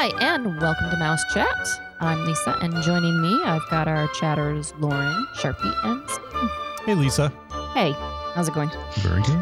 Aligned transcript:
Hi, 0.00 0.12
and 0.20 0.60
welcome 0.60 0.90
to 0.90 0.96
Mouse 0.96 1.24
Chat. 1.34 1.68
I'm 1.98 2.24
Lisa, 2.24 2.56
and 2.62 2.72
joining 2.84 3.20
me, 3.20 3.42
I've 3.42 3.68
got 3.68 3.88
our 3.88 4.06
chatters 4.20 4.72
Lauren, 4.78 5.26
Sharpie, 5.34 5.74
and 5.84 6.08
Steve. 6.08 6.50
Hey, 6.86 6.94
Lisa. 6.94 7.32
Hey, 7.74 7.90
how's 8.32 8.46
it 8.46 8.54
going? 8.54 8.70
Very 8.98 9.22
good. 9.22 9.40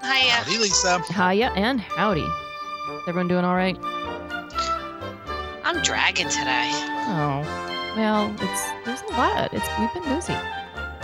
Hiya. 0.00 0.30
Howdy, 0.30 0.58
Lisa. 0.58 1.00
Hiya 1.12 1.50
and 1.56 1.80
howdy. 1.80 2.20
Is 2.20 3.02
everyone 3.08 3.26
doing 3.26 3.44
all 3.44 3.56
right? 3.56 3.76
I'm 5.64 5.82
dragging 5.82 6.28
today. 6.28 6.70
Oh, 7.08 7.42
well, 7.96 8.32
it's 8.38 8.68
there's 8.84 9.02
a 9.02 9.16
lot. 9.16 9.52
It's 9.52 9.66
we've 9.80 9.92
been 9.94 10.14
busy. 10.14 10.36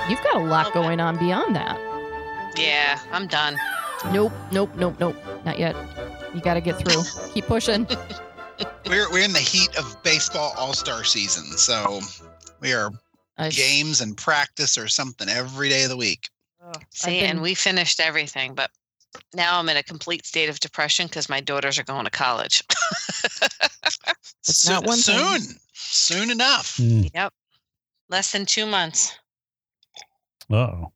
You've 0.08 0.22
got 0.22 0.36
a 0.36 0.44
lot 0.44 0.68
Okay. 0.68 0.74
going 0.80 1.00
on 1.00 1.18
beyond 1.18 1.56
that. 1.56 1.80
Yeah, 2.56 3.00
I'm 3.10 3.26
done. 3.26 3.58
Nope, 4.12 4.32
nope, 4.52 4.70
nope, 4.76 4.94
nope, 5.00 5.16
not 5.44 5.58
yet. 5.58 5.74
You 6.34 6.40
got 6.40 6.54
to 6.54 6.60
get 6.60 6.78
through. 6.78 7.02
Keep 7.32 7.46
pushing. 7.46 7.86
We're 8.86 9.10
we're 9.10 9.24
in 9.24 9.32
the 9.32 9.38
heat 9.38 9.74
of 9.78 10.02
baseball 10.02 10.52
All 10.58 10.74
Star 10.74 11.02
season, 11.02 11.44
so 11.56 12.00
we 12.60 12.74
are 12.74 12.90
I- 13.38 13.48
games 13.48 14.02
and 14.02 14.14
practice 14.16 14.76
or 14.76 14.86
something 14.86 15.30
every 15.30 15.70
day 15.70 15.84
of 15.84 15.88
the 15.90 15.96
week. 15.96 16.28
See, 16.90 17.20
been- 17.20 17.30
and 17.30 17.42
we 17.42 17.54
finished 17.54 18.00
everything, 18.00 18.54
but 18.54 18.70
now 19.34 19.58
I'm 19.58 19.68
in 19.70 19.78
a 19.78 19.82
complete 19.82 20.26
state 20.26 20.50
of 20.50 20.60
depression 20.60 21.06
because 21.06 21.30
my 21.30 21.40
daughters 21.40 21.78
are 21.78 21.84
going 21.84 22.04
to 22.04 22.10
college. 22.10 22.62
It's 24.42 24.56
soon, 24.56 24.74
not 24.74 24.86
one 24.86 24.98
thing. 24.98 25.18
soon, 25.18 25.56
soon 25.74 26.30
enough. 26.30 26.76
Mm. 26.78 27.10
yep. 27.14 27.32
Less 28.08 28.32
than 28.32 28.46
two 28.46 28.64
months. 28.66 29.12
Uh-oh. 30.50 30.92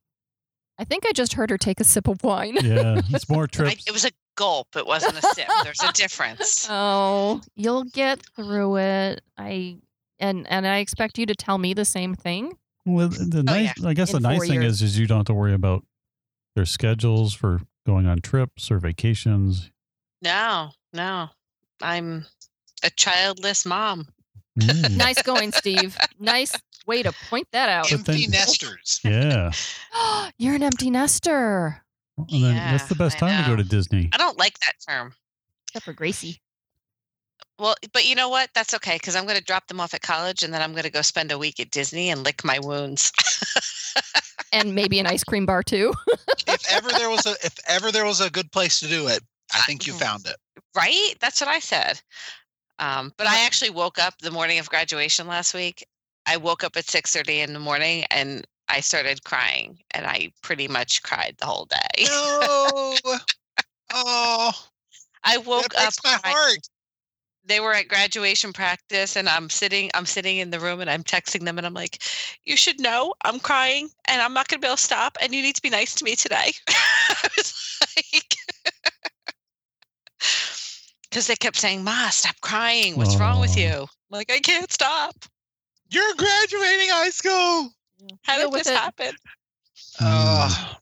I 0.79 0.85
think 0.85 1.05
I 1.07 1.13
just 1.13 1.35
heard 1.35 1.51
her 1.51 1.59
take 1.59 1.79
a 1.79 1.85
sip 1.85 2.09
of 2.09 2.23
wine. 2.25 2.57
Yeah, 2.63 3.01
it's 3.11 3.29
more 3.29 3.47
I, 3.59 3.77
it 3.87 3.93
was 3.93 4.05
a 4.07 4.11
gulp. 4.37 4.69
It 4.77 4.87
wasn't 4.87 5.19
a 5.19 5.23
sip. 5.35 5.49
There's 5.63 5.83
a 5.83 5.93
difference. 5.93 6.67
Oh, 6.71 7.41
you'll 7.55 7.85
get 7.85 8.21
through 8.37 8.79
it. 8.79 9.21
I 9.39 9.77
and 10.19 10.47
and 10.49 10.67
I 10.67 10.79
expect 10.79 11.19
you 11.19 11.27
to 11.27 11.35
tell 11.35 11.59
me 11.59 11.75
the 11.75 11.85
same 11.85 12.15
thing. 12.15 12.57
well, 12.87 13.09
the 13.09 13.43
nice, 13.43 13.83
I 13.85 13.95
guess 13.95 14.13
In 14.15 14.23
the 14.23 14.29
nice 14.29 14.41
thing 14.49 14.63
years. 14.63 14.83
is, 14.83 14.83
is 14.93 14.99
you 14.99 15.07
don't 15.07 15.19
have 15.19 15.27
to 15.27 15.35
worry 15.35 15.55
about 15.55 15.85
their 16.55 16.65
schedules 16.65 17.35
for 17.35 17.61
going 17.87 18.07
on 18.07 18.21
trips 18.21 18.71
or 18.71 18.79
vacations. 18.79 19.71
No, 20.23 20.71
no. 20.93 21.29
I'm 21.83 22.25
a 22.83 22.91
childless 22.91 23.67
mom. 23.67 24.09
Mm. 24.59 24.97
Nice 24.97 25.21
going, 25.23 25.51
Steve. 25.53 25.97
nice 26.21 26.53
way 26.87 27.03
to 27.03 27.13
point 27.29 27.49
that 27.53 27.69
out. 27.69 27.91
Empty 27.93 28.29
nesters. 28.29 29.01
yeah. 29.05 29.51
You're 30.39 30.55
an 30.55 30.63
empty 30.63 30.91
nester. 30.91 31.84
Well, 32.17 32.27
then 32.31 32.57
that's 32.71 32.89
the 32.89 32.95
best 32.95 33.19
time 33.19 33.43
to 33.43 33.51
go 33.51 33.57
to 33.57 33.65
Disney. 33.65 34.11
I 34.13 34.19
don't 34.19 34.39
like 34.39 34.59
that 34.61 34.75
term. 34.89 35.15
Except 35.69 35.85
for 35.85 35.93
Gracie. 35.93 36.41
Well, 37.59 37.75
but 37.93 38.05
you 38.09 38.15
know 38.15 38.29
what? 38.29 38.51
That's 38.55 38.75
okay 38.75 38.97
because 38.97 39.15
I'm 39.17 39.25
going 39.25 39.39
to 39.39 39.45
drop 39.45 39.69
them 39.69 39.81
off 39.81 39.95
at 39.95 40.03
college 40.03 40.43
and 40.43 40.53
then 40.53 40.61
I'm 40.63 40.73
going 40.73 40.85
to 40.85 40.91
go 40.91 41.03
spend 41.03 41.31
a 41.33 41.39
week 41.39 41.61
at 41.61 41.71
Disney 41.71 42.11
and 42.11 42.25
lick 42.25 42.45
my 42.45 42.59
wounds. 42.59 43.13
And 44.53 44.73
maybe 44.73 45.01
an 45.01 45.07
ice 45.07 45.25
cream 45.25 45.47
bar 45.47 45.65
too. 45.65 45.93
if 46.47 46.65
ever 46.71 46.93
there 46.93 47.11
was 47.11 47.27
a 47.27 47.33
if 47.45 47.57
ever 47.67 47.91
there 47.91 48.05
was 48.05 48.21
a 48.21 48.31
good 48.31 48.53
place 48.53 48.79
to 48.81 48.87
do 48.87 49.09
it, 49.09 49.21
I 49.53 49.63
think 49.63 49.85
you 49.85 49.93
Mhm. 49.95 49.99
found 49.99 50.27
it. 50.29 50.37
right? 50.77 51.15
That's 51.21 51.41
what 51.41 51.49
I 51.49 51.59
said. 51.59 52.01
Um, 52.79 53.13
but 53.17 53.27
I 53.27 53.41
actually 53.47 53.71
woke 53.71 53.99
up 53.99 54.17
the 54.19 54.31
morning 54.31 54.61
of 54.61 54.69
graduation 54.71 55.27
last 55.27 55.55
week. 55.55 55.85
I 56.27 56.37
woke 56.37 56.63
up 56.63 56.77
at 56.77 56.87
6:30 56.87 57.41
in 57.41 57.53
the 57.53 57.59
morning 57.59 58.05
and 58.13 58.47
I 58.69 58.81
started 58.81 59.25
crying 59.25 59.79
and 59.93 60.07
I 60.07 60.33
pretty 60.43 60.69
much 60.69 61.03
cried 61.03 61.37
the 61.39 61.47
whole 61.47 61.67
day. 61.67 62.05
No. 62.05 62.97
oh, 63.93 64.53
I 65.23 65.39
woke 65.39 65.63
that 65.63 65.71
breaks 65.71 65.99
up 65.99 66.05
my 66.05 66.19
crying. 66.19 66.37
heart. 66.37 66.69
they 67.45 67.61
were 67.61 67.75
at 67.75 67.89
graduation 67.89 68.53
practice 68.53 69.17
and 69.17 69.29
I'm 69.29 69.51
sitting 69.51 69.91
I'm 69.95 70.07
sitting 70.07 70.39
in 70.39 70.51
the 70.51 70.61
room 70.61 70.81
and 70.81 70.91
I'm 70.91 71.03
texting 71.03 71.45
them 71.45 71.59
and 71.59 71.67
I'm 71.67 71.75
like, 71.75 72.03
"You 72.45 72.57
should 72.57 72.81
know 72.81 73.15
I'm 73.25 73.39
crying 73.39 73.91
and 74.07 74.21
I'm 74.23 74.33
not 74.33 74.49
going 74.49 74.61
to 74.61 74.65
be 74.65 74.69
able 74.69 74.77
to 74.77 74.83
stop 74.83 75.19
and 75.21 75.35
you 75.35 75.43
need 75.43 75.57
to 75.57 75.63
be 75.63 75.71
nice 75.71 75.95
to 75.97 76.05
me 76.05 76.17
today." 76.17 76.53
I 76.69 77.29
was 77.37 77.81
like 77.97 78.37
Cuz 81.11 81.27
they 81.27 81.37
kept 81.37 81.57
saying, 81.57 81.85
"Ma, 81.85 82.09
stop 82.11 82.41
crying. 82.41 82.97
What's 82.97 83.17
wrong 83.17 83.41
with 83.41 83.57
you?" 83.57 83.83
I'm 83.83 83.89
like, 84.11 84.33
"I 84.33 84.41
can't 84.41 84.73
stop. 84.73 85.15
You're 85.91 86.15
graduating 86.15 86.89
high 86.89 87.11
school. 87.11 87.71
How 88.23 88.37
Deal 88.37 88.47
did 88.47 88.53
with 88.53 88.65
this 88.65 88.73
it. 88.73 88.79
happen?" 88.79 89.15
Oh, 90.01 90.79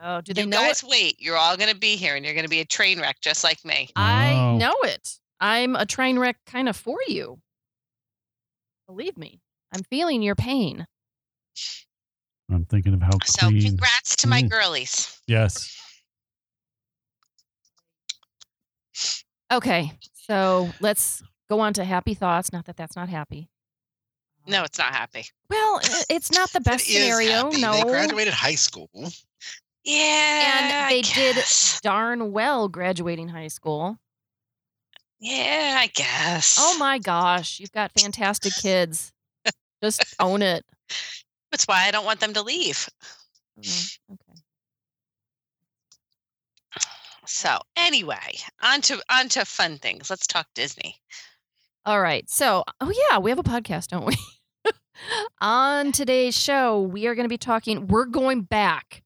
Oh, 0.00 0.20
do 0.20 0.34
they 0.34 0.42
you 0.42 0.46
know 0.46 0.58
guys 0.58 0.82
it? 0.82 0.88
wait. 0.88 1.20
You're 1.20 1.36
all 1.36 1.56
going 1.56 1.70
to 1.70 1.76
be 1.76 1.96
here 1.96 2.16
and 2.16 2.24
you're 2.24 2.34
going 2.34 2.44
to 2.44 2.50
be 2.50 2.60
a 2.60 2.64
train 2.64 3.00
wreck 3.00 3.20
just 3.20 3.44
like 3.44 3.64
me. 3.64 3.88
I 3.96 4.32
Wow. 4.32 4.58
know 4.58 4.74
it. 4.82 5.18
I'm 5.40 5.76
a 5.76 5.86
train 5.86 6.18
wreck 6.18 6.36
kind 6.46 6.68
of 6.68 6.76
for 6.76 6.98
you. 7.06 7.40
Believe 8.86 9.16
me. 9.16 9.40
I'm 9.72 9.82
feeling 9.84 10.20
your 10.22 10.34
pain. 10.34 10.86
I'm 12.50 12.64
thinking 12.66 12.92
of 12.92 13.02
how 13.02 13.18
So, 13.24 13.48
clean. 13.48 13.62
congrats 13.62 14.16
to 14.16 14.28
my 14.28 14.42
Mm. 14.42 14.50
girlies. 14.50 15.20
Yes. 15.26 15.74
Okay, 19.52 19.92
so 20.12 20.72
let's 20.80 21.22
go 21.48 21.60
on 21.60 21.72
to 21.74 21.84
happy 21.84 22.14
thoughts. 22.14 22.52
Not 22.52 22.64
that 22.66 22.76
that's 22.76 22.96
not 22.96 23.08
happy. 23.08 23.48
No, 24.46 24.64
it's 24.64 24.78
not 24.78 24.92
happy. 24.92 25.24
Well, 25.48 25.80
it's 26.10 26.30
not 26.32 26.50
the 26.52 26.60
best 26.62 26.86
scenario. 26.86 27.44
happy. 27.44 27.60
No. 27.60 27.72
They 27.72 27.82
graduated 27.82 28.34
high 28.34 28.54
school. 28.56 28.90
Yeah. 29.84 30.86
and 30.86 30.90
they 30.90 31.02
did 31.02 31.36
darn 31.82 32.32
well 32.32 32.68
graduating 32.68 33.28
high 33.28 33.48
school. 33.48 33.98
Yeah, 35.20 35.76
I 35.78 35.86
guess. 35.94 36.56
Oh 36.60 36.76
my 36.78 36.98
gosh, 36.98 37.60
you've 37.60 37.72
got 37.72 37.92
fantastic 37.98 38.52
kids. 38.60 39.12
Just 39.82 40.14
own 40.20 40.42
it. 40.42 40.64
That's 41.50 41.64
why 41.64 41.84
I 41.86 41.90
don't 41.90 42.04
want 42.04 42.20
them 42.20 42.32
to 42.34 42.42
leave. 42.42 42.88
Mm, 43.60 43.98
Okay. 44.12 44.40
So 47.26 47.58
anyway, 47.76 48.36
on 48.62 48.80
to 48.82 49.00
on 49.10 49.28
to 49.30 49.44
fun 49.46 49.78
things. 49.78 50.10
Let's 50.10 50.26
talk 50.26 50.46
Disney. 50.54 50.96
All 51.86 52.00
right. 52.00 52.28
So, 52.28 52.64
oh 52.80 52.92
yeah, 53.10 53.18
we 53.18 53.30
have 53.30 53.38
a 53.38 53.42
podcast, 53.42 53.88
don't 53.88 54.04
we? 54.06 54.16
On 55.40 55.92
today's 55.92 56.36
show, 56.36 56.80
we 56.80 57.06
are 57.06 57.14
going 57.14 57.24
to 57.24 57.28
be 57.28 57.38
talking, 57.38 57.86
we're 57.86 58.06
going 58.06 58.42
back 58.42 59.02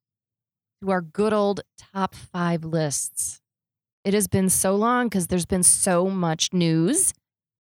to 0.82 0.90
our 0.90 1.00
good 1.00 1.32
old 1.32 1.60
top 1.94 2.14
five 2.14 2.64
lists. 2.64 3.40
It 4.04 4.14
has 4.14 4.28
been 4.28 4.48
so 4.48 4.76
long 4.76 5.08
because 5.08 5.26
there's 5.26 5.46
been 5.46 5.62
so 5.62 6.08
much 6.08 6.52
news 6.52 7.12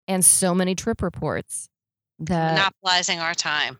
and 0.07 0.23
so 0.23 0.53
many 0.53 0.75
trip 0.75 1.01
reports 1.01 1.69
that 2.19 2.55
Monopolizing 2.55 3.19
our 3.19 3.33
time. 3.33 3.79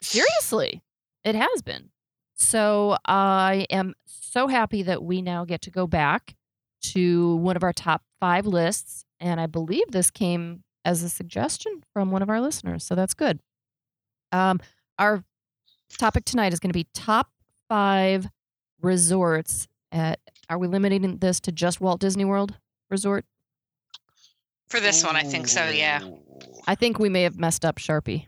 seriously, 0.00 0.82
it 1.24 1.34
has 1.34 1.62
been. 1.62 1.90
So 2.36 2.96
I 3.06 3.66
am 3.70 3.94
so 4.06 4.46
happy 4.48 4.82
that 4.82 5.02
we 5.02 5.22
now 5.22 5.44
get 5.44 5.62
to 5.62 5.70
go 5.70 5.86
back 5.86 6.36
to 6.82 7.36
one 7.36 7.56
of 7.56 7.62
our 7.62 7.72
top 7.72 8.02
five 8.20 8.46
lists. 8.46 9.04
And 9.18 9.40
I 9.40 9.46
believe 9.46 9.90
this 9.90 10.10
came 10.10 10.62
as 10.84 11.02
a 11.02 11.08
suggestion 11.08 11.82
from 11.92 12.10
one 12.10 12.22
of 12.22 12.28
our 12.28 12.40
listeners. 12.40 12.84
So 12.84 12.94
that's 12.94 13.14
good. 13.14 13.40
Um, 14.36 14.60
our 14.98 15.24
topic 15.98 16.24
tonight 16.24 16.52
is 16.52 16.60
going 16.60 16.70
to 16.70 16.78
be 16.78 16.86
top 16.94 17.30
five 17.68 18.26
resorts 18.82 19.66
at, 19.92 20.20
are 20.50 20.58
we 20.58 20.68
limiting 20.68 21.18
this 21.18 21.40
to 21.40 21.52
just 21.52 21.80
Walt 21.80 22.00
Disney 22.00 22.24
World 22.24 22.54
Resort? 22.90 23.24
For 24.68 24.80
this 24.80 25.04
one, 25.04 25.16
I 25.16 25.22
think 25.22 25.48
so. 25.48 25.64
Yeah. 25.68 26.00
I 26.66 26.74
think 26.74 26.98
we 26.98 27.08
may 27.08 27.22
have 27.22 27.38
messed 27.38 27.64
up 27.64 27.76
Sharpie. 27.76 28.26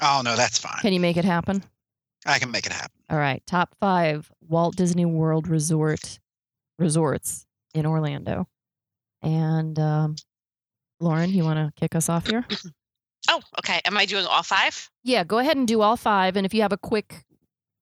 Oh 0.00 0.22
no, 0.24 0.34
that's 0.36 0.58
fine. 0.58 0.78
Can 0.80 0.92
you 0.92 1.00
make 1.00 1.16
it 1.16 1.24
happen? 1.24 1.62
I 2.24 2.38
can 2.38 2.50
make 2.50 2.66
it 2.66 2.72
happen. 2.72 2.92
All 3.10 3.18
right, 3.18 3.42
top 3.46 3.74
five 3.80 4.30
Walt 4.48 4.76
Disney 4.76 5.04
World 5.04 5.48
Resort 5.48 6.20
resorts 6.78 7.46
in 7.74 7.86
Orlando. 7.86 8.48
And 9.20 9.78
um, 9.78 10.16
Lauren, 11.00 11.30
you 11.30 11.44
want 11.44 11.58
to 11.58 11.80
kick 11.80 11.94
us 11.94 12.08
off 12.08 12.28
here? 12.28 12.46
Oh, 13.28 13.40
okay. 13.60 13.80
Am 13.84 13.96
I 13.96 14.04
doing 14.06 14.26
all 14.26 14.42
five? 14.42 14.90
yeah, 15.04 15.24
go 15.24 15.38
ahead 15.38 15.56
and 15.56 15.66
do 15.68 15.80
all 15.80 15.96
five. 15.96 16.36
And 16.36 16.44
if 16.46 16.52
you 16.54 16.62
have 16.62 16.72
a 16.72 16.76
quick 16.78 17.24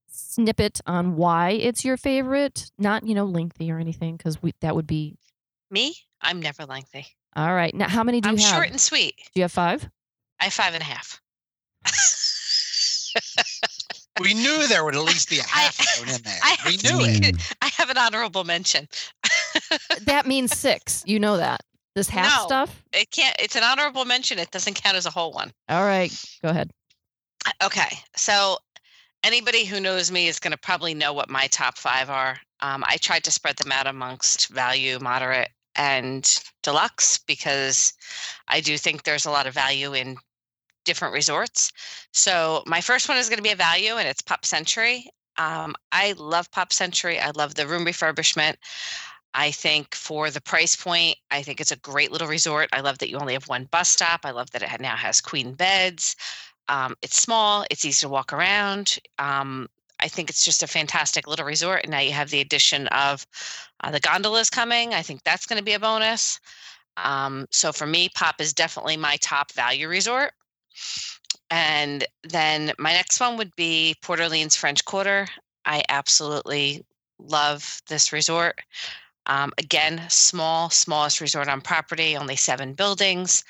snippet 0.09 0.81
on 0.87 1.17
why 1.17 1.51
it's 1.51 1.85
your 1.85 1.97
favorite, 1.97 2.71
not 2.79 3.07
you 3.07 3.15
know 3.15 3.25
lengthy 3.25 3.71
or 3.71 3.79
anything, 3.79 4.17
because 4.17 4.43
we 4.43 4.53
that 4.61 4.75
would 4.77 4.87
be 4.87 5.17
Me? 5.71 5.95
I'm 6.21 6.41
never 6.41 6.67
lengthy. 6.67 7.07
all 7.37 7.55
right. 7.55 7.75
Now, 7.75 7.89
how 7.89 8.05
many 8.05 8.21
do 8.21 8.29
I'm 8.29 8.37
you 8.37 8.43
have? 8.45 8.55
short 8.55 8.71
and 8.71 8.81
sweet. 8.81 9.15
do 9.17 9.41
you 9.41 9.43
have 9.43 9.53
five? 9.53 9.89
I 10.41 10.45
have 10.45 10.53
five 10.53 10.75
and 10.75 10.83
a 10.83 10.87
half. 10.87 11.21
We 14.21 14.35
knew 14.35 14.69
there 14.69 14.85
would 14.85 14.95
at 14.95 15.03
least 15.03 15.31
be 15.31 15.39
a 15.39 15.43
I- 15.43 15.45
half 15.61 15.75
thrown 15.77 16.15
in 16.15 16.23
there. 16.23 16.39
I 16.43 16.57
we 16.67 16.73
knew 16.73 16.99
it. 17.27 17.37
I 17.63 17.71
have 17.79 17.89
an 17.89 17.97
honorable 17.97 18.45
mention. 18.45 18.87
that 20.03 20.27
means 20.27 20.57
six. 20.57 21.03
You 21.07 21.19
know 21.19 21.39
that 21.39 21.63
this 21.95 22.09
half 22.09 22.27
No. 22.27 22.47
stuff. 22.47 22.83
It 22.93 23.11
can't. 23.11 23.37
It's 23.39 23.57
an 23.57 23.63
honorable 23.63 24.05
mention. 24.05 24.39
It 24.39 24.51
doesn't 24.51 24.75
count 24.75 24.97
as 24.97 25.07
a 25.07 25.11
whole 25.11 25.33
one. 25.33 25.53
All 25.69 25.85
right, 25.85 26.13
go 26.43 26.49
ahead. 26.49 26.71
Okay, 27.63 27.99
so 28.17 28.59
anybody 29.23 29.65
who 29.65 29.81
knows 29.81 30.11
me 30.11 30.29
is 30.29 30.39
going 30.39 30.53
to 30.53 30.59
probably 30.59 30.95
know 30.95 31.13
what 31.13 31.31
my 31.31 31.47
top 31.49 31.79
five 31.79 32.11
are. 32.11 32.39
Um, 32.61 32.85
I 32.87 32.97
tried 32.99 33.25
to 33.25 33.31
spread 33.31 33.57
them 33.57 33.73
out 33.73 33.87
amongst 33.87 34.49
value, 34.49 34.99
moderate, 35.01 35.49
and 35.77 36.43
deluxe 36.63 37.19
because 37.19 37.95
I 38.49 38.61
do 38.61 38.77
think 38.77 39.03
there's 39.03 39.27
a 39.27 39.31
lot 39.31 39.47
of 39.47 39.55
value 39.55 39.95
in 39.95 40.17
different 40.85 41.15
resorts. 41.15 41.73
So 42.13 42.63
my 42.67 42.81
first 42.81 43.09
one 43.09 43.19
is 43.19 43.29
going 43.29 43.39
to 43.39 43.43
be 43.43 43.53
a 43.53 43.57
value, 43.57 43.97
and 43.97 44.09
it's 44.09 44.23
Pop 44.23 44.45
Century. 44.45 45.07
Um, 45.39 45.75
I 45.93 46.13
love 46.19 46.51
Pop 46.51 46.73
Century. 46.73 47.19
I 47.19 47.31
love 47.31 47.55
the 47.55 47.67
room 47.67 47.87
refurbishment. 47.87 48.57
I 49.35 49.51
think 49.53 49.95
for 49.95 50.31
the 50.31 50.41
price 50.41 50.75
point, 50.75 51.17
I 51.31 51.43
think 51.43 51.61
it's 51.61 51.71
a 51.71 51.77
great 51.77 52.11
little 52.11 52.27
resort. 52.29 52.69
I 52.73 52.81
love 52.81 52.99
that 52.99 53.11
you 53.11 53.19
only 53.19 53.35
have 53.35 53.49
one 53.49 53.69
bus 53.71 53.89
stop. 53.89 54.21
I 54.25 54.31
love 54.31 54.51
that 54.51 54.63
it 54.63 54.81
now 54.81 54.97
has 54.97 55.21
queen 55.21 55.55
beds. 55.55 56.17
Um, 56.69 56.97
it's 57.03 57.21
small, 57.21 57.65
it's 57.71 57.85
easy 57.85 58.07
to 58.07 58.09
walk 58.09 58.33
around. 58.33 58.99
Um, 59.19 59.69
I 60.01 60.09
think 60.09 60.31
it's 60.31 60.45
just 60.45 60.63
a 60.63 60.67
fantastic 60.67 61.27
little 61.27 61.45
resort. 61.45 61.83
And 61.83 61.91
now 61.91 61.99
you 62.01 62.13
have 62.13 62.31
the 62.31 62.41
addition 62.41 62.87
of 62.89 63.27
uh, 63.83 63.91
the 63.91 64.01
gondolas 64.01 64.51
coming. 64.51 64.95
I 64.95 65.03
think 65.03 65.23
that's 65.23 65.47
going 65.47 65.59
to 65.59 65.65
be 65.65 65.75
a 65.75 65.81
bonus. 65.81 66.41
Um, 66.97 67.47
so 67.51 67.73
for 67.73 67.87
me, 67.87 68.09
Pop 68.15 68.41
is 68.41 68.53
definitely 68.53 68.97
my 68.97 69.17
top 69.21 69.53
value 69.53 69.89
resort. 69.89 70.33
And 71.51 72.05
then 72.23 72.73
my 72.79 72.93
next 72.93 73.21
one 73.21 73.37
would 73.37 73.55
be 73.57 73.95
Port 74.03 74.21
Orleans 74.21 74.57
French 74.57 74.85
Quarter. 74.85 75.29
I 75.65 75.83
absolutely 75.89 76.85
love 77.19 77.81
this 77.89 78.13
resort. 78.13 78.61
Um, 79.31 79.53
again, 79.59 80.03
small, 80.09 80.71
smallest 80.71 81.21
resort 81.21 81.49
on 81.49 81.61
property, 81.61 82.17
only 82.17 82.35
seven 82.35 82.75
buildings. 82.75 83.45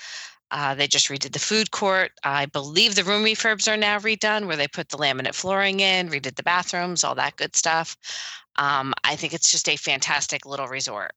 Uh, 0.50 0.75
they 0.75 0.87
just 0.87 1.09
redid 1.09 1.32
the 1.32 1.38
food 1.38 1.71
court. 1.71 2.12
I 2.23 2.47
believe 2.47 2.94
the 2.94 3.05
room 3.05 3.25
refurbs 3.25 3.67
are 3.67 3.79
now 3.79 3.99
redone 3.99 4.47
where 4.47 4.56
they 4.56 4.69
put 4.69 4.91
the 4.91 4.99
laminate 4.99 5.35
flooring 5.35 5.81
in, 5.81 6.11
redid 6.11 6.37
the 6.37 6.43
bathrooms, 6.43 7.03
all 7.03 7.15
that 7.15 7.37
good 7.37 7.56
stuff. 7.56 7.97
Um, 8.56 8.93
I 9.05 9.17
think 9.17 9.32
it's 9.32 9.50
just 9.50 9.71
a 9.71 9.77
fantastic 9.77 10.44
little 10.44 10.69
resort. 10.69 11.12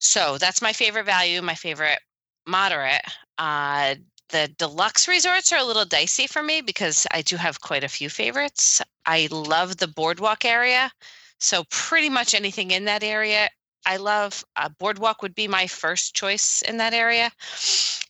So 0.00 0.36
that's 0.36 0.60
my 0.60 0.74
favorite 0.74 1.06
value, 1.06 1.40
my 1.40 1.54
favorite 1.54 2.00
moderate. 2.46 3.02
Uh, 3.38 3.94
the 4.28 4.50
deluxe 4.58 5.08
resorts 5.08 5.50
are 5.52 5.60
a 5.60 5.64
little 5.64 5.86
dicey 5.86 6.26
for 6.26 6.42
me 6.42 6.60
because 6.60 7.06
I 7.10 7.22
do 7.22 7.36
have 7.36 7.62
quite 7.62 7.84
a 7.84 7.88
few 7.88 8.10
favorites. 8.10 8.82
I 9.06 9.28
love 9.30 9.78
the 9.78 9.88
boardwalk 9.88 10.44
area. 10.44 10.90
So, 11.38 11.64
pretty 11.70 12.08
much 12.08 12.34
anything 12.34 12.70
in 12.70 12.84
that 12.86 13.02
area 13.02 13.48
I 13.86 13.96
love 13.98 14.44
uh, 14.56 14.68
Boardwalk 14.68 15.22
would 15.22 15.34
be 15.34 15.46
my 15.46 15.68
first 15.68 16.14
choice 16.14 16.60
in 16.62 16.76
that 16.78 16.92
area. 16.92 17.30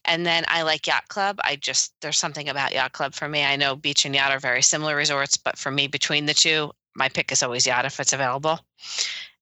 And 0.05 0.25
then 0.25 0.43
I 0.47 0.63
like 0.63 0.87
Yacht 0.87 1.07
Club. 1.07 1.37
I 1.43 1.55
just, 1.55 1.93
there's 2.01 2.17
something 2.17 2.49
about 2.49 2.73
Yacht 2.73 2.93
Club 2.93 3.13
for 3.13 3.29
me. 3.29 3.43
I 3.43 3.55
know 3.55 3.75
Beach 3.75 4.03
and 4.03 4.15
Yacht 4.15 4.31
are 4.31 4.39
very 4.39 4.63
similar 4.63 4.95
resorts, 4.95 5.37
but 5.37 5.57
for 5.57 5.69
me, 5.69 5.87
between 5.87 6.25
the 6.25 6.33
two, 6.33 6.71
my 6.95 7.09
pick 7.09 7.31
is 7.31 7.43
always 7.43 7.67
Yacht 7.67 7.85
if 7.85 7.99
it's 7.99 8.13
available. 8.13 8.59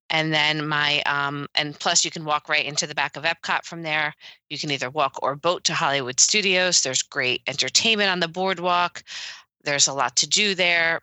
And 0.09 0.33
then 0.33 0.67
my, 0.67 1.01
um, 1.03 1.47
and 1.55 1.79
plus 1.79 2.03
you 2.03 2.11
can 2.11 2.25
walk 2.25 2.49
right 2.49 2.65
into 2.65 2.85
the 2.85 2.93
back 2.93 3.15
of 3.15 3.23
Epcot 3.23 3.63
from 3.63 3.81
there. 3.81 4.13
You 4.49 4.59
can 4.59 4.71
either 4.71 4.89
walk 4.89 5.17
or 5.23 5.35
boat 5.35 5.63
to 5.63 5.73
Hollywood 5.73 6.19
Studios. 6.19 6.81
There's 6.81 7.01
great 7.01 7.41
entertainment 7.47 8.11
on 8.11 8.19
the 8.19 8.27
boardwalk. 8.27 9.03
There's 9.63 9.87
a 9.87 9.93
lot 9.93 10.17
to 10.17 10.27
do 10.27 10.53
there, 10.53 11.01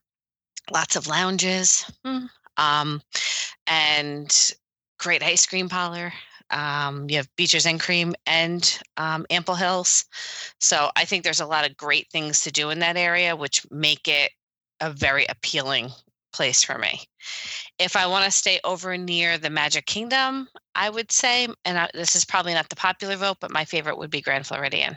lots 0.71 0.95
of 0.95 1.09
lounges. 1.09 1.91
Hmm. 2.05 2.27
Um, 2.57 3.03
and 3.67 4.53
great 4.99 5.23
ice 5.23 5.47
cream 5.47 5.69
parlor. 5.69 6.13
Um, 6.51 7.09
you 7.09 7.17
have 7.17 7.35
Beaches 7.37 7.67
and 7.67 7.81
Cream 7.81 8.15
and 8.27 8.79
um, 8.99 9.27
Ample 9.31 9.55
Hills. 9.55 10.05
So 10.61 10.91
I 10.97 11.05
think 11.05 11.25
there's 11.25 11.41
a 11.41 11.47
lot 11.47 11.69
of 11.69 11.77
great 11.77 12.11
things 12.11 12.41
to 12.43 12.53
do 12.53 12.71
in 12.71 12.79
that 12.81 12.97
area, 12.97 13.35
which 13.35 13.67
make 13.71 14.07
it 14.07 14.33
a 14.81 14.91
very 14.91 15.25
appealing 15.29 15.91
place 16.33 16.63
for 16.63 16.79
me. 16.79 17.01
If 17.79 17.95
I 17.95 18.07
want 18.07 18.25
to 18.25 18.31
stay 18.31 18.59
over 18.65 18.97
near 18.97 19.39
the 19.39 19.51
Magic 19.51 19.87
Kingdom, 19.87 20.49
I 20.75 20.89
would 20.91 21.13
say, 21.13 21.49
and 21.65 21.79
I, 21.79 21.91
this 21.95 22.17
is 22.17 22.25
probably 22.25 22.55
not 22.55 22.69
the 22.69 22.77
popular 22.77 23.17
vote, 23.17 23.39
but 23.41 23.53
my 23.53 23.65
favorite 23.65 23.99
would 23.99 24.11
be 24.11 24.21
Grand 24.21 24.47
Floridian. 24.47 24.97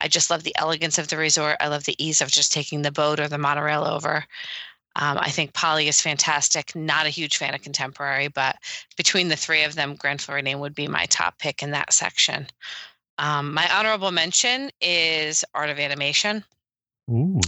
I 0.00 0.08
just 0.08 0.30
love 0.30 0.44
the 0.44 0.56
elegance 0.56 0.98
of 0.98 1.08
the 1.08 1.16
resort. 1.16 1.56
I 1.60 1.68
love 1.68 1.84
the 1.84 2.02
ease 2.02 2.20
of 2.20 2.30
just 2.30 2.52
taking 2.52 2.82
the 2.82 2.92
boat 2.92 3.18
or 3.18 3.28
the 3.28 3.38
monorail 3.38 3.84
over. 3.84 4.24
Um, 4.98 5.16
I 5.18 5.30
think 5.30 5.54
Poly 5.54 5.88
is 5.88 6.00
fantastic. 6.00 6.74
Not 6.74 7.06
a 7.06 7.10
huge 7.10 7.36
fan 7.36 7.54
of 7.54 7.62
contemporary, 7.62 8.28
but 8.28 8.56
between 8.96 9.28
the 9.28 9.36
three 9.36 9.62
of 9.62 9.76
them, 9.76 9.94
Grand 9.94 10.20
Floridian 10.20 10.58
would 10.58 10.74
be 10.74 10.88
my 10.88 11.06
top 11.06 11.38
pick 11.38 11.62
in 11.62 11.70
that 11.70 11.92
section. 11.92 12.48
Um, 13.18 13.54
my 13.54 13.68
honorable 13.72 14.10
mention 14.10 14.70
is 14.80 15.44
Art 15.54 15.70
of 15.70 15.78
Animation. 15.78 16.44
Ooh. 17.10 17.40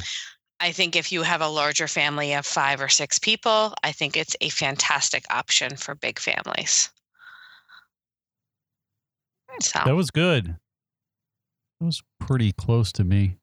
I 0.61 0.73
think 0.73 0.94
if 0.94 1.11
you 1.11 1.23
have 1.23 1.41
a 1.41 1.49
larger 1.49 1.88
family 1.88 2.35
of 2.35 2.44
five 2.44 2.81
or 2.81 2.88
six 2.88 3.19
people, 3.19 3.75
I 3.82 3.93
think 3.93 4.17
it's 4.17 4.37
a 4.41 4.50
fantastic 4.50 5.25
option 5.31 5.76
for 5.76 5.94
big 5.94 6.19
families. 6.19 6.91
So 9.61 9.81
That 9.85 9.97
was 9.97 10.11
good. 10.11 10.56
That 11.81 11.87
was 11.87 12.02
pretty 12.19 12.52
close 12.52 12.93
to 12.93 13.05
me. 13.05 13.37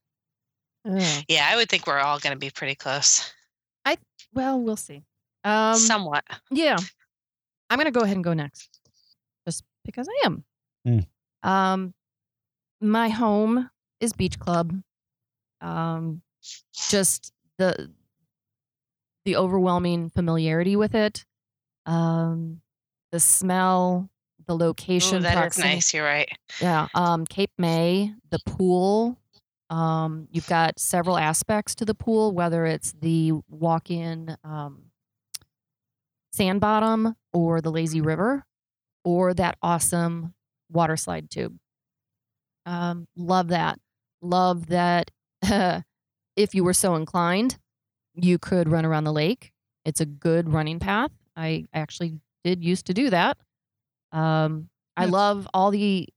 Yeah, 1.27 1.49
I 1.51 1.55
would 1.55 1.69
think 1.69 1.85
we're 1.85 1.99
all 1.99 2.19
going 2.19 2.33
to 2.33 2.39
be 2.39 2.49
pretty 2.49 2.75
close, 2.75 3.33
Well, 4.37 4.61
we'll 4.61 4.75
see. 4.75 5.03
Um, 5.43 5.75
somewhat. 5.75 6.23
Yeah. 6.51 6.77
I'm 7.71 7.77
going 7.77 7.85
to 7.85 7.91
go 7.91 8.01
ahead 8.01 8.15
and 8.15 8.23
go 8.23 8.33
next 8.33 8.79
just 9.47 9.63
because 9.83 10.07
I 10.07 10.25
am. 10.25 10.43
Mm. 10.87 11.07
Um, 11.41 11.93
my 12.79 13.09
home 13.09 13.67
is 13.99 14.13
Beach 14.13 14.37
Club. 14.37 14.79
Um, 15.59 16.21
just 16.89 17.33
the 17.57 17.91
the 19.25 19.35
overwhelming 19.37 20.09
familiarity 20.09 20.75
with 20.75 20.93
it. 20.93 21.25
Um, 21.87 22.61
the 23.11 23.19
smell, 23.19 24.09
the 24.45 24.55
location, 24.55 25.17
Ooh, 25.17 25.21
that 25.21 25.33
is 25.33 25.37
proximity. 25.37 25.75
nice. 25.75 25.93
You're 25.93 26.05
right. 26.05 26.29
Yeah. 26.61 26.87
Um, 26.93 27.25
Cape 27.25 27.51
May, 27.57 28.13
the 28.29 28.39
pool. 28.45 29.17
Um, 29.69 30.27
you've 30.31 30.47
got 30.47 30.79
several 30.79 31.17
aspects 31.17 31.75
to 31.75 31.85
the 31.85 31.93
pool, 31.93 32.31
whether 32.31 32.65
it's 32.65 32.93
the 32.93 33.33
walk 33.49 33.91
in 33.91 34.37
um, 34.43 34.83
sand 36.31 36.61
bottom 36.61 37.15
or 37.33 37.61
the 37.61 37.71
lazy 37.71 38.01
river 38.01 38.45
or 39.03 39.33
that 39.33 39.57
awesome 39.61 40.33
water 40.69 40.97
slide 40.97 41.29
tube. 41.29 41.57
Um, 42.65 43.07
love 43.15 43.49
that. 43.49 43.79
Love 44.21 44.67
that 44.67 45.11
if 46.35 46.53
you 46.53 46.63
were 46.63 46.73
so 46.73 46.95
inclined, 46.95 47.57
you 48.13 48.37
could 48.37 48.69
run 48.69 48.85
around 48.85 49.03
the 49.03 49.13
lake. 49.13 49.51
It's 49.85 50.01
a 50.01 50.05
good 50.05 50.51
running 50.51 50.79
path. 50.79 51.11
I 51.35 51.65
actually 51.73 52.19
did 52.43 52.63
used 52.63 52.85
to 52.87 52.93
do 52.93 53.09
that. 53.09 53.37
Um, 54.11 54.69
I 54.95 55.05
love 55.05 55.47
all 55.53 55.69
the 55.71 56.09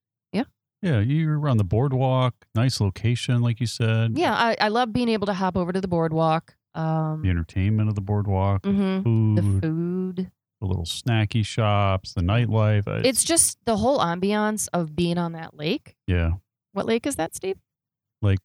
Yeah, 0.83 1.01
you're 1.01 1.47
on 1.49 1.59
the 1.59 1.65
boardwalk. 1.65 2.35
Nice 2.55 2.81
location, 2.81 3.43
like 3.43 3.61
you 3.61 3.67
said. 3.67 4.17
Yeah, 4.17 4.35
I, 4.35 4.57
I 4.61 4.69
love 4.69 4.93
being 4.93 5.09
able 5.11 5.27
to 5.27 5.35
hop 5.35 5.57
over 5.57 5.73
to 5.73 5.81
the 5.81 5.89
boardwalk. 5.89 6.55
Um, 6.75 7.21
The 7.23 7.29
entertainment 7.31 7.89
of 7.89 7.97
the 7.97 8.01
boardwalk, 8.01 8.63
mhm, 8.63 9.03
food, 9.03 9.37
the 9.39 9.43
food, 9.61 10.17
the, 10.61 10.67
little 10.67 10.85
snacky 10.85 11.45
shops, 11.45 12.15
the 12.15 12.21
nightlife. 12.23 12.87
It's 13.05 13.25
just 13.25 13.59
the 13.67 13.77
whole 13.77 13.99
ambiance 13.99 14.69
of 14.73 14.95
being 14.95 15.19
on 15.19 15.33
that 15.33 15.57
lake. 15.57 15.97
yeah, 16.07 16.31
What 16.73 16.87
lake 16.87 17.07
is 17.07 17.17
that, 17.17 17.35
Steve? 17.35 17.57
Lake 18.23 18.39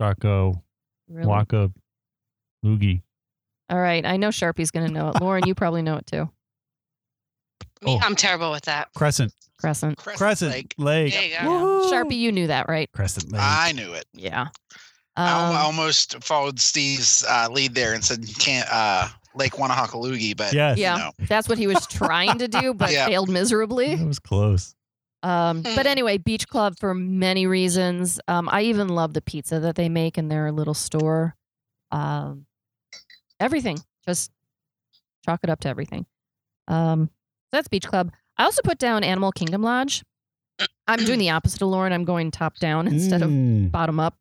Chaco, 0.00 0.62
Really? 1.08 1.26
Waka, 1.26 1.72
Loogie. 2.64 3.02
All 3.68 3.80
right, 3.80 4.06
I 4.06 4.16
know 4.16 4.30
Sharpie's 4.30 4.70
going 4.70 4.86
to 4.86 4.92
know 4.92 5.08
it. 5.10 5.20
Lauren, 5.20 5.42
you 5.46 5.54
probably 5.56 5.82
know 5.82 5.96
it 5.96 6.06
too. 6.06 6.30
Me, 7.82 7.96
Oh. 7.96 7.98
I'm 8.00 8.14
terrible 8.14 8.50
with 8.52 8.64
that. 8.64 8.92
Crescent. 8.94 9.32
Crescent. 9.60 9.96
Crescent 9.98 10.52
Lake. 10.52 10.74
Lake. 10.78 11.12
There 11.12 11.24
you 11.42 11.90
Sharpie, 11.92 12.16
you 12.18 12.32
knew 12.32 12.46
that, 12.48 12.68
right? 12.68 12.90
Crescent 12.92 13.30
Lake. 13.32 13.42
I 13.44 13.72
knew 13.72 13.92
it. 13.92 14.04
Yeah. 14.12 14.48
I 15.16 15.50
Um, 15.50 15.56
almost 15.56 16.22
followed 16.22 16.58
Steve's 16.58 17.24
uh, 17.28 17.48
lead 17.50 17.74
there 17.74 17.94
and 17.94 18.02
said 18.04 18.24
you 18.28 18.34
can't 18.34 18.68
uh, 18.72 19.08
Lake 19.34 19.52
Wanahakalugi, 19.52 20.36
but 20.36 20.52
yes. 20.52 20.78
Yeah. 20.78 20.96
no. 20.96 21.26
that's 21.26 21.48
what 21.48 21.58
he 21.58 21.66
was 21.66 21.86
trying 21.86 22.38
to 22.38 22.48
do, 22.48 22.72
but 22.74 22.90
Yeah. 22.92 23.06
failed 23.06 23.28
miserably. 23.28 23.92
It 23.92 24.06
was 24.06 24.18
close. 24.18 24.74
Um, 25.22 25.62
but 25.76 25.86
anyway, 25.86 26.16
Beach 26.18 26.48
Club 26.48 26.78
for 26.78 26.94
many 26.94 27.46
reasons. 27.46 28.18
Um, 28.28 28.48
I 28.50 28.62
even 28.62 28.88
love 28.88 29.12
the 29.12 29.20
pizza 29.20 29.60
that 29.60 29.74
they 29.74 29.88
make 29.88 30.16
in 30.16 30.28
their 30.28 30.50
little 30.52 30.74
store. 30.74 31.36
Um, 31.92 32.46
everything, 33.38 33.78
just 34.06 34.30
chalk 35.26 35.40
it 35.42 35.50
up 35.50 35.60
to 35.60 35.68
everything. 35.68 36.06
Um, 36.68 37.10
that's 37.52 37.68
Beach 37.68 37.86
Club. 37.86 38.12
I 38.40 38.44
also 38.44 38.62
put 38.62 38.78
down 38.78 39.04
Animal 39.04 39.32
Kingdom 39.32 39.62
Lodge. 39.62 40.02
I'm 40.88 41.04
doing 41.04 41.18
the 41.18 41.28
opposite 41.36 41.60
of 41.60 41.68
Lauren. 41.68 41.92
I'm 41.92 42.04
going 42.06 42.30
top 42.30 42.56
down 42.56 42.86
instead 42.86 43.20
of 43.20 43.28
Mm. 43.28 43.70
bottom 43.70 44.00
up. 44.00 44.16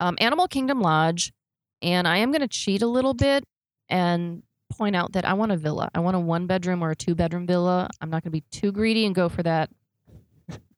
Um, 0.00 0.16
Animal 0.20 0.48
Kingdom 0.48 0.80
Lodge, 0.80 1.32
and 1.80 2.08
I 2.08 2.16
am 2.16 2.32
going 2.32 2.40
to 2.40 2.48
cheat 2.48 2.82
a 2.82 2.88
little 2.88 3.14
bit 3.14 3.44
and 3.88 4.42
point 4.68 4.96
out 4.96 5.12
that 5.12 5.24
I 5.24 5.34
want 5.34 5.52
a 5.52 5.56
villa. 5.56 5.90
I 5.94 6.00
want 6.00 6.16
a 6.16 6.18
one 6.18 6.48
bedroom 6.48 6.82
or 6.82 6.90
a 6.90 6.96
two 6.96 7.14
bedroom 7.14 7.46
villa. 7.46 7.88
I'm 8.00 8.10
not 8.10 8.24
going 8.24 8.32
to 8.32 8.36
be 8.40 8.44
too 8.50 8.72
greedy 8.72 9.06
and 9.06 9.14
go 9.14 9.28
for 9.28 9.44
that 9.44 9.70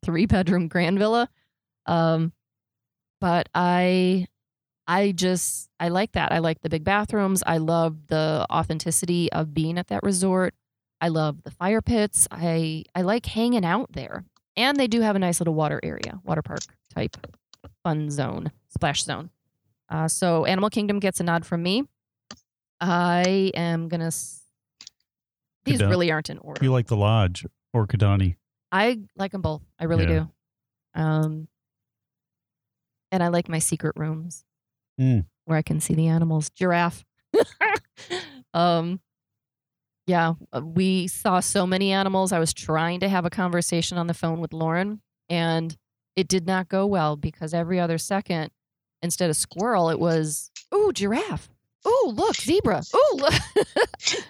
three 0.04 0.26
bedroom 0.26 0.68
grand 0.68 0.98
villa. 0.98 1.30
Um, 1.86 2.32
but 3.18 3.48
I, 3.54 4.26
I 4.86 5.12
just 5.12 5.70
I 5.80 5.88
like 5.88 6.12
that. 6.12 6.32
I 6.32 6.40
like 6.40 6.60
the 6.60 6.68
big 6.68 6.84
bathrooms. 6.84 7.42
I 7.46 7.56
love 7.56 8.08
the 8.08 8.44
authenticity 8.50 9.32
of 9.32 9.54
being 9.54 9.78
at 9.78 9.86
that 9.86 10.02
resort. 10.02 10.52
I 11.04 11.08
love 11.08 11.42
the 11.42 11.50
fire 11.50 11.82
pits. 11.82 12.26
I 12.30 12.84
I 12.94 13.02
like 13.02 13.26
hanging 13.26 13.62
out 13.64 13.92
there. 13.92 14.24
And 14.56 14.78
they 14.78 14.86
do 14.86 15.02
have 15.02 15.16
a 15.16 15.18
nice 15.18 15.38
little 15.38 15.52
water 15.54 15.78
area, 15.82 16.18
water 16.24 16.40
park 16.40 16.60
type 16.94 17.16
fun 17.82 18.08
zone, 18.10 18.52
splash 18.68 19.02
zone. 19.04 19.28
Uh, 19.90 20.08
so 20.08 20.46
Animal 20.46 20.70
Kingdom 20.70 20.98
gets 21.00 21.20
a 21.20 21.24
nod 21.24 21.44
from 21.44 21.62
me. 21.62 21.84
I 22.80 23.50
am 23.54 23.88
gonna. 23.88 24.06
s- 24.06 24.44
These 25.66 25.82
really 25.82 26.10
aren't 26.10 26.30
in 26.30 26.38
order. 26.38 26.58
Do 26.60 26.64
you 26.66 26.72
like 26.72 26.86
the 26.86 26.96
lodge 26.96 27.44
or 27.74 27.86
Kidani? 27.86 28.36
I 28.72 29.00
like 29.16 29.32
them 29.32 29.42
both. 29.42 29.62
I 29.78 29.84
really 29.84 30.04
Yeah. 30.04 30.26
do. 30.94 31.00
Um, 31.02 31.48
and 33.12 33.22
I 33.22 33.28
like 33.28 33.48
my 33.48 33.58
secret 33.58 33.94
rooms 33.96 34.44
Mm. 34.98 35.26
where 35.44 35.58
I 35.58 35.62
can 35.62 35.80
see 35.80 35.92
the 35.94 36.06
animals. 36.08 36.48
Giraffe. 36.50 37.04
um, 38.54 39.00
yeah, 40.06 40.34
uh, 40.52 40.60
we 40.62 41.06
saw 41.08 41.40
so 41.40 41.66
many 41.66 41.92
animals. 41.92 42.32
I 42.32 42.38
was 42.38 42.52
trying 42.52 43.00
to 43.00 43.08
have 43.08 43.24
a 43.24 43.30
conversation 43.30 43.96
on 43.98 44.06
the 44.06 44.14
phone 44.14 44.40
with 44.40 44.52
Lauren, 44.52 45.00
and 45.28 45.76
it 46.16 46.28
did 46.28 46.46
not 46.46 46.68
go 46.68 46.86
well 46.86 47.16
because 47.16 47.54
every 47.54 47.80
other 47.80 47.98
second, 47.98 48.50
instead 49.02 49.30
of 49.30 49.36
squirrel, 49.36 49.88
it 49.90 49.98
was 49.98 50.50
ooh 50.74 50.92
giraffe. 50.92 51.48
Ooh, 51.86 52.12
look, 52.14 52.36
zebra. 52.36 52.82
Ooh, 52.94 53.16
look. 53.16 53.34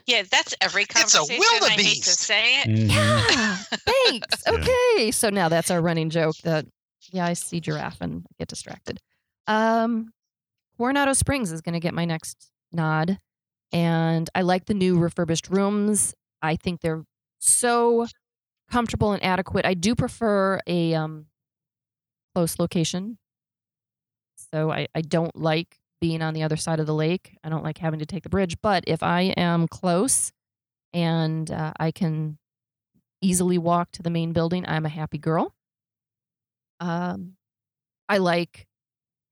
Yeah, 0.06 0.22
that's 0.30 0.54
every 0.60 0.84
conversation. 0.84 1.36
It's 1.36 1.46
a 1.46 1.60
conversation. 1.60 1.80
I 1.80 1.82
hate 1.82 2.02
to 2.04 2.10
say 2.10 2.60
it. 2.62 2.68
Mhm. 2.68 2.90
Yeah, 2.94 3.56
thanks. 4.10 4.46
Okay, 4.46 5.10
so 5.10 5.30
now 5.30 5.48
that's 5.48 5.70
our 5.70 5.80
running 5.80 6.10
joke 6.10 6.36
that 6.44 6.66
yeah, 7.10 7.26
I 7.26 7.32
see 7.32 7.58
giraffe 7.60 8.00
and 8.00 8.24
get 8.38 8.48
distracted. 8.48 9.00
Um, 9.46 10.12
Coronado 10.78 11.12
Springs 11.12 11.52
is 11.52 11.60
going 11.60 11.72
to 11.74 11.80
get 11.80 11.94
my 11.94 12.04
next 12.04 12.50
nod, 12.72 13.18
and 13.74 14.30
I 14.36 14.42
like 14.42 14.66
the 14.66 14.72
new 14.72 14.96
refurbished 14.96 15.50
rooms. 15.50 16.14
I 16.40 16.54
think 16.54 16.80
they're 16.80 17.04
so 17.40 18.06
comfortable 18.70 19.12
and 19.12 19.22
adequate. 19.22 19.66
I 19.66 19.74
do 19.74 19.96
prefer 19.96 20.60
a 20.66 20.94
um, 20.94 21.26
close 22.34 22.58
location, 22.60 23.18
so 24.52 24.70
I, 24.70 24.86
I 24.94 25.00
don't 25.00 25.34
like 25.36 25.76
being 26.00 26.22
on 26.22 26.34
the 26.34 26.44
other 26.44 26.56
side 26.56 26.78
of 26.78 26.86
the 26.86 26.94
lake. 26.94 27.36
I 27.42 27.48
don't 27.48 27.64
like 27.64 27.78
having 27.78 27.98
to 27.98 28.06
take 28.06 28.22
the 28.22 28.28
bridge, 28.28 28.56
but 28.62 28.84
if 28.86 29.02
I 29.02 29.34
am 29.36 29.66
close 29.66 30.30
and 30.92 31.50
uh, 31.50 31.72
I 31.78 31.90
can 31.90 32.38
easily 33.20 33.58
walk 33.58 33.90
to 33.92 34.02
the 34.02 34.10
main 34.10 34.32
building, 34.32 34.64
I'm 34.68 34.86
a 34.86 34.90
happy 34.90 35.18
girl. 35.18 35.52
Um, 36.78 37.34
I 38.08 38.18
like 38.18 38.68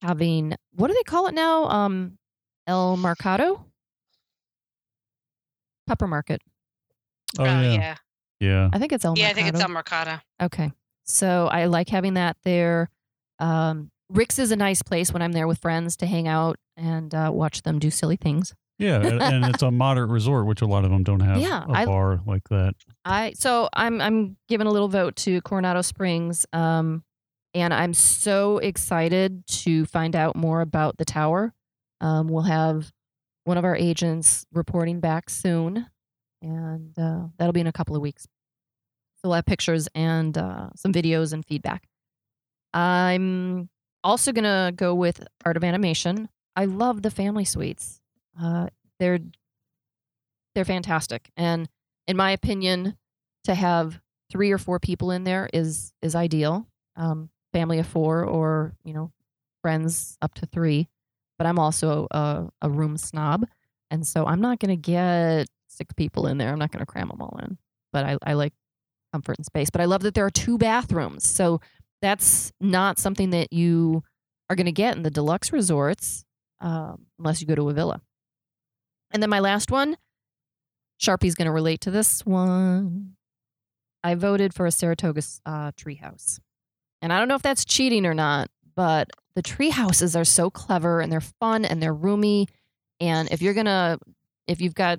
having 0.00 0.56
what 0.74 0.88
do 0.88 0.94
they 0.94 1.04
call 1.04 1.28
it 1.28 1.34
now? 1.34 1.68
Um, 1.68 2.18
El 2.66 2.96
Mercado, 2.96 3.66
Pepper 5.86 6.06
Market. 6.06 6.40
Oh, 7.38 7.44
Uh, 7.44 7.46
yeah. 7.62 7.72
yeah. 7.72 7.94
Yeah. 8.40 8.70
I 8.72 8.78
think 8.78 8.92
it's 8.92 9.04
El 9.04 9.16
Yeah, 9.16 9.28
I 9.28 9.32
think 9.34 9.48
it's 9.48 9.58
Mercado. 9.68 9.68
El 9.68 9.74
Mercado. 9.74 10.22
Okay. 10.42 10.72
So 11.04 11.46
I 11.48 11.66
like 11.66 11.88
having 11.88 12.14
that 12.14 12.36
there. 12.44 12.90
Um, 13.38 13.90
Rix 14.10 14.38
is 14.38 14.50
a 14.52 14.56
nice 14.56 14.82
place 14.82 15.12
when 15.12 15.22
I'm 15.22 15.32
there 15.32 15.46
with 15.46 15.58
friends 15.58 15.96
to 15.98 16.06
hang 16.06 16.28
out 16.28 16.56
and 16.76 17.14
uh, 17.14 17.30
watch 17.32 17.62
them 17.62 17.78
do 17.78 17.90
silly 17.90 18.16
things. 18.16 18.54
Yeah. 18.78 18.96
and- 19.00 19.22
and 19.22 19.44
it's 19.46 19.62
a 19.62 19.70
moderate 19.84 20.10
resort, 20.10 20.46
which 20.46 20.60
a 20.60 20.66
lot 20.66 20.84
of 20.84 20.90
them 20.90 21.02
don't 21.04 21.20
have 21.20 21.38
Yeah, 21.40 21.64
a 21.68 21.72
I- 21.72 21.84
bar 21.86 22.20
like 22.26 22.48
that. 22.50 22.74
I 23.04 23.32
so 23.36 23.68
I'm 23.72 24.00
I'm 24.00 24.36
giving 24.48 24.66
a 24.66 24.70
little 24.70 24.88
vote 24.88 25.16
to 25.16 25.40
Coronado 25.42 25.82
Springs, 25.82 26.46
um, 26.52 27.04
and 27.54 27.72
I'm 27.72 27.94
so 27.94 28.58
excited 28.58 29.46
to 29.64 29.84
find 29.86 30.14
out 30.16 30.36
more 30.36 30.60
about 30.60 30.96
the 30.98 31.04
tower. 31.04 31.52
Um, 32.00 32.26
we'll 32.28 32.42
have 32.42 32.92
one 33.44 33.58
of 33.58 33.64
our 33.64 33.76
agents 33.76 34.46
reporting 34.52 35.00
back 35.00 35.30
soon, 35.30 35.86
and 36.40 36.98
uh, 36.98 37.24
that'll 37.38 37.52
be 37.52 37.60
in 37.60 37.66
a 37.66 37.72
couple 37.72 37.96
of 37.96 38.02
weeks. 38.02 38.26
So 39.16 39.28
we'll 39.28 39.34
have 39.34 39.46
pictures 39.46 39.88
and 39.94 40.36
uh, 40.36 40.70
some 40.74 40.92
videos 40.92 41.32
and 41.32 41.44
feedback. 41.44 41.86
I'm 42.74 43.68
also 44.02 44.32
gonna 44.32 44.72
go 44.74 44.94
with 44.94 45.26
Art 45.44 45.56
of 45.56 45.64
Animation. 45.64 46.28
I 46.56 46.64
love 46.64 47.02
the 47.02 47.10
family 47.10 47.44
suites. 47.44 48.00
Uh, 48.40 48.68
they're 48.98 49.20
they're 50.54 50.64
fantastic, 50.64 51.30
and 51.36 51.68
in 52.06 52.16
my 52.16 52.32
opinion, 52.32 52.96
to 53.44 53.54
have 53.54 54.00
three 54.30 54.50
or 54.50 54.58
four 54.58 54.78
people 54.78 55.10
in 55.10 55.24
there 55.24 55.48
is 55.52 55.92
is 56.02 56.14
ideal. 56.14 56.66
Um, 56.96 57.30
family 57.52 57.78
of 57.78 57.86
four, 57.86 58.24
or 58.24 58.74
you 58.84 58.92
know, 58.92 59.12
friends 59.62 60.16
up 60.20 60.34
to 60.34 60.46
three. 60.46 60.88
But 61.42 61.48
I'm 61.48 61.58
also 61.58 62.06
a, 62.12 62.46
a 62.62 62.70
room 62.70 62.96
snob, 62.96 63.48
and 63.90 64.06
so 64.06 64.26
I'm 64.26 64.40
not 64.40 64.60
going 64.60 64.68
to 64.68 64.76
get 64.76 65.48
six 65.66 65.92
people 65.94 66.28
in 66.28 66.38
there. 66.38 66.52
I'm 66.52 66.58
not 66.60 66.70
going 66.70 66.78
to 66.78 66.86
cram 66.86 67.08
them 67.08 67.20
all 67.20 67.36
in. 67.42 67.58
But 67.92 68.04
I, 68.04 68.16
I 68.24 68.34
like 68.34 68.52
comfort 69.12 69.38
and 69.38 69.44
space. 69.44 69.68
But 69.68 69.80
I 69.80 69.86
love 69.86 70.02
that 70.02 70.14
there 70.14 70.24
are 70.24 70.30
two 70.30 70.56
bathrooms. 70.56 71.26
So 71.26 71.60
that's 72.00 72.52
not 72.60 73.00
something 73.00 73.30
that 73.30 73.52
you 73.52 74.04
are 74.48 74.54
going 74.54 74.66
to 74.66 74.70
get 74.72 74.94
in 74.94 75.02
the 75.02 75.10
deluxe 75.10 75.52
resorts 75.52 76.24
um, 76.60 77.06
unless 77.18 77.40
you 77.40 77.48
go 77.48 77.56
to 77.56 77.70
a 77.70 77.72
villa. 77.72 78.00
And 79.10 79.20
then 79.20 79.28
my 79.28 79.40
last 79.40 79.72
one, 79.72 79.96
Sharpie's 80.98 81.34
going 81.34 81.46
to 81.46 81.52
relate 81.52 81.80
to 81.80 81.90
this 81.90 82.24
one. 82.24 83.16
I 84.04 84.14
voted 84.14 84.54
for 84.54 84.64
a 84.64 84.70
Saratoga 84.70 85.22
uh, 85.44 85.72
treehouse. 85.72 86.38
And 87.00 87.12
I 87.12 87.18
don't 87.18 87.26
know 87.26 87.34
if 87.34 87.42
that's 87.42 87.64
cheating 87.64 88.06
or 88.06 88.14
not, 88.14 88.48
but 88.76 89.10
the 89.34 89.42
tree 89.42 89.70
houses 89.70 90.14
are 90.16 90.24
so 90.24 90.50
clever 90.50 91.00
and 91.00 91.10
they're 91.10 91.20
fun 91.20 91.64
and 91.64 91.82
they're 91.82 91.94
roomy. 91.94 92.48
And 93.00 93.30
if 93.30 93.42
you're 93.42 93.54
going 93.54 93.66
to, 93.66 93.98
if 94.46 94.60
you've 94.60 94.74
got 94.74 94.98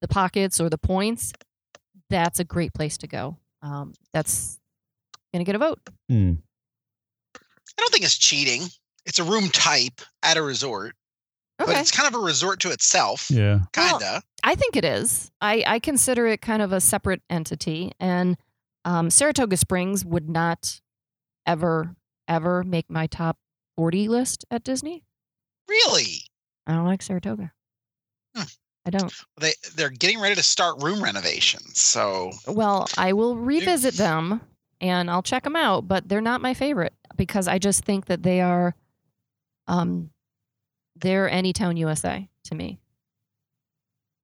the 0.00 0.08
pockets 0.08 0.60
or 0.60 0.68
the 0.68 0.78
points, 0.78 1.32
that's 2.08 2.40
a 2.40 2.44
great 2.44 2.72
place 2.74 2.98
to 2.98 3.06
go. 3.06 3.36
Um, 3.62 3.92
that's 4.12 4.58
going 5.32 5.44
to 5.44 5.48
get 5.48 5.54
a 5.54 5.58
vote. 5.58 5.80
Hmm. 6.08 6.34
I 7.36 7.82
don't 7.82 7.92
think 7.92 8.04
it's 8.04 8.18
cheating. 8.18 8.62
It's 9.06 9.18
a 9.18 9.24
room 9.24 9.48
type 9.48 10.00
at 10.22 10.36
a 10.36 10.42
resort, 10.42 10.94
but 11.58 11.70
it's 11.70 11.90
kind 11.90 12.12
of 12.12 12.20
a 12.20 12.22
resort 12.22 12.60
to 12.60 12.70
itself. 12.70 13.30
Yeah. 13.30 13.60
Kinda. 13.72 14.22
I 14.42 14.54
think 14.54 14.76
it 14.76 14.84
is. 14.84 15.30
I, 15.40 15.64
I 15.66 15.78
consider 15.78 16.26
it 16.26 16.42
kind 16.42 16.62
of 16.62 16.72
a 16.72 16.80
separate 16.80 17.22
entity. 17.30 17.92
And 17.98 18.36
um, 18.84 19.10
Saratoga 19.10 19.56
Springs 19.56 20.04
would 20.04 20.28
not 20.28 20.80
ever, 21.46 21.94
ever 22.28 22.62
make 22.64 22.90
my 22.90 23.06
top 23.06 23.38
40 23.80 24.08
list 24.08 24.44
at 24.50 24.62
Disney. 24.62 25.04
really? 25.66 26.20
I 26.66 26.74
don't 26.74 26.84
like 26.84 27.00
Saratoga. 27.00 27.50
Hmm. 28.36 28.42
I 28.84 28.90
don't. 28.90 29.10
They 29.40 29.54
they're 29.74 29.88
getting 29.88 30.20
ready 30.20 30.34
to 30.34 30.42
start 30.42 30.82
room 30.82 31.02
renovations. 31.02 31.80
So 31.80 32.30
Well, 32.46 32.86
I 32.98 33.14
will 33.14 33.36
revisit 33.36 33.94
them 33.94 34.42
and 34.82 35.10
I'll 35.10 35.22
check 35.22 35.44
them 35.44 35.56
out, 35.56 35.88
but 35.88 36.06
they're 36.06 36.20
not 36.20 36.42
my 36.42 36.52
favorite 36.52 36.92
because 37.16 37.48
I 37.48 37.58
just 37.58 37.82
think 37.82 38.04
that 38.06 38.22
they 38.22 38.42
are, 38.42 38.74
um, 39.66 40.10
they're 40.96 41.30
Anytown 41.30 41.78
USA 41.78 42.28
to 42.44 42.54
me. 42.54 42.80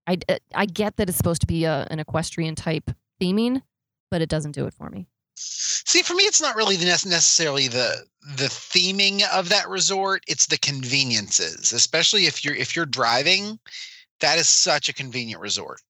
I, 0.06 0.18
I 0.54 0.66
get 0.66 0.98
that 0.98 1.08
it's 1.08 1.16
supposed 1.16 1.40
to 1.40 1.46
be 1.46 1.64
a, 1.64 1.88
an 1.90 1.98
equestrian 1.98 2.56
type 2.56 2.90
theming, 3.22 3.62
but 4.10 4.20
it 4.20 4.28
doesn't 4.28 4.52
do 4.52 4.66
it 4.66 4.74
for 4.74 4.90
me. 4.90 5.08
See, 5.36 6.02
for 6.02 6.14
me, 6.14 6.24
it's 6.24 6.40
not 6.40 6.56
really 6.56 6.76
the 6.76 6.86
necessarily 6.86 7.68
the 7.68 8.04
the 8.36 8.46
theming 8.46 9.22
of 9.32 9.48
that 9.50 9.68
resort. 9.68 10.24
It's 10.26 10.46
the 10.46 10.58
conveniences, 10.58 11.72
especially 11.72 12.26
if 12.26 12.44
you're 12.44 12.54
if 12.54 12.74
you're 12.74 12.86
driving. 12.86 13.58
That 14.20 14.38
is 14.38 14.48
such 14.48 14.88
a 14.88 14.94
convenient 14.94 15.40
resort. 15.40 15.82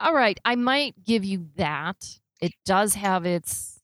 All 0.00 0.14
right, 0.14 0.38
I 0.44 0.56
might 0.56 0.94
give 1.04 1.24
you 1.24 1.48
that. 1.56 2.18
It 2.40 2.52
does 2.66 2.94
have 2.94 3.24
its 3.24 3.80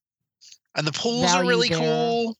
and 0.74 0.86
the 0.86 0.92
pools 0.92 1.32
are 1.32 1.44
really 1.44 1.68
there. 1.68 1.78
cool. 1.78 2.36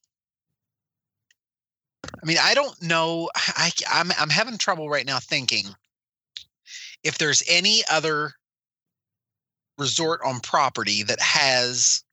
I 2.04 2.26
mean, 2.26 2.36
I 2.40 2.54
don't 2.54 2.80
know. 2.82 3.30
I, 3.34 3.70
I'm 3.90 4.10
I'm 4.18 4.30
having 4.30 4.58
trouble 4.58 4.88
right 4.88 5.06
now 5.06 5.18
thinking 5.18 5.66
if 7.02 7.18
there's 7.18 7.42
any 7.48 7.82
other 7.90 8.32
resort 9.78 10.20
on 10.24 10.40
property 10.40 11.02
that 11.04 11.20
has 11.20 12.04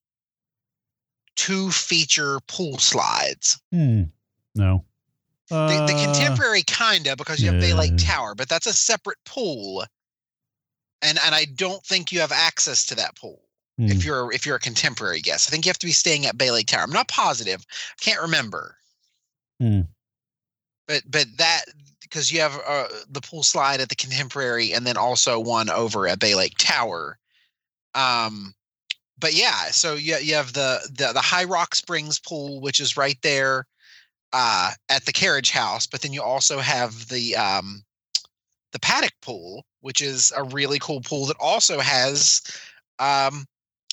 two 1.38 1.72
feature 1.72 2.40
pool 2.48 2.78
slides. 2.78 3.62
Hmm. 3.72 4.04
No. 4.54 4.84
The, 5.48 5.86
the 5.88 5.94
Uh, 5.94 6.04
contemporary 6.04 6.64
kinda 6.64 7.16
because 7.16 7.40
you 7.40 7.50
have 7.50 7.62
Bay 7.62 7.74
Lake. 7.74 7.98
Tower, 7.98 8.36
but 8.36 8.50
that's 8.50 8.66
a 8.66 8.74
separate 8.74 9.24
pool, 9.24 9.86
and 11.02 11.18
and 11.24 11.34
I 11.34 11.46
don't 11.46 11.86
think 11.86 12.12
you 12.12 12.20
have 12.20 12.34
access 12.34 12.86
to 12.88 12.96
that 12.96 13.16
pool 13.16 13.42
hmm. 13.78 13.86
if 13.86 14.04
you're 14.04 14.30
if 14.34 14.46
you're 14.46 14.58
a 14.58 14.60
contemporary 14.60 15.22
guest. 15.22 15.48
I 15.48 15.52
think 15.52 15.66
you 15.66 15.70
have 15.70 15.80
to 15.80 15.86
be 15.86 15.94
staying 15.94 16.26
at 16.26 16.38
Bay 16.38 16.52
Lake 16.52 16.68
Tower. 16.68 16.84
I'm 16.84 16.92
not 16.92 17.08
positive. 17.08 17.66
I 17.72 18.04
can't 18.04 18.22
remember. 18.22 18.76
Hmm. 19.62 19.82
But 20.86 21.04
but 21.10 21.28
that 21.38 21.66
because 22.02 22.30
you 22.30 22.42
have 22.42 22.60
uh, 22.68 22.88
the 23.10 23.22
pool 23.22 23.44
slide 23.44 23.80
at 23.80 23.88
the 23.88 23.96
contemporary 23.96 24.74
and 24.74 24.86
then 24.86 24.98
also 24.98 25.40
one 25.40 25.70
over 25.70 26.08
at 26.08 26.20
Bay 26.20 26.36
Lake 26.36 26.56
Tower. 26.58 27.20
Um 27.96 28.54
but 29.20 29.34
yeah, 29.34 29.72
so 29.72 29.96
you 29.96 30.18
you 30.18 30.36
have 30.36 30.54
the 30.54 30.80
the 30.98 31.14
the 31.14 31.22
High 31.22 31.46
Rock 31.46 31.76
Springs 31.76 32.20
pool 32.20 32.62
which 32.62 32.80
is 32.80 32.98
right 32.98 33.18
there 33.22 33.66
uh 34.34 34.72
at 34.90 35.06
the 35.06 35.14
carriage 35.14 35.52
house, 35.52 35.88
but 35.88 36.02
then 36.02 36.14
you 36.14 36.22
also 36.22 36.60
have 36.60 37.08
the 37.08 37.36
um 37.36 37.84
the 38.74 38.80
paddock 38.80 39.14
pool 39.22 39.66
which 39.82 40.02
is 40.02 40.34
a 40.36 40.44
really 40.44 40.80
cool 40.80 41.02
pool 41.02 41.26
that 41.26 41.38
also 41.40 41.80
has 41.80 42.42
um, 43.00 43.46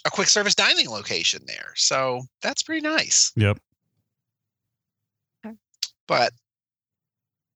a 0.05 0.11
quick 0.11 0.29
service 0.29 0.55
dining 0.55 0.89
location 0.89 1.43
there. 1.47 1.73
So 1.77 2.23
that's 2.43 2.63
pretty 2.63 2.81
nice. 2.81 3.33
Yep. 3.37 3.59
But 6.07 6.33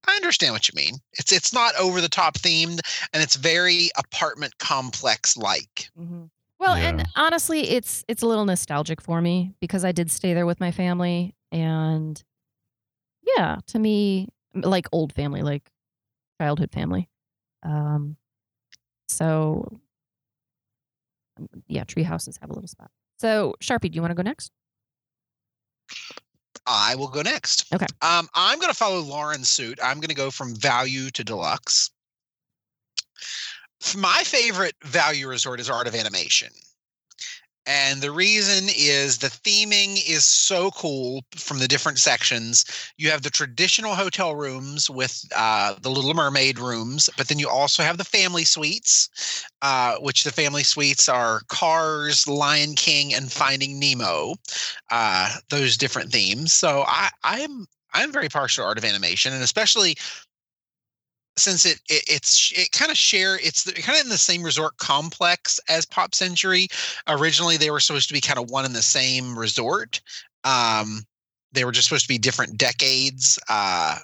I 0.06 0.14
understand 0.16 0.54
what 0.54 0.68
you 0.68 0.75
mean. 0.75 0.94
It's 1.14 1.32
it's 1.32 1.52
not 1.52 1.75
over 1.76 2.00
the 2.00 2.08
top 2.08 2.34
themed, 2.38 2.80
and 3.12 3.22
it's 3.22 3.37
very 3.37 3.90
apartment 3.96 4.56
complex 4.58 5.37
like. 5.37 5.88
hmm 5.96 6.25
Well, 6.58 6.76
Yeah. 6.76 6.88
and 6.88 7.08
honestly, 7.16 7.70
it's 7.70 8.04
it's 8.08 8.22
a 8.22 8.26
little 8.26 8.44
nostalgic 8.44 9.00
for 9.00 9.20
me 9.20 9.54
because 9.60 9.84
I 9.84 9.92
did 9.92 10.10
stay 10.10 10.34
there 10.34 10.46
with 10.46 10.60
my 10.60 10.70
family, 10.72 11.34
and 11.52 12.22
yeah, 13.36 13.58
to 13.68 13.78
me, 13.78 14.28
like 14.54 14.86
old 14.92 15.12
family, 15.12 15.42
like 15.42 15.70
childhood 16.40 16.72
family. 16.72 17.08
Um, 17.62 18.16
so 19.08 19.80
yeah, 21.68 21.84
tree 21.84 22.02
houses 22.02 22.38
have 22.40 22.50
a 22.50 22.52
little 22.52 22.68
spot. 22.68 22.90
So 23.18 23.54
Sharpie, 23.60 23.90
do 23.90 23.96
you 23.96 24.00
want 24.02 24.10
to 24.10 24.16
go 24.16 24.22
next? 24.22 24.50
I 26.66 26.96
will 26.96 27.08
go 27.08 27.22
next. 27.22 27.72
Okay. 27.72 27.86
Um, 28.02 28.28
I'm 28.34 28.58
going 28.58 28.70
to 28.70 28.76
follow 28.76 29.00
Lauren's 29.00 29.48
suit. 29.48 29.78
I'm 29.82 29.98
going 29.98 30.08
to 30.10 30.14
go 30.14 30.30
from 30.30 30.54
value 30.54 31.10
to 31.10 31.24
deluxe. 31.24 31.90
My 33.97 34.23
favorite 34.25 34.75
value 34.82 35.28
resort 35.28 35.61
is 35.61 35.70
Art 35.70 35.87
of 35.87 35.94
Animation. 35.94 36.50
And 37.68 38.00
the 38.00 38.11
reason 38.11 38.70
is 38.75 39.18
the 39.18 39.26
theming 39.26 39.99
is 40.08 40.25
so 40.25 40.70
cool 40.70 41.23
from 41.37 41.58
the 41.58 41.68
different 41.68 41.99
sections. 41.99 42.64
You 42.97 43.11
have 43.11 43.20
the 43.20 43.30
traditional 43.30 43.94
hotel 43.94 44.35
rooms 44.35 44.88
with 44.88 45.23
uh, 45.37 45.75
the 45.82 45.90
Little 45.90 46.14
Mermaid 46.14 46.58
rooms, 46.58 47.11
but 47.18 47.28
then 47.28 47.38
you 47.38 47.47
also 47.47 47.82
have 47.82 47.99
the 47.99 48.04
family 48.04 48.44
suites, 48.47 49.44
uh, 49.61 49.97
which 49.97 50.25
the 50.25 50.32
family 50.32 50.62
suites 50.64 51.11
are 51.11 51.42
Cars, 51.49 52.26
Lion 52.26 52.75
King, 52.75 53.12
and 53.12 53.30
Finding 53.30 53.78
Nemo 53.78 54.37
uh, 54.90 55.37
those 55.50 55.76
different 55.76 56.11
themes. 56.11 56.54
So 56.54 56.85
I, 56.87 57.11
I'm 57.23 57.66
I'm 57.92 58.12
very 58.12 58.28
partial 58.30 58.62
to 58.62 58.68
art 58.68 58.78
of 58.78 58.85
animation, 58.85 59.32
and 59.35 59.42
especially 59.42 59.97
since 61.38 61.64
it, 61.64 61.80
it 61.88 62.04
it's 62.07 62.52
it 62.57 62.73
kind 62.73 62.90
of 62.90 62.97
share 62.97 63.37
it's 63.37 63.71
kind 63.73 63.99
of 63.99 64.04
in 64.04 64.11
the 64.11 64.18
same 64.18 64.42
resort 64.42 64.76
complex 64.78 65.61
as 65.68 65.87
Pop 65.87 66.14
Century. 66.14 66.68
Originally, 67.09 67.57
they 67.57 67.71
were 67.71 67.80
supposed 67.80 68.09
to 68.09 68.14
be 68.14 68.21
kind 68.21 68.38
of 68.38 68.50
one 68.50 68.64
and 68.64 68.75
the 68.75 68.83
same 68.83 69.38
resort. 69.38 70.00
Um, 70.45 71.07
they 71.52 71.64
were 71.64 71.73
just 71.73 71.88
supposed 71.88 72.04
to 72.04 72.09
be 72.09 72.18
different 72.18 72.59
decades. 72.59 73.38
Uh, 73.49 73.99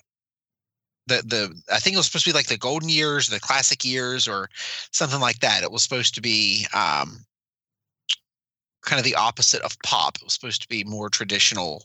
the 1.06 1.22
the 1.26 1.62
I 1.72 1.78
think 1.78 1.94
it 1.94 1.98
was 1.98 2.06
supposed 2.06 2.24
to 2.24 2.30
be 2.30 2.36
like 2.36 2.46
the 2.46 2.56
golden 2.56 2.88
years, 2.88 3.28
the 3.28 3.40
classic 3.40 3.84
years, 3.84 4.26
or 4.26 4.48
something 4.90 5.20
like 5.20 5.40
that. 5.40 5.62
It 5.62 5.72
was 5.72 5.82
supposed 5.82 6.14
to 6.14 6.22
be 6.22 6.66
um, 6.74 7.24
kind 8.82 8.98
of 8.98 9.04
the 9.04 9.16
opposite 9.16 9.62
of 9.62 9.78
pop. 9.84 10.16
It 10.16 10.24
was 10.24 10.34
supposed 10.34 10.62
to 10.62 10.68
be 10.68 10.84
more 10.84 11.10
traditional 11.10 11.84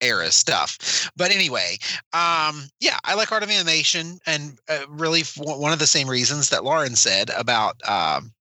era 0.00 0.30
stuff. 0.30 1.10
But 1.16 1.30
anyway, 1.30 1.78
um, 2.12 2.68
yeah, 2.80 2.98
I 3.04 3.14
like 3.14 3.32
art 3.32 3.42
of 3.42 3.50
animation, 3.50 4.20
and 4.26 4.58
uh, 4.68 4.84
really 4.88 5.22
one 5.36 5.72
of 5.72 5.78
the 5.78 5.86
same 5.86 6.08
reasons 6.08 6.50
that 6.50 6.64
Lauren 6.64 6.96
said 6.96 7.30
about 7.36 7.76
um, 7.88 8.32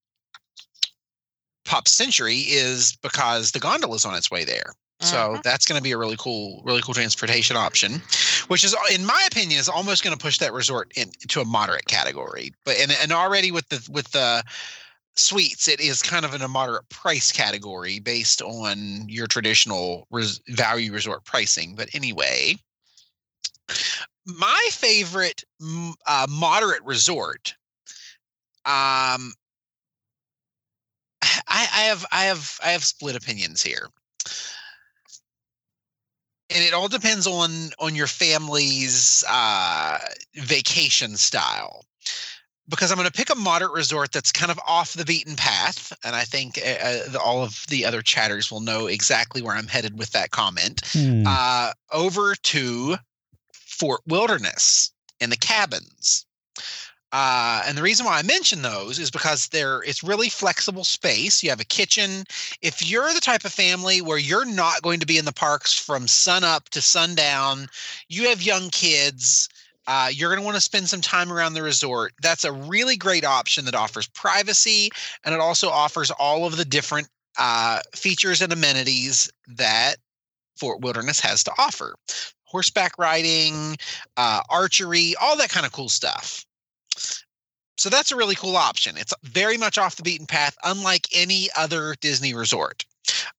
Pop 1.65 1.87
Century 1.87 2.37
is 2.47 2.95
because 3.01 3.51
the 3.51 3.59
gondola 3.59 3.95
is 3.95 4.05
on 4.05 4.15
its 4.15 4.31
way 4.31 4.45
there. 4.45 4.73
So 4.99 5.35
Mhm. 5.35 5.43
that's 5.43 5.67
going 5.67 5.77
to 5.77 5.83
be 5.83 5.91
a 5.91 5.97
really 5.97 6.15
cool, 6.17 6.63
really 6.65 6.81
cool 6.81 6.95
transportation 6.95 7.55
option, 7.55 8.01
which 8.47 8.63
is, 8.63 8.75
in 8.91 9.05
my 9.05 9.27
opinion, 9.31 9.59
is 9.59 9.69
almost 9.69 10.03
going 10.03 10.17
to 10.17 10.21
push 10.21 10.39
that 10.39 10.53
resort 10.53 10.91
into 10.95 11.39
a 11.39 11.45
moderate 11.45 11.85
category. 11.85 12.51
But 12.65 12.77
and 12.77 12.91
and 12.91 13.11
already 13.11 13.51
with 13.51 13.69
the 13.69 13.87
with 13.91 14.09
the 14.11 14.43
suites, 15.19 15.67
it 15.67 15.79
is 15.79 16.01
kind 16.01 16.25
of 16.25 16.33
in 16.33 16.41
a 16.41 16.47
moderate 16.47 16.87
price 16.89 17.31
category 17.31 17.99
based 17.99 18.41
on 18.41 19.07
your 19.07 19.27
traditional 19.27 20.07
res- 20.11 20.41
value 20.49 20.91
resort 20.91 21.25
pricing. 21.25 21.75
But 21.75 21.93
anyway, 21.93 22.55
my 24.25 24.69
favorite 24.71 25.43
uh, 26.05 26.27
moderate 26.29 26.83
resort, 26.83 27.55
um, 28.65 29.33
I, 31.21 31.67
I 31.73 31.81
have 31.87 32.05
I 32.11 32.23
have 32.25 32.59
I 32.63 32.69
have 32.69 32.83
split 32.83 33.15
opinions 33.15 33.63
here 33.63 33.89
and 36.49 36.63
it 36.63 36.73
all 36.73 36.87
depends 36.87 37.27
on 37.27 37.71
on 37.79 37.95
your 37.95 38.07
family's 38.07 39.23
uh, 39.29 39.99
vacation 40.35 41.17
style 41.17 41.85
because 42.69 42.91
i'm 42.91 42.97
going 42.97 43.07
to 43.07 43.11
pick 43.13 43.29
a 43.29 43.35
moderate 43.35 43.71
resort 43.73 44.11
that's 44.11 44.31
kind 44.31 44.51
of 44.51 44.59
off 44.67 44.93
the 44.93 45.05
beaten 45.05 45.35
path 45.35 45.93
and 46.03 46.15
i 46.15 46.23
think 46.23 46.57
uh, 46.59 47.09
the- 47.09 47.19
all 47.23 47.43
of 47.43 47.65
the 47.69 47.85
other 47.85 48.01
chatters 48.01 48.51
will 48.51 48.61
know 48.61 48.87
exactly 48.87 49.41
where 49.41 49.55
i'm 49.55 49.67
headed 49.67 49.97
with 49.97 50.11
that 50.11 50.31
comment 50.31 50.81
Hmm. 50.93 51.23
uh, 51.25 51.71
over 51.91 52.35
to 52.35 52.95
fort 53.53 54.01
wilderness 54.07 54.91
and 55.21 55.31
the 55.31 55.37
cabins 55.37 56.25
uh, 57.13 57.63
and 57.65 57.77
the 57.77 57.81
reason 57.81 58.05
why 58.05 58.19
I 58.19 58.21
mention 58.21 58.61
those 58.61 58.99
is 58.99 59.09
because 59.09 59.47
they're 59.47 59.81
it's 59.83 60.03
really 60.03 60.27
flexible 60.27 60.83
space. 60.83 61.41
You 61.41 61.49
have 61.51 61.61
a 61.61 61.65
kitchen. 61.65 62.25
If 62.61 62.87
you're 62.87 63.13
the 63.13 63.21
type 63.21 63.45
of 63.45 63.53
family 63.53 64.01
where 64.01 64.17
you're 64.17 64.45
not 64.45 64.81
going 64.81 64.99
to 64.99 65.05
be 65.05 65.17
in 65.17 65.23
the 65.23 65.31
parks 65.31 65.73
from 65.73 66.05
sun 66.09 66.43
up 66.43 66.67
to 66.69 66.81
sundown, 66.81 67.69
you 68.09 68.27
have 68.27 68.41
young 68.41 68.69
kids. 68.71 69.47
Uh, 69.87 70.09
you're 70.11 70.29
going 70.29 70.39
to 70.39 70.45
want 70.45 70.55
to 70.55 70.61
spend 70.61 70.89
some 70.89 71.01
time 71.01 71.31
around 71.31 71.53
the 71.53 71.63
resort. 71.63 72.13
That's 72.21 72.43
a 72.43 72.51
really 72.51 72.97
great 72.97 73.25
option 73.25 73.65
that 73.65 73.75
offers 73.75 74.07
privacy 74.07 74.89
and 75.23 75.33
it 75.33 75.39
also 75.39 75.69
offers 75.69 76.11
all 76.11 76.45
of 76.45 76.57
the 76.57 76.65
different 76.65 77.07
uh, 77.37 77.79
features 77.95 78.41
and 78.41 78.51
amenities 78.51 79.29
that 79.47 79.95
Fort 80.57 80.81
Wilderness 80.81 81.19
has 81.19 81.43
to 81.45 81.51
offer 81.57 81.95
horseback 82.47 82.97
riding, 82.97 83.77
uh, 84.15 84.41
archery, 84.49 85.13
all 85.21 85.37
that 85.37 85.49
kind 85.49 85.65
of 85.65 85.71
cool 85.71 85.89
stuff. 85.89 86.45
So 87.77 87.89
that's 87.89 88.11
a 88.11 88.15
really 88.15 88.35
cool 88.35 88.55
option. 88.55 88.97
It's 88.97 89.13
very 89.23 89.57
much 89.57 89.77
off 89.77 89.97
the 89.97 90.03
beaten 90.03 90.25
path, 90.25 90.57
unlike 90.63 91.07
any 91.13 91.49
other 91.55 91.95
Disney 92.01 92.33
resort. 92.33 92.85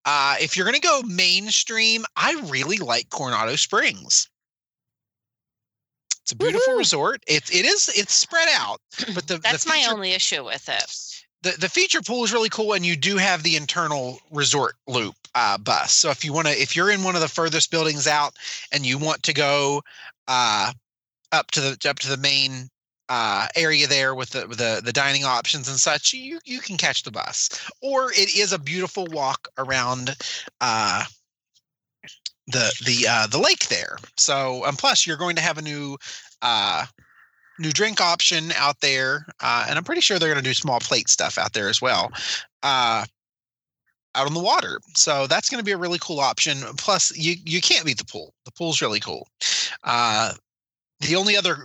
Uh, 0.05 0.37
if 0.41 0.57
you're 0.57 0.67
going 0.67 0.81
to 0.81 0.87
go 0.87 1.03
mainstream, 1.03 2.05
I 2.17 2.41
really 2.49 2.77
like 2.77 3.11
Coronado 3.11 3.57
Springs. 3.57 4.29
It's 6.29 6.35
a 6.35 6.37
beautiful 6.37 6.75
Woohoo. 6.75 6.79
resort. 6.79 7.23
It 7.27 7.51
it 7.51 7.65
is 7.65 7.89
it's 7.95 8.13
spread 8.13 8.49
out, 8.53 8.83
but 9.15 9.27
the 9.29 9.39
That's 9.39 9.65
the 9.65 9.71
my 9.71 9.87
only 9.89 10.13
issue 10.13 10.45
with 10.45 10.69
it. 10.69 11.25
the, 11.43 11.59
the 11.59 11.71
feature 11.71 12.03
pool 12.03 12.23
is 12.23 12.35
really 12.35 12.51
cool 12.51 12.75
and 12.75 12.85
you 12.85 12.97
do 12.97 13.17
have 13.17 13.43
the 13.43 13.57
internal 13.57 14.19
resort 14.31 14.75
loop 14.87 15.15
uh, 15.35 15.57
bus 15.57 15.91
so 15.93 16.11
if 16.11 16.27
you 16.27 16.35
want 16.35 16.47
to 16.47 16.53
if 16.53 16.77
you're 16.77 16.91
in 16.91 17.03
one 17.03 17.15
of 17.15 17.23
the 17.23 17.29
furthest 17.29 17.71
buildings 17.71 18.07
out 18.07 18.35
and 18.73 18.85
you 18.85 18.99
want 18.99 19.23
to 19.23 19.33
go 19.33 19.81
uh, 20.27 20.71
up 21.33 21.51
to 21.53 21.63
the 21.63 21.89
up 21.89 21.99
to 22.01 22.11
the 22.11 22.19
main 22.19 22.69
uh, 23.09 23.47
area 23.57 23.87
there 23.87 24.15
with 24.15 24.29
the, 24.31 24.47
with 24.49 24.59
the 24.59 24.83
the 24.85 24.93
dining 24.93 25.25
options 25.25 25.67
and 25.67 25.79
such 25.79 26.13
you 26.13 26.39
you 26.45 26.61
can 26.61 26.77
catch 26.77 27.05
the 27.05 27.11
bus 27.11 27.49
or 27.81 28.11
it 28.13 28.37
is 28.37 28.53
a 28.53 28.59
beautiful 28.59 29.07
walk 29.13 29.49
around 29.57 30.15
uh, 30.61 31.05
the 32.49 32.73
the 32.85 33.07
uh, 33.09 33.27
the 33.27 33.39
lake 33.39 33.69
there 33.69 33.99
so 34.17 34.65
and 34.65 34.79
plus 34.79 35.07
you're 35.07 35.17
going 35.17 35.37
to 35.37 35.43
have 35.43 35.59
a 35.59 35.63
new 35.63 35.97
uh, 36.43 36.87
new 37.59 37.73
drink 37.73 38.01
option 38.01 38.53
out 38.57 38.81
there, 38.81 39.27
uh, 39.41 39.67
and 39.69 39.77
I'm 39.77 39.85
pretty 39.85 40.01
sure 40.01 40.19
they're 40.19 40.33
going 40.33 40.43
to 40.43 40.49
do 40.49 40.55
small 40.55 40.81
plate 40.81 41.09
stuff 41.09 41.39
out 41.39 41.53
there 41.53 41.69
as 41.69 41.83
well, 41.83 42.11
uh, 42.63 43.05
out 44.15 44.27
on 44.27 44.35
the 44.35 44.41
water. 44.41 44.81
So 44.95 45.27
that's 45.27 45.51
going 45.51 45.59
to 45.59 45.65
be 45.65 45.73
a 45.73 45.77
really 45.77 45.99
cool 46.01 46.21
option. 46.21 46.59
Plus, 46.77 47.17
you 47.17 47.35
you 47.45 47.61
can't 47.61 47.85
beat 47.85 47.99
the 47.99 48.05
pool. 48.05 48.35
The 48.45 48.53
pool's 48.53 48.81
really 48.81 49.01
cool. 49.01 49.29
Uh, 49.85 50.35
the 51.01 51.17
only 51.17 51.37
other 51.37 51.57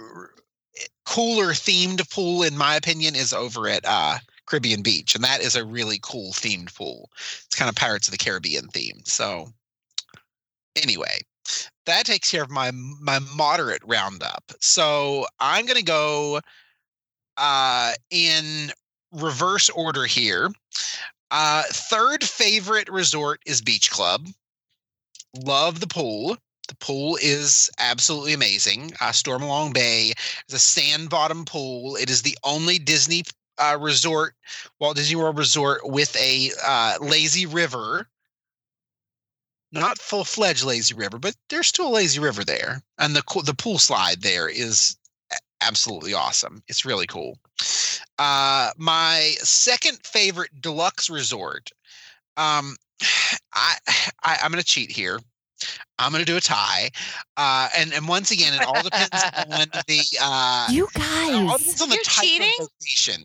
cooler 1.06 1.54
themed 1.54 2.10
pool, 2.12 2.44
in 2.44 2.58
my 2.58 2.76
opinion, 2.76 3.16
is 3.16 3.34
over 3.34 3.68
at 3.68 3.86
uh, 3.86 4.18
Caribbean 4.46 4.82
Beach, 4.82 5.16
and 5.16 5.24
that 5.24 5.42
is 5.42 5.56
a 5.56 5.66
really 5.66 6.00
cool 6.02 6.32
themed 6.34 6.76
pool. 6.76 7.10
It's 7.46 7.56
kind 7.56 7.70
of 7.70 7.76
Pirates 7.76 8.08
of 8.08 8.12
the 8.12 8.18
Caribbean 8.18 8.68
themed. 8.68 9.08
So 9.08 9.54
anyway, 10.76 11.20
that 11.86 12.06
takes 12.06 12.32
care 12.32 12.44
of 12.44 12.50
my 12.52 12.72
my 12.72 13.20
moderate 13.36 13.82
roundup. 13.86 14.52
So 14.60 15.26
I'm 15.40 15.66
gonna 15.66 15.82
go 15.82 16.40
uh, 17.38 17.94
in 18.10 18.72
reverse 19.12 19.70
order 19.70 20.06
here. 20.06 20.50
Uh, 21.32 21.64
third 21.68 22.24
favorite 22.24 22.90
resort 22.90 23.42
is 23.46 23.62
Beach 23.62 23.90
Club. 23.90 24.28
Love 25.44 25.80
the 25.80 25.88
pool. 25.88 26.38
The 26.68 26.76
pool 26.76 27.18
is 27.22 27.70
absolutely 27.80 28.34
amazing. 28.34 28.94
Uh, 29.02 29.10
Stormalong 29.10 29.74
Bay 29.74 30.14
is 30.48 30.56
a 30.56 30.60
sand 30.60 31.10
bottom 31.10 31.44
pool. 31.44 31.96
It 31.96 32.10
is 32.10 32.22
the 32.22 32.38
only 32.44 32.80
Disney 32.80 33.24
uh, 33.58 33.78
resort, 33.80 34.36
Walt 34.80 34.96
Disney 34.96 35.16
World 35.16 35.38
resort, 35.38 35.82
with 35.84 36.16
a 36.16 36.52
uh, 36.66 36.98
lazy 37.02 37.46
river 37.46 38.08
not 39.74 39.98
full 39.98 40.24
fledged 40.24 40.64
lazy 40.64 40.94
river, 40.94 41.18
but 41.20 41.36
there's 41.50 41.68
still 41.68 41.88
a 41.88 41.96
lazy 41.96 42.20
river 42.20 42.44
there, 42.44 42.82
and 43.00 43.16
the 43.16 43.24
the 43.46 43.54
pool 43.54 43.80
slide 43.80 44.22
there 44.22 44.48
is 44.48 44.96
absolutely 45.62 46.14
awesome. 46.14 46.62
It's 46.68 46.86
really 46.86 47.08
cool. 47.08 47.38
Uh, 48.20 48.72
my 48.78 49.34
second 49.40 49.98
favorite 50.06 50.52
deluxe 50.62 51.10
resort. 51.10 51.70
Um, 52.38 52.76
I, 53.54 53.76
I 54.24 54.38
I'm 54.44 54.52
gonna 54.52 54.64
cheat 54.64 54.92
here. 54.92 55.20
I'm 56.00 56.12
gonna 56.12 56.26
do 56.26 56.36
a 56.38 56.42
tie. 56.42 56.90
Uh, 57.38 57.70
and 57.78 57.94
and 57.94 58.08
once 58.08 58.32
again, 58.32 58.54
it 58.54 58.66
all 58.66 58.82
depends 58.84 59.24
on 59.50 59.66
the 59.88 60.02
uh, 60.22 60.68
You 60.70 60.88
it 60.96 61.02
all 61.02 61.48
guys. 61.48 61.60
depends 61.60 61.82
on 61.82 61.90
the 61.90 61.96
You're 61.96 62.04
type 62.04 62.24
cheating? 62.26 62.52
of. 62.60 62.68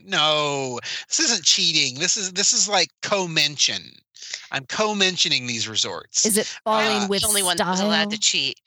No, 0.07 0.79
this 1.09 1.21
isn't 1.21 1.45
cheating. 1.45 1.99
This 1.99 2.17
is 2.17 2.33
this 2.33 2.53
is 2.53 2.69
like 2.69 2.89
co-mention. 3.03 3.83
I'm 4.51 4.67
co-mentioning 4.67 5.47
these 5.47 5.69
resorts. 5.69 6.25
Is 6.25 6.37
it 6.37 6.47
falling 6.65 7.03
Uh, 7.03 7.07
with 7.09 7.23
the 7.23 7.29
only 7.29 7.43
one 7.43 7.57
style? 7.57 7.67
that 7.67 7.71
was 7.73 7.81
allowed 7.81 8.11
to 8.11 8.19
cheat. 8.19 8.59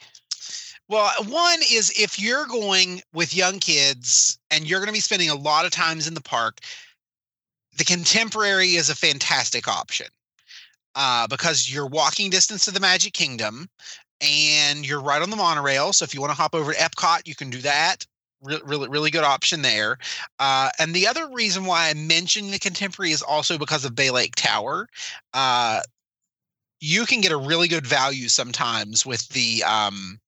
Well, 0.87 1.11
one 1.25 1.59
is 1.71 1.89
if 1.97 2.19
you're 2.19 2.45
going 2.47 3.01
with 3.13 3.33
young 3.33 3.59
kids 3.59 4.37
and 4.49 4.67
you're 4.67 4.79
going 4.79 4.87
to 4.87 4.93
be 4.93 4.99
spending 4.99 5.29
a 5.29 5.35
lot 5.35 5.65
of 5.65 5.71
times 5.71 6.05
in 6.07 6.13
the 6.13 6.21
park, 6.21 6.59
the 7.77 7.85
contemporary 7.85 8.75
is 8.75 8.89
a 8.89 8.95
fantastic 8.95 9.67
option 9.69 10.07
uh, 10.95 11.27
because 11.27 11.73
you're 11.73 11.87
walking 11.87 12.29
distance 12.29 12.65
to 12.65 12.71
the 12.71 12.79
Magic 12.81 13.13
Kingdom 13.13 13.69
and 14.19 14.85
you're 14.85 15.01
right 15.01 15.21
on 15.21 15.29
the 15.29 15.37
monorail. 15.37 15.93
So 15.93 16.03
if 16.03 16.13
you 16.13 16.19
want 16.19 16.31
to 16.31 16.37
hop 16.37 16.53
over 16.53 16.73
to 16.73 16.77
Epcot, 16.77 17.25
you 17.25 17.35
can 17.35 17.49
do 17.49 17.59
that. 17.59 18.05
Re- 18.43 18.61
really, 18.65 18.89
really 18.89 19.11
good 19.11 19.23
option 19.23 19.61
there. 19.61 19.97
Uh, 20.39 20.69
and 20.79 20.93
the 20.93 21.07
other 21.07 21.29
reason 21.29 21.65
why 21.65 21.89
I 21.89 21.93
mentioned 21.93 22.51
the 22.51 22.59
contemporary 22.59 23.11
is 23.11 23.21
also 23.21 23.57
because 23.57 23.85
of 23.85 23.95
Bay 23.95 24.09
Lake 24.09 24.35
Tower. 24.35 24.87
Uh, 25.33 25.81
you 26.79 27.05
can 27.05 27.21
get 27.21 27.31
a 27.31 27.37
really 27.37 27.67
good 27.67 27.85
value 27.85 28.27
sometimes 28.27 29.05
with 29.05 29.27
the 29.29 29.63
um, 29.63 30.19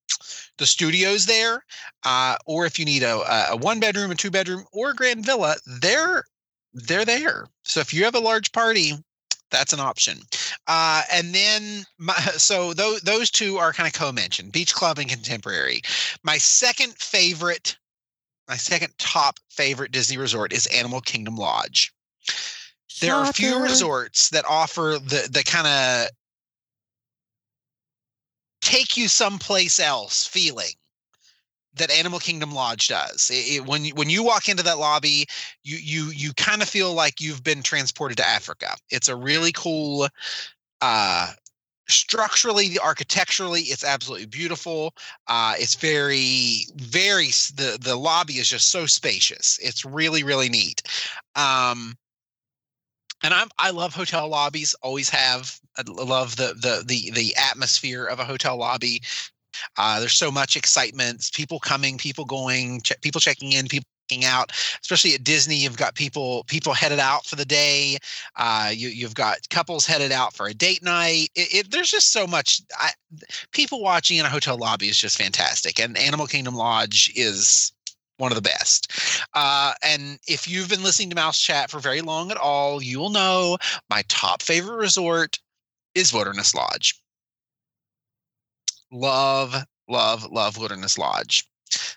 the 0.58 0.68
studios 0.68 1.26
there, 1.26 1.66
uh, 2.06 2.38
or 2.46 2.66
if 2.66 2.78
you 2.78 2.86
need 2.86 3.04
a, 3.04 3.52
a 3.52 3.58
one 3.58 3.80
bedroom, 3.80 4.12
a 4.12 4.16
two 4.16 4.32
bedroom, 4.32 4.66
or 4.72 4.92
a 4.92 4.96
grand 4.96 5.26
villa, 5.26 5.56
they're 5.82 6.24
they're 6.74 7.06
there. 7.06 7.48
So 7.64 7.80
if 7.80 7.94
you 7.94 8.04
have 8.04 8.16
a 8.16 8.20
large 8.20 8.52
party, 8.52 8.94
that's 9.50 9.74
an 9.74 9.80
option. 9.80 10.20
Uh, 10.68 11.04
and 11.12 11.34
then, 11.34 11.86
my, 11.98 12.14
so 12.38 12.74
those 12.74 13.02
those 13.02 13.32
two 13.32 13.58
are 13.58 13.74
kind 13.74 13.88
of 13.88 13.94
co-mentioned: 13.94 14.52
Beach 14.52 14.74
Club 14.74 15.00
and 15.00 15.10
Contemporary. 15.10 15.82
My 16.24 16.38
second 16.38 16.94
favorite, 16.94 17.78
my 18.48 18.58
second 18.58 18.94
top 18.98 19.40
favorite 19.50 19.92
Disney 19.92 20.18
resort 20.18 20.54
is 20.54 20.66
Animal 20.68 21.02
Kingdom 21.02 21.36
Lodge. 21.36 21.94
There 23.02 23.16
are 23.16 23.24
a 23.24 23.34
few 23.34 23.62
resorts 23.62 24.30
that 24.30 24.46
offer 24.48 24.98
the 25.02 25.28
the 25.32 25.44
kind 25.44 25.68
of 25.68 26.10
take 28.62 28.96
you 28.98 29.08
someplace 29.08 29.80
else 29.80 30.26
feeling 30.26 30.74
that 31.76 31.92
Animal 31.92 32.20
Kingdom 32.20 32.52
Lodge 32.54 32.88
does. 32.88 33.30
It, 33.32 33.56
it- 33.58 33.66
when 33.66 33.86
you, 33.86 33.94
when 33.96 34.10
you 34.10 34.24
walk 34.24 34.48
into 34.50 34.64
that 34.64 34.78
lobby, 34.78 35.26
you 35.64 35.78
you 35.78 36.06
you 36.12 36.34
kind 36.34 36.62
of 36.62 36.70
feel 36.70 36.94
like 36.94 37.20
you've 37.20 37.44
been 37.44 37.64
transported 37.64 38.18
to 38.18 38.28
Africa. 38.28 38.76
It's 38.90 39.08
a 39.08 39.16
really 39.16 39.52
cool 39.52 40.08
uh 40.82 41.32
structurally 41.90 42.80
architecturally 42.80 43.62
it's 43.62 43.84
absolutely 43.84 44.26
beautiful 44.26 44.94
uh 45.28 45.54
it's 45.58 45.76
very 45.76 46.62
very 46.76 47.28
the 47.56 47.78
the 47.82 47.96
lobby 47.96 48.36
is 48.36 48.48
just 48.48 48.72
so 48.72 48.86
spacious 48.86 49.60
it's 49.62 49.84
really 49.84 50.24
really 50.24 50.50
neat 50.50 50.82
um 51.36 51.96
and 53.24 53.34
I'm 53.34 53.48
I 53.58 53.72
love 53.72 53.96
hotel 53.96 54.28
lobbies. 54.28 54.76
Always 54.84 55.10
have. 55.10 55.60
I 55.78 55.84
love 55.88 56.36
the 56.36 56.54
the 56.56 56.84
the 56.86 57.12
the 57.12 57.36
atmosphere 57.38 58.06
of 58.06 58.20
a 58.20 58.26
hotel 58.26 58.58
lobby. 58.58 59.02
Uh, 59.78 60.00
there's 60.00 60.14
so 60.14 60.32
much 60.32 60.56
excitement. 60.56 61.30
People 61.34 61.60
coming, 61.60 61.98
people 61.98 62.26
going, 62.26 62.82
people 63.02 63.22
checking 63.22 63.54
in, 63.54 63.68
people 63.68 63.88
out. 64.22 64.52
Especially 64.82 65.14
at 65.14 65.24
Disney, 65.24 65.56
you've 65.56 65.78
got 65.78 65.96
people 65.96 66.44
people 66.46 66.74
headed 66.74 67.00
out 67.00 67.26
for 67.26 67.36
the 67.36 67.46
day. 67.46 67.98
Uh, 68.36 68.70
you 68.74 68.90
you've 68.90 69.16
got 69.16 69.50
couples 69.50 69.86
headed 69.86 70.12
out 70.12 70.34
for 70.34 70.48
a 70.48 70.54
date 70.54 70.84
night. 70.84 71.30
It, 71.36 71.54
it, 71.54 71.72
there's 71.72 71.92
just 71.92 72.12
so 72.12 72.28
much. 72.28 72.62
I, 72.78 72.92
people 73.52 73.82
watching 73.82 74.18
in 74.18 74.26
a 74.26 74.30
hotel 74.30 74.58
lobby 74.58 74.90
is 74.90 74.98
just 74.98 75.18
fantastic, 75.18 75.80
and 75.80 75.98
Animal 75.98 76.28
Kingdom 76.28 76.56
Lodge 76.56 77.12
is 77.16 77.72
one 78.18 78.32
of 78.32 78.36
the 78.36 78.42
best. 78.42 78.92
Uh, 79.34 79.74
and 79.84 80.20
if 80.28 80.48
you've 80.48 80.70
been 80.70 80.84
listening 80.84 81.10
to 81.10 81.16
Mouse 81.16 81.40
Chat 81.40 81.70
for 81.70 81.80
very 81.80 82.02
long 82.02 82.32
at 82.32 82.38
all, 82.38 82.82
you 82.82 83.00
will 83.00 83.10
know 83.10 83.58
my 83.90 84.04
top 84.08 84.42
favorite 84.42 84.78
resort 84.78 85.40
is 85.96 86.14
Wilderness 86.14 86.54
Lodge. 86.54 87.02
Love, 88.92 89.56
love, 89.90 90.32
love 90.32 90.58
Wilderness 90.58 90.98
Lodge. 90.98 91.44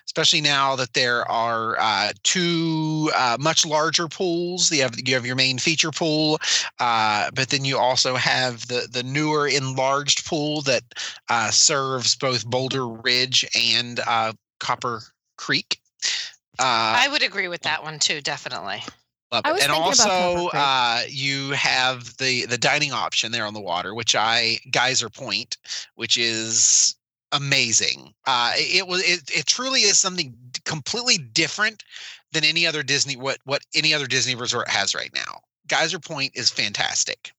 Especially 0.05 0.41
now 0.41 0.75
that 0.75 0.93
there 0.93 1.29
are 1.29 1.77
uh, 1.79 2.11
two 2.23 3.11
uh, 3.15 3.37
much 3.39 3.65
larger 3.65 4.07
pools. 4.07 4.71
You 4.71 4.81
have 4.81 4.95
you 5.05 5.13
have 5.13 5.25
your 5.25 5.35
main 5.35 5.59
feature 5.59 5.91
pool, 5.91 6.39
uh, 6.79 7.29
but 7.35 7.49
then 7.49 7.63
you 7.65 7.77
also 7.77 8.15
have 8.15 8.67
the 8.67 8.87
the 8.91 9.03
newer 9.03 9.47
enlarged 9.47 10.25
pool 10.25 10.61
that 10.63 10.83
uh, 11.29 11.51
serves 11.51 12.15
both 12.15 12.45
Boulder 12.47 12.87
Ridge 12.87 13.45
and 13.55 13.99
uh, 14.07 14.33
Copper 14.59 15.01
Creek. 15.37 15.79
Uh, 16.59 16.97
I 16.97 17.07
would 17.11 17.21
agree 17.21 17.47
with 17.47 17.61
that 17.61 17.83
one 17.83 17.99
too, 17.99 18.21
definitely. 18.21 18.81
Love 19.31 19.41
I 19.45 19.49
it. 19.49 19.53
was 19.53 19.63
and 19.63 19.71
thinking 19.73 19.93
about 19.93 20.11
also, 20.11 20.57
uh, 20.57 21.01
you 21.09 21.51
have 21.51 22.17
the 22.17 22.45
the 22.45 22.57
dining 22.57 22.93
option 22.93 23.31
there 23.31 23.45
on 23.45 23.53
the 23.53 23.61
water, 23.61 23.93
which 23.93 24.15
I 24.15 24.57
Geyser 24.71 25.09
Point, 25.09 25.57
which 25.95 26.17
is 26.17 26.95
amazing. 27.31 28.13
Uh, 28.25 28.51
it, 28.55 28.87
was 28.87 29.01
it, 29.03 29.29
it 29.31 29.45
truly 29.45 29.81
is 29.81 29.99
something 29.99 30.35
completely 30.65 31.17
different 31.17 31.83
than 32.31 32.43
any 32.43 32.67
other 32.67 32.83
Disney 32.83 33.15
what 33.15 33.37
what 33.45 33.63
any 33.73 33.93
other 33.93 34.07
Disney 34.07 34.35
resort 34.35 34.69
has 34.69 34.93
right 34.93 35.11
now. 35.13 35.41
Geyser 35.67 35.99
Point 35.99 36.31
is 36.35 36.49
fantastic. 36.49 37.31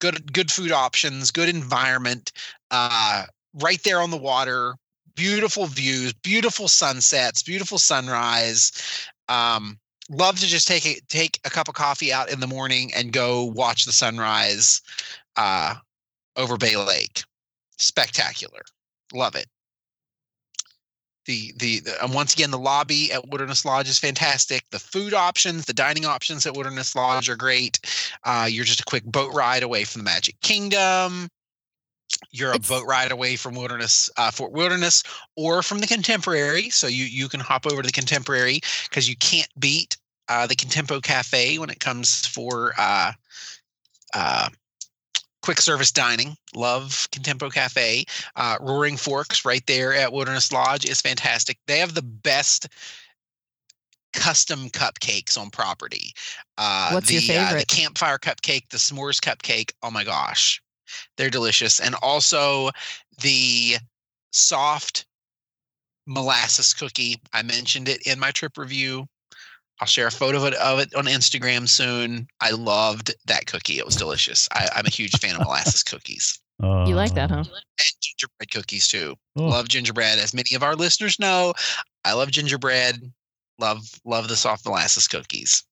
Good 0.00 0.32
good 0.32 0.50
food 0.50 0.72
options, 0.72 1.30
good 1.30 1.48
environment, 1.48 2.32
uh, 2.70 3.24
right 3.54 3.82
there 3.82 4.00
on 4.00 4.10
the 4.10 4.16
water. 4.16 4.76
Beautiful 5.16 5.66
views, 5.66 6.12
beautiful 6.12 6.68
sunsets, 6.68 7.42
beautiful 7.42 7.78
sunrise. 7.78 8.70
Um, 9.28 9.80
love 10.08 10.38
to 10.38 10.46
just 10.46 10.68
take 10.68 10.86
a 10.86 11.00
take 11.08 11.40
a 11.44 11.50
cup 11.50 11.68
of 11.68 11.74
coffee 11.74 12.12
out 12.12 12.30
in 12.30 12.38
the 12.38 12.46
morning 12.46 12.92
and 12.94 13.12
go 13.12 13.44
watch 13.44 13.84
the 13.84 13.92
sunrise 13.92 14.80
uh, 15.36 15.74
over 16.36 16.56
Bay 16.56 16.76
Lake. 16.76 17.24
Spectacular, 17.78 18.62
love 19.12 19.34
it. 19.34 19.46
The, 21.26 21.52
the 21.58 21.80
the 21.80 22.02
and 22.02 22.14
once 22.14 22.32
again 22.32 22.50
the 22.50 22.58
lobby 22.58 23.12
at 23.12 23.28
Wilderness 23.28 23.64
Lodge 23.64 23.88
is 23.88 23.98
fantastic. 23.98 24.64
The 24.70 24.78
food 24.78 25.12
options, 25.12 25.66
the 25.66 25.74
dining 25.74 26.06
options 26.06 26.46
at 26.46 26.54
Wilderness 26.54 26.96
Lodge 26.96 27.28
are 27.28 27.36
great. 27.36 27.78
Uh, 28.24 28.48
you're 28.50 28.64
just 28.64 28.80
a 28.80 28.84
quick 28.84 29.04
boat 29.04 29.34
ride 29.34 29.62
away 29.62 29.84
from 29.84 30.00
the 30.00 30.04
Magic 30.04 30.40
Kingdom. 30.40 31.28
You're 32.30 32.52
a 32.52 32.56
It's- 32.56 32.68
boat 32.68 32.86
ride 32.86 33.12
away 33.12 33.36
from 33.36 33.54
Wilderness 33.54 34.08
uh, 34.16 34.30
Fort 34.30 34.52
Wilderness 34.52 35.02
or 35.36 35.62
from 35.62 35.80
the 35.80 35.86
Contemporary, 35.86 36.70
so 36.70 36.86
you 36.86 37.04
you 37.04 37.28
can 37.28 37.40
hop 37.40 37.66
over 37.66 37.82
to 37.82 37.86
the 37.86 37.92
Contemporary 37.92 38.60
because 38.88 39.06
you 39.06 39.16
can't 39.16 39.50
beat 39.58 39.98
uh, 40.28 40.46
the 40.46 40.56
Contempo 40.56 41.02
Cafe 41.02 41.58
when 41.58 41.68
it 41.68 41.78
comes 41.80 42.26
for 42.26 42.72
uh, 42.78 43.12
uh, 44.14 44.48
quick 45.48 45.62
service 45.62 45.90
dining. 45.90 46.36
Love 46.54 47.08
Contempo 47.10 47.50
Cafe. 47.50 48.04
Uh, 48.36 48.58
Roaring 48.60 48.98
Forks 48.98 49.46
right 49.46 49.66
there 49.66 49.94
at 49.94 50.12
Wilderness 50.12 50.52
Lodge 50.52 50.84
is 50.84 51.00
fantastic. 51.00 51.56
They 51.66 51.78
have 51.78 51.94
the 51.94 52.02
best 52.02 52.68
custom 54.12 54.68
cupcakes 54.68 55.38
on 55.38 55.48
property. 55.48 56.12
Uh, 56.58 56.90
What's 56.90 57.06
the, 57.06 57.14
your 57.14 57.22
Uh, 57.40 57.54
the 57.60 57.64
campfire 57.64 58.18
cupcake, 58.18 58.68
the 58.68 58.76
s'mores 58.76 59.20
cupcake. 59.20 59.70
Oh 59.82 59.90
my 59.90 60.04
gosh, 60.04 60.60
they're 61.16 61.30
delicious. 61.30 61.80
And 61.80 61.94
also 62.02 62.68
the 63.22 63.78
soft 64.30 65.06
molasses 66.06 66.74
cookie. 66.74 67.22
I 67.32 67.40
mentioned 67.40 67.88
it 67.88 68.06
in 68.06 68.20
my 68.20 68.32
trip 68.32 68.58
review. 68.58 69.06
I'll 69.80 69.86
share 69.86 70.06
a 70.06 70.10
photo 70.10 70.38
of 70.38 70.44
it, 70.46 70.54
of 70.54 70.78
it 70.80 70.94
on 70.94 71.04
Instagram 71.04 71.68
soon. 71.68 72.26
I 72.40 72.50
loved 72.50 73.14
that 73.26 73.46
cookie. 73.46 73.78
It 73.78 73.86
was 73.86 73.94
delicious. 73.96 74.48
I, 74.52 74.68
I'm 74.74 74.86
a 74.86 74.90
huge 74.90 75.12
fan 75.20 75.36
of 75.36 75.42
molasses 75.42 75.82
cookies 75.90 76.38
Uh, 76.62 76.84
You 76.88 76.94
like 76.96 77.14
that, 77.14 77.30
huh? 77.30 77.44
and 77.44 77.92
gingerbread 78.00 78.50
cookies 78.52 78.88
too. 78.88 79.14
oh, 79.36 79.44
Love 79.46 79.68
gingerbread. 79.68 80.18
As 80.18 80.34
many 80.34 80.54
of 80.54 80.62
our 80.62 80.74
listeners 80.74 81.18
know, 81.20 81.54
I 82.04 82.12
love 82.14 82.30
gingerbread. 82.30 83.00
Love 83.60 83.80
love 84.04 84.28
the 84.28 84.36
soft 84.36 84.64
molasses 84.66 85.06
cookies. 85.08 85.62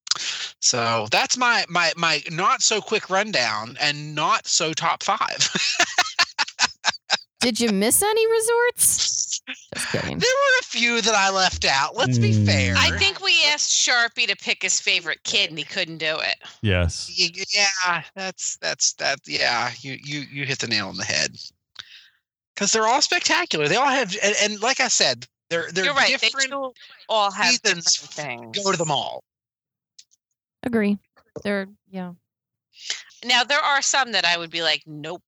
So 0.61 1.07
that's 1.11 1.37
my 1.37 1.65
my 1.69 1.93
my 1.97 2.23
not 2.31 2.63
so 2.63 2.81
quick 2.81 3.11
rundown 3.11 3.77
and 3.81 4.15
not 4.15 4.47
so 4.47 4.73
top 4.73 5.03
five. 5.03 5.49
Did 7.47 7.61
you 7.61 7.69
miss 7.71 8.03
any 8.03 8.27
resorts? 8.29 9.41
Just 9.73 9.89
kidding. 9.93 10.19
there 10.19 10.29
were 10.29 10.59
a 10.61 10.65
few 10.65 11.01
that 11.01 11.15
I 11.15 11.31
left 11.31 11.65
out. 11.65 11.95
Let's 11.95 12.19
be 12.19 12.33
Mm. 12.33 12.45
fair. 12.45 12.75
I 12.77 12.99
think 12.99 13.21
we 13.23 13.41
asked 13.53 13.71
Sharpie 13.71 14.27
to 14.27 14.35
pick 14.35 14.63
his 14.63 14.81
favorite 14.81 15.23
kid 15.23 15.51
and 15.51 15.57
he 15.59 15.65
couldn't 15.65 15.99
do 15.99 16.19
it. 16.19 16.35
yes. 16.63 17.09
Y- 17.17 17.31
y- 17.37 17.45
yeah, 17.55 18.03
that's 18.17 18.57
that's 18.57 18.95
that. 18.95 19.21
Yeah, 19.27 19.71
you 19.81 19.97
you 20.03 20.23
you 20.33 20.45
hit 20.45 20.59
the 20.59 20.67
nail 20.67 20.89
on 20.89 20.97
the 20.97 21.05
head. 21.05 21.37
Because 22.53 22.73
they're 22.73 22.89
all 22.89 23.01
spectacular. 23.01 23.69
They 23.69 23.77
all 23.77 23.87
have, 23.87 24.17
and, 24.25 24.35
and 24.43 24.61
like 24.61 24.81
I 24.81 24.89
said, 24.89 25.29
They're 25.49 25.71
they're 25.71 25.85
You're 25.85 25.95
right. 25.95 26.19
Different. 26.21 26.51
do 26.51 26.73
all 27.09 27.31
have 27.31 27.53
different 27.63 27.77
reasons 27.87 27.97
things. 27.99 28.59
Go 28.59 28.73
to 28.73 28.77
the 28.79 28.87
mall. 28.87 29.23
Agree. 30.65 30.99
They're 31.45 31.69
yeah. 31.89 32.15
Now 33.25 33.45
there 33.45 33.61
are 33.61 33.83
some 33.83 34.11
that 34.13 34.25
I 34.25 34.37
would 34.37 34.51
be 34.51 34.63
like, 34.63 34.83
nope. 34.87 35.23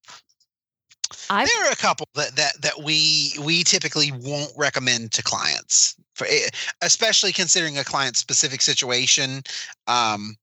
I 1.30 1.44
there 1.44 1.66
are 1.66 1.72
a 1.72 1.76
couple 1.76 2.06
that 2.14 2.36
that 2.36 2.60
that 2.62 2.82
we 2.82 3.32
we 3.40 3.64
typically 3.64 4.12
won't 4.12 4.52
recommend 4.56 5.12
to 5.12 5.22
clients 5.22 5.94
for 6.14 6.26
eh, 6.28 6.48
especially 6.82 7.32
considering 7.32 7.78
a 7.78 7.84
client 7.84 8.16
specific 8.16 8.60
situation 8.60 9.42
um 9.86 10.36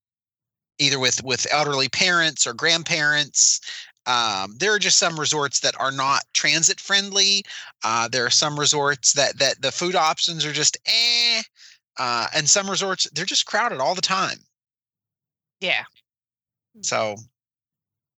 either 0.80 1.00
with 1.00 1.24
with 1.24 1.48
elderly 1.52 1.90
parents 1.90 2.46
or 2.48 2.54
grandparents 2.54 3.60
um, 4.08 4.56
there 4.60 4.72
are 4.72 4.78
just 4.78 5.00
some 5.00 5.20
resorts 5.20 5.62
that 5.62 5.74
are 5.80 5.92
not 5.92 6.24
transit 6.34 6.80
friendly 6.80 7.44
uh, 7.84 8.08
there 8.08 8.26
are 8.26 8.32
some 8.32 8.60
resorts 8.60 9.14
that 9.14 9.38
that 9.40 9.62
the 9.62 9.72
food 9.72 9.96
options 9.96 10.46
are 10.46 10.54
just 10.54 10.78
eh 10.86 11.42
uh, 11.98 12.28
and 12.36 12.50
some 12.50 12.70
resorts 12.70 13.10
they're 13.12 13.26
just 13.26 13.46
crowded 13.46 13.80
all 13.80 13.96
the 13.96 14.02
time 14.02 14.38
Yeah. 15.60 15.84
so 16.82 17.16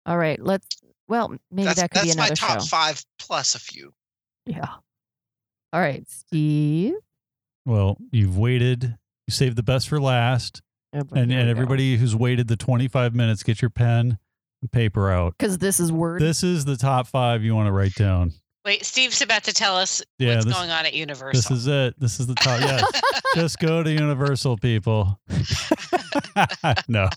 all 0.06 0.18
right. 0.18 0.40
Let's. 0.40 0.66
Well, 1.08 1.34
maybe 1.50 1.66
that's 1.66 1.80
that 1.80 1.90
could 1.90 2.02
be 2.02 2.10
another 2.10 2.30
that's 2.30 2.42
my 2.42 2.48
top 2.48 2.60
show. 2.60 2.66
five 2.66 3.04
plus 3.18 3.54
a 3.54 3.58
few 3.60 3.92
Yeah. 4.46 4.66
All 5.72 5.80
right, 5.80 6.08
Steve. 6.08 6.94
Well, 7.64 7.98
you've 8.12 8.38
waited. 8.38 8.82
You 9.26 9.32
saved 9.32 9.56
the 9.56 9.62
best 9.62 9.88
for 9.88 10.00
last. 10.00 10.62
Oh, 10.94 11.00
and, 11.14 11.32
and 11.32 11.50
everybody 11.50 11.96
who's 11.96 12.14
waited 12.16 12.48
the 12.48 12.56
25 12.56 13.14
minutes, 13.14 13.42
get 13.42 13.60
your 13.60 13.70
pen 13.70 14.18
and 14.62 14.72
paper 14.72 15.10
out. 15.10 15.34
because 15.36 15.58
this 15.58 15.80
is 15.80 15.90
word. 15.92 16.22
This 16.22 16.42
is 16.42 16.64
the 16.64 16.76
top 16.76 17.06
five 17.08 17.42
you 17.42 17.54
want 17.54 17.66
to 17.66 17.72
write 17.72 17.94
down. 17.94 18.32
Wait, 18.64 18.84
Steve's 18.84 19.20
about 19.22 19.44
to 19.44 19.52
tell 19.52 19.76
us 19.76 20.02
Yeah, 20.18 20.34
what's 20.36 20.46
this- 20.46 20.54
going 20.54 20.70
on 20.70 20.86
at 20.86 20.94
Universal. 20.94 21.32
This 21.40 21.50
is 21.50 21.66
it. 21.66 22.00
This 22.00 22.18
is 22.20 22.26
the 22.26 22.34
top. 22.36 22.60
Yes. 22.60 23.02
Just 23.34 23.58
go 23.58 23.82
to 23.82 23.90
Universal, 23.92 24.56
people. 24.58 25.20
no. 26.88 27.08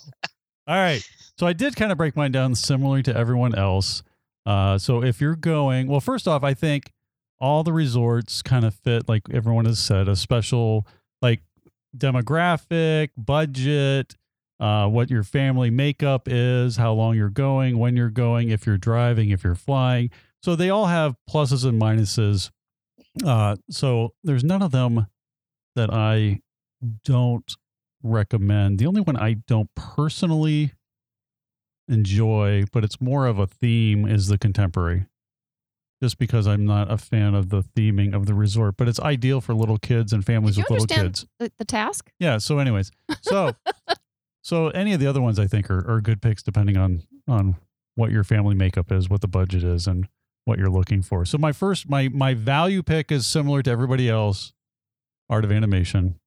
All 0.67 0.75
right. 0.75 1.01
So 1.39 1.47
I 1.47 1.53
did 1.53 1.77
kind 1.77 1.89
of 1.89 1.97
break 1.97 2.17
mine 2.17 2.33
down 2.33 2.53
similarly 2.53 3.01
to 3.03 3.15
everyone 3.15 3.55
else. 3.55 4.03
Uh, 4.45 4.77
so 4.77 5.01
if 5.01 5.21
you're 5.21 5.37
going, 5.37 5.87
well, 5.87 6.01
first 6.01 6.27
off, 6.27 6.43
I 6.43 6.53
think 6.53 6.91
all 7.39 7.63
the 7.63 7.71
resorts 7.71 8.41
kind 8.41 8.65
of 8.65 8.75
fit, 8.75 9.07
like 9.07 9.21
everyone 9.31 9.63
has 9.63 9.79
said, 9.79 10.09
a 10.09 10.17
special 10.17 10.85
like 11.21 11.39
demographic, 11.97 13.11
budget, 13.15 14.17
uh, 14.59 14.89
what 14.89 15.09
your 15.09 15.23
family 15.23 15.69
makeup 15.69 16.23
is, 16.25 16.75
how 16.75 16.91
long 16.91 17.15
you're 17.15 17.29
going, 17.29 17.77
when 17.77 17.95
you're 17.95 18.09
going, 18.09 18.49
if 18.49 18.67
you're 18.67 18.77
driving, 18.77 19.29
if 19.29 19.41
you're 19.41 19.55
flying. 19.55 20.09
So 20.43 20.57
they 20.57 20.69
all 20.69 20.87
have 20.87 21.15
pluses 21.29 21.63
and 21.63 21.81
minuses. 21.81 22.51
Uh, 23.25 23.55
so 23.69 24.13
there's 24.25 24.43
none 24.43 24.61
of 24.61 24.71
them 24.71 25.07
that 25.77 25.89
I 25.89 26.41
don't 27.05 27.49
recommend. 28.03 28.77
The 28.77 28.87
only 28.87 28.99
one 28.99 29.15
I 29.15 29.35
don't 29.47 29.69
personally 29.73 30.73
enjoy, 31.89 32.65
but 32.71 32.83
it's 32.83 33.01
more 33.01 33.25
of 33.25 33.39
a 33.39 33.47
theme, 33.47 34.05
is 34.07 34.27
the 34.27 34.37
contemporary. 34.37 35.05
Just 36.01 36.17
because 36.17 36.47
I'm 36.47 36.65
not 36.65 36.89
a 36.89 36.97
fan 36.97 37.35
of 37.35 37.49
the 37.49 37.61
theming 37.61 38.15
of 38.15 38.25
the 38.25 38.33
resort, 38.33 38.77
but 38.77 38.87
it's 38.87 39.01
ideal 39.01 39.41
for 39.41 39.53
little 39.53 39.77
kids 39.77 40.13
and 40.13 40.25
families 40.25 40.55
with 40.55 40.69
little 40.69 40.85
kids. 40.85 41.25
the, 41.39 41.51
the 41.57 41.65
task. 41.65 42.11
Yeah. 42.19 42.37
So, 42.37 42.59
anyways, 42.59 42.91
so 43.21 43.51
so 44.41 44.69
any 44.69 44.93
of 44.93 45.01
the 45.01 45.07
other 45.07 45.21
ones 45.21 45.39
I 45.39 45.47
think 45.47 45.69
are, 45.69 45.85
are 45.91 45.99
good 45.99 46.21
picks 46.21 46.41
depending 46.41 46.77
on 46.77 47.03
on 47.27 47.57
what 47.95 48.11
your 48.11 48.23
family 48.23 48.55
makeup 48.55 48.93
is, 48.93 49.09
what 49.09 49.19
the 49.19 49.27
budget 49.27 49.61
is, 49.61 49.87
and 49.87 50.07
what 50.45 50.57
you're 50.57 50.69
looking 50.69 51.01
for. 51.01 51.25
So 51.25 51.37
my 51.37 51.51
first 51.51 51.89
my 51.89 52.07
my 52.07 52.33
value 52.33 52.81
pick 52.81 53.11
is 53.11 53.27
similar 53.27 53.61
to 53.63 53.69
everybody 53.69 54.09
else. 54.09 54.53
Art 55.29 55.43
of 55.43 55.51
Animation. 55.51 56.19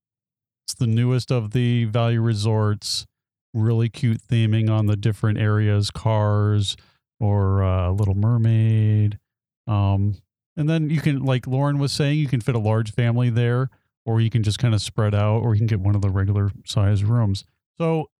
It's 0.65 0.75
the 0.75 0.87
newest 0.87 1.33
of 1.33 1.53
the 1.53 1.87
value 1.87 2.21
resorts. 2.21 3.07
Really 3.55 3.89
cute 3.89 4.21
theming 4.23 4.71
on 4.71 4.87
the 4.87 4.97
different 4.97 5.39
areas, 5.39 5.91
cars 5.91 6.77
or 7.21 7.63
uh, 7.63 7.91
Little 7.91 8.15
Mermaid. 8.15 9.19
Um, 9.67 10.17
and 10.57 10.69
then 10.69 10.91
you 10.91 11.01
can, 11.01 11.25
like 11.25 11.47
Lauren 11.47 11.79
was 11.79 11.93
saying, 11.93 12.19
you 12.19 12.29
can 12.29 12.41
fit 12.41 12.55
a 12.55 12.59
large 12.59 12.93
family 12.93 13.31
there 13.31 13.71
or 14.05 14.21
you 14.21 14.31
can 14.31 14.43
just 14.43 14.59
kind 14.59 14.75
of 14.75 14.83
spread 14.83 15.15
out, 15.15 15.39
or 15.39 15.55
you 15.55 15.61
can 15.61 15.67
get 15.67 15.81
one 15.81 15.95
of 15.95 16.03
the 16.03 16.11
regular 16.11 16.51
size 16.65 17.05
rooms. 17.05 17.45
So, 17.79 18.11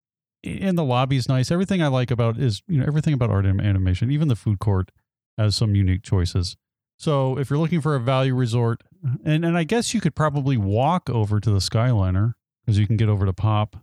in 0.43 0.77
the 0.77 0.85
lobby 0.85 1.17
is 1.17 1.29
nice. 1.29 1.51
Everything 1.51 1.83
I 1.83 1.89
like 1.89 2.11
about 2.11 2.39
is 2.39 2.63
you 2.67 2.79
know 2.79 2.87
everything 2.87 3.15
about 3.15 3.31
art 3.31 3.47
and 3.47 3.61
animation. 3.61 4.11
Even 4.11 4.29
the 4.29 4.37
food 4.37 4.59
court 4.59 4.91
has 5.39 5.57
some 5.57 5.75
unique 5.75 6.03
choices. 6.03 6.57
So, 6.99 7.39
if 7.39 7.51
you're 7.51 7.59
looking 7.59 7.81
for 7.81 7.95
a 7.95 8.01
value 8.01 8.35
resort, 8.35 8.83
and 9.25 9.45
and 9.45 9.57
I 9.57 9.65
guess 9.65 9.95
you 9.95 10.01
could 10.01 10.15
probably 10.15 10.57
walk 10.57 11.11
over 11.11 11.41
to 11.41 11.51
the 11.51 11.59
Skyliner 11.59 12.35
because 12.65 12.79
you 12.79 12.87
can 12.87 12.97
get 12.97 13.09
over 13.09 13.27
to 13.27 13.33
Pop. 13.33 13.77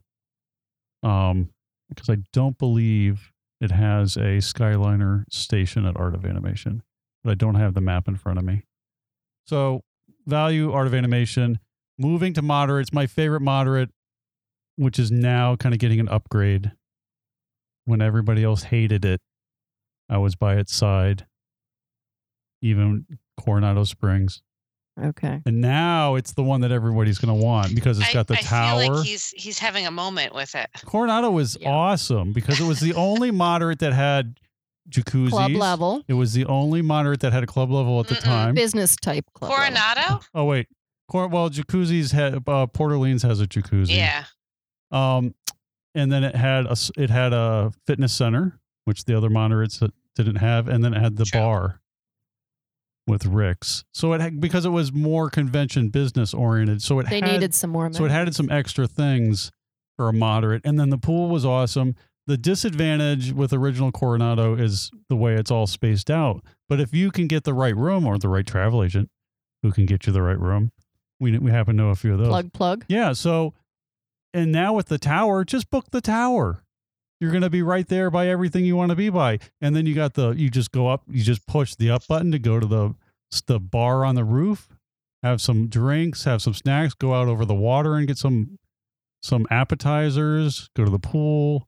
Um, 1.03 1.49
because 1.89 2.09
I 2.09 2.17
don't 2.33 2.57
believe 2.57 3.31
it 3.59 3.71
has 3.71 4.15
a 4.15 4.37
Skyliner 4.37 5.23
station 5.31 5.85
at 5.85 5.97
Art 5.97 6.13
of 6.13 6.25
Animation, 6.25 6.83
but 7.23 7.31
I 7.31 7.35
don't 7.35 7.55
have 7.55 7.73
the 7.73 7.81
map 7.81 8.07
in 8.07 8.15
front 8.15 8.39
of 8.39 8.45
me. 8.45 8.63
So, 9.47 9.81
value 10.25 10.71
Art 10.71 10.87
of 10.87 10.93
Animation 10.93 11.59
moving 11.97 12.33
to 12.33 12.41
moderate. 12.41 12.83
It's 12.83 12.93
my 12.93 13.07
favorite 13.07 13.41
moderate, 13.41 13.89
which 14.75 14.99
is 14.99 15.11
now 15.11 15.55
kind 15.55 15.73
of 15.73 15.79
getting 15.79 15.99
an 15.99 16.09
upgrade. 16.09 16.71
When 17.85 18.01
everybody 18.01 18.43
else 18.43 18.63
hated 18.63 19.03
it, 19.03 19.19
I 20.07 20.19
was 20.19 20.35
by 20.35 20.55
its 20.57 20.73
side. 20.73 21.25
Even 22.61 23.05
Coronado 23.39 23.83
Springs, 23.83 24.41
Okay. 25.03 25.41
and 25.45 25.61
now 25.61 26.15
it's 26.15 26.33
the 26.33 26.43
one 26.43 26.61
that 26.61 26.71
everybody's 26.71 27.17
going 27.19 27.37
to 27.39 27.45
want 27.45 27.73
because 27.75 27.99
it's 27.99 28.09
I, 28.09 28.13
got 28.13 28.27
the 28.27 28.35
I 28.35 28.41
tower. 28.41 28.81
feel 28.81 28.95
like 28.97 29.05
he's 29.05 29.29
he's 29.31 29.57
having 29.59 29.85
a 29.87 29.91
moment 29.91 30.33
with 30.35 30.55
it. 30.55 30.69
Coronado 30.85 31.31
was 31.31 31.57
Yeah. 31.59 31.69
awesome 31.69 32.33
because 32.33 32.59
it 32.59 32.65
was 32.65 32.79
the 32.79 32.93
only 32.93 33.31
moderate 33.45 33.79
that 33.79 33.93
had 33.93 34.39
jacuzzis. 34.89 35.29
Club 35.29 35.51
level, 35.51 36.03
It 36.07 36.13
was 36.13 36.33
the 36.33 36.45
only 36.45 36.81
moderate 36.81 37.19
that 37.21 37.31
had 37.33 37.43
a 37.43 37.47
club 37.47 37.71
level 37.71 37.99
at 37.99 38.07
the 38.07 38.15
Mm-mm. 38.15 38.23
time. 38.23 38.55
business 38.55 38.95
type 38.95 39.25
club. 39.33 39.51
level. 39.51 39.65
Coronado? 39.65 40.19
Oh 40.33 40.45
wait, 40.45 40.67
Cor- 41.07 41.27
well, 41.27 41.49
jacuzzis 41.49 42.11
had 42.11 42.43
uh, 42.47 42.65
Port 42.67 42.91
Orleans 42.91 43.23
has 43.23 43.39
a 43.41 43.47
jacuzzi. 43.47 43.95
Yeah. 43.95 44.23
Um, 44.91 45.35
and 45.95 46.11
then 46.11 46.23
it 46.23 46.35
had 46.35 46.65
a 46.65 46.75
it 46.97 47.09
had 47.09 47.33
a 47.33 47.71
fitness 47.87 48.13
center, 48.13 48.59
which 48.85 49.05
the 49.05 49.15
other 49.17 49.29
moderates 49.29 49.79
didn't 50.15 50.37
have, 50.37 50.67
and 50.67 50.83
then 50.83 50.93
it 50.93 51.01
had 51.01 51.15
the 51.17 51.25
Sure. 51.25 51.41
bar 51.41 51.81
with 53.09 53.25
Rix. 53.25 53.83
So 53.93 54.13
it 54.13 54.21
had, 54.21 54.39
because 54.39 54.65
it 54.65 54.69
was 54.69 54.93
more 54.93 55.29
convention 55.29 55.89
business 55.89 56.33
oriented, 56.33 56.81
so 56.81 56.99
it 56.99 57.09
They 57.09 57.19
had, 57.19 57.31
needed 57.31 57.53
some 57.53 57.71
more. 57.71 57.91
so 57.91 58.05
it 58.05 58.11
had 58.11 58.33
some 58.35 58.49
extra 58.49 58.87
things 58.87 59.51
for 59.97 60.07
a 60.07 60.13
moderate, 60.13 60.61
and 60.63 60.79
then 60.79 60.89
the 60.91 60.97
pool 60.97 61.27
was 61.29 61.45
awesome. 61.45 61.95
The 62.27 62.37
disadvantage 62.37 63.33
with 63.33 63.51
original 63.51 63.91
Coronado 63.91 64.55
is 64.55 64.91
the 65.09 65.15
way 65.15 65.33
it's 65.33 65.49
all 65.49 65.65
spaced 65.67 66.11
out. 66.11 66.43
But 66.69 66.79
if 66.79 66.93
you 66.93 67.09
can 67.11 67.27
get 67.27 67.43
the 67.43 67.55
right 67.55 67.75
room 67.75 68.05
or 68.05 68.17
the 68.19 68.29
right 68.29 68.45
travel 68.45 68.83
agent 68.83 69.09
who 69.63 69.71
can 69.71 69.85
get 69.87 70.05
you 70.05 70.13
the 70.13 70.21
right 70.21 70.39
room, 70.39 70.71
we 71.19 71.37
we 71.39 71.49
happen 71.51 71.75
to 71.75 71.83
know 71.83 71.89
a 71.89 71.95
few 71.95 72.13
of 72.13 72.19
those. 72.19 72.27
plug 72.27 72.53
plug. 72.53 72.85
Yeah. 72.87 73.13
So, 73.13 73.55
and 74.33 74.51
now 74.51 74.73
with 74.73 74.87
the 74.87 74.99
tower, 74.99 75.43
just 75.43 75.71
book 75.71 75.85
the 75.91 76.01
tower. 76.01 76.63
You're 77.19 77.31
going 77.31 77.43
to 77.43 77.49
be 77.49 77.61
right 77.61 77.87
there 77.87 78.09
by 78.09 78.27
everything 78.27 78.65
you 78.65 78.75
want 78.75 78.89
to 78.91 78.95
be 78.95 79.09
by. 79.09 79.39
And 79.61 79.75
then 79.75 79.85
you 79.85 79.93
got 79.93 80.13
the, 80.13 80.31
you 80.31 80.49
just 80.49 80.71
go 80.71 80.87
up, 80.87 81.03
you 81.09 81.23
just 81.23 81.45
push 81.47 81.75
the 81.75 81.89
up 81.91 82.07
button 82.07 82.31
to 82.31 82.39
go 82.39 82.59
to 82.59 82.65
the, 82.65 82.95
the 83.47 83.59
bar 83.59 84.05
on 84.05 84.15
the 84.15 84.23
roof, 84.23 84.69
have 85.21 85.41
some 85.41 85.67
drinks, 85.67 86.23
have 86.23 86.41
some 86.41 86.53
snacks, 86.53 86.93
go 86.93 87.13
out 87.13 87.27
over 87.27 87.45
the 87.45 87.53
water 87.53 87.95
and 87.95 88.07
get 88.07 88.17
some, 88.17 88.57
some 89.21 89.45
appetizers, 89.51 90.69
go 90.75 90.85
to 90.85 90.91
the 90.91 90.99
pool. 90.99 91.67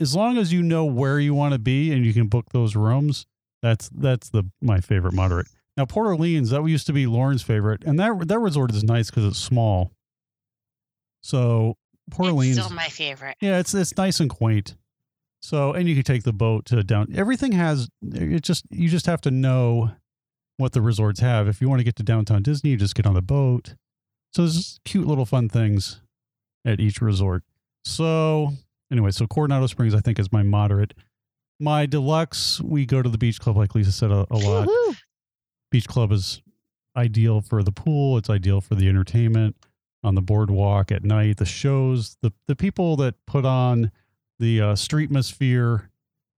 As 0.00 0.14
long 0.14 0.38
as 0.38 0.52
you 0.52 0.62
know 0.62 0.84
where 0.84 1.18
you 1.18 1.34
want 1.34 1.52
to 1.52 1.58
be 1.58 1.92
and 1.92 2.04
you 2.04 2.12
can 2.12 2.28
book 2.28 2.50
those 2.52 2.76
rooms, 2.76 3.26
that's, 3.62 3.88
that's 3.88 4.30
the, 4.30 4.44
my 4.60 4.80
favorite 4.80 5.14
moderate. 5.14 5.48
Now, 5.76 5.86
Port 5.86 6.06
Orleans, 6.06 6.50
that 6.50 6.64
used 6.64 6.86
to 6.86 6.92
be 6.92 7.06
Lauren's 7.06 7.42
favorite, 7.42 7.82
and 7.84 7.98
that 7.98 8.28
that 8.28 8.38
resort 8.38 8.72
is 8.72 8.84
nice 8.84 9.10
because 9.10 9.24
it's 9.24 9.38
small. 9.38 9.90
So 11.22 11.76
Port 12.10 12.28
It's 12.28 12.34
Orleans, 12.34 12.58
still 12.58 12.70
my 12.70 12.88
favorite. 12.88 13.36
yeah, 13.40 13.58
it's 13.58 13.74
it's 13.74 13.96
nice 13.96 14.20
and 14.20 14.28
quaint. 14.30 14.76
So, 15.42 15.72
and 15.72 15.86
you 15.88 15.94
can 15.94 16.04
take 16.04 16.22
the 16.22 16.32
boat 16.32 16.64
to 16.66 16.82
down. 16.82 17.08
Everything 17.14 17.52
has 17.52 17.88
it. 18.02 18.42
Just 18.42 18.64
you 18.70 18.88
just 18.88 19.06
have 19.06 19.20
to 19.22 19.30
know 19.30 19.90
what 20.56 20.72
the 20.72 20.80
resorts 20.82 21.20
have. 21.20 21.48
If 21.48 21.60
you 21.60 21.68
want 21.68 21.80
to 21.80 21.84
get 21.84 21.96
to 21.96 22.02
downtown 22.02 22.42
Disney, 22.42 22.70
you 22.70 22.76
just 22.76 22.94
get 22.94 23.06
on 23.06 23.14
the 23.14 23.22
boat. 23.22 23.74
So 24.32 24.42
there's 24.42 24.80
cute 24.84 25.06
little 25.06 25.26
fun 25.26 25.48
things 25.48 26.00
at 26.64 26.80
each 26.80 27.00
resort. 27.00 27.42
So 27.84 28.52
anyway, 28.90 29.10
so 29.10 29.26
Coronado 29.26 29.66
Springs 29.66 29.94
I 29.94 30.00
think 30.00 30.18
is 30.18 30.32
my 30.32 30.42
moderate. 30.42 30.94
My 31.60 31.86
deluxe, 31.86 32.60
we 32.60 32.84
go 32.86 33.00
to 33.02 33.08
the 33.08 33.18
beach 33.18 33.38
club 33.40 33.56
like 33.56 33.74
Lisa 33.74 33.92
said 33.92 34.10
a, 34.10 34.26
a 34.30 34.36
lot 34.36 34.68
beach 35.70 35.88
club 35.88 36.12
is 36.12 36.40
ideal 36.96 37.40
for 37.40 37.64
the 37.64 37.72
pool 37.72 38.16
it's 38.16 38.30
ideal 38.30 38.60
for 38.60 38.76
the 38.76 38.88
entertainment 38.88 39.56
on 40.04 40.14
the 40.14 40.22
boardwalk 40.22 40.92
at 40.92 41.02
night 41.02 41.38
the 41.38 41.44
shows 41.44 42.16
the, 42.22 42.32
the 42.46 42.54
people 42.54 42.94
that 42.96 43.14
put 43.26 43.44
on 43.44 43.90
the 44.38 44.60
uh, 44.60 44.74
streetmosphere 44.74 45.88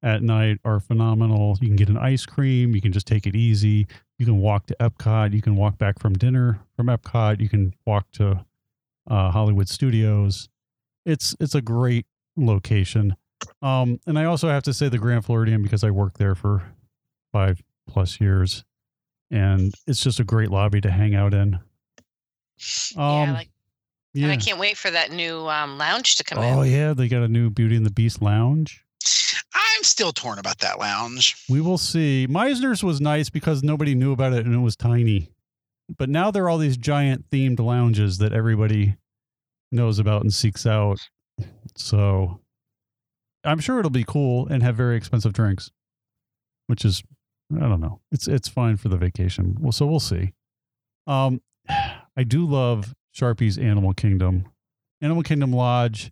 at 0.02 0.22
night 0.22 0.58
are 0.64 0.78
phenomenal 0.80 1.58
you 1.60 1.66
can 1.68 1.76
get 1.76 1.88
an 1.88 1.98
ice 1.98 2.24
cream 2.24 2.74
you 2.74 2.80
can 2.80 2.92
just 2.92 3.06
take 3.06 3.26
it 3.26 3.34
easy 3.36 3.86
You 4.18 4.24
can 4.24 4.38
walk 4.38 4.64
to 4.68 4.76
Epcot. 4.80 5.34
You 5.34 5.42
can 5.42 5.56
walk 5.56 5.76
back 5.76 5.98
from 5.98 6.14
dinner 6.14 6.58
from 6.74 6.86
Epcot. 6.86 7.38
You 7.38 7.50
can 7.50 7.74
walk 7.84 8.10
to 8.12 8.46
uh, 9.10 9.30
Hollywood 9.30 9.68
Studios. 9.68 10.48
It's 11.04 11.36
it's 11.38 11.54
a 11.54 11.60
great 11.60 12.06
location. 12.34 13.14
Um, 13.60 14.00
and 14.06 14.18
I 14.18 14.24
also 14.24 14.48
have 14.48 14.62
to 14.62 14.72
say 14.72 14.88
the 14.88 14.96
Grand 14.98 15.24
Floridian 15.26 15.62
because 15.62 15.84
I 15.84 15.90
worked 15.90 16.16
there 16.16 16.34
for 16.34 16.62
five 17.30 17.62
plus 17.86 18.18
years, 18.18 18.64
and 19.30 19.74
it's 19.86 20.02
just 20.02 20.18
a 20.18 20.24
great 20.24 20.50
lobby 20.50 20.80
to 20.80 20.90
hang 20.90 21.14
out 21.14 21.34
in. 21.34 21.58
yeah, 22.96 23.22
Um, 23.22 23.32
like, 23.34 23.50
yeah. 24.16 24.24
and 24.24 24.32
I 24.32 24.36
can't 24.36 24.58
wait 24.58 24.76
for 24.76 24.90
that 24.90 25.12
new 25.12 25.48
um, 25.48 25.78
lounge 25.78 26.16
to 26.16 26.24
come 26.24 26.42
in. 26.42 26.54
Oh 26.54 26.62
yeah, 26.62 26.94
they 26.94 27.08
got 27.08 27.22
a 27.22 27.28
new 27.28 27.50
Beauty 27.50 27.76
and 27.76 27.84
the 27.84 27.90
Beast 27.90 28.22
lounge. 28.22 28.82
I'm 29.54 29.82
still 29.84 30.12
torn 30.12 30.38
about 30.38 30.58
that 30.60 30.78
lounge. 30.78 31.36
We 31.48 31.60
will 31.60 31.78
see. 31.78 32.26
Mizner's 32.28 32.82
was 32.82 33.00
nice 33.00 33.28
because 33.28 33.62
nobody 33.62 33.94
knew 33.94 34.12
about 34.12 34.32
it 34.32 34.46
and 34.46 34.54
it 34.54 34.58
was 34.58 34.74
tiny. 34.74 35.30
But 35.96 36.08
now 36.08 36.30
there 36.30 36.44
are 36.44 36.48
all 36.48 36.58
these 36.58 36.76
giant 36.76 37.28
themed 37.30 37.60
lounges 37.60 38.18
that 38.18 38.32
everybody 38.32 38.96
knows 39.70 39.98
about 39.98 40.22
and 40.22 40.32
seeks 40.32 40.66
out. 40.66 40.98
So 41.76 42.40
I'm 43.44 43.60
sure 43.60 43.78
it'll 43.78 43.90
be 43.90 44.04
cool 44.04 44.48
and 44.48 44.62
have 44.62 44.76
very 44.76 44.96
expensive 44.96 45.32
drinks, 45.32 45.70
which 46.66 46.84
is 46.84 47.02
I 47.54 47.60
don't 47.60 47.80
know. 47.80 48.00
It's 48.10 48.26
it's 48.26 48.48
fine 48.48 48.76
for 48.78 48.88
the 48.88 48.96
vacation. 48.96 49.56
Well, 49.60 49.72
so 49.72 49.86
we'll 49.86 50.00
see. 50.00 50.32
Um 51.06 51.42
I 52.16 52.24
do 52.24 52.46
love 52.46 52.94
Sharpie's 53.16 53.56
Animal 53.56 53.94
Kingdom. 53.94 54.46
Animal 55.00 55.22
Kingdom 55.22 55.52
Lodge. 55.52 56.10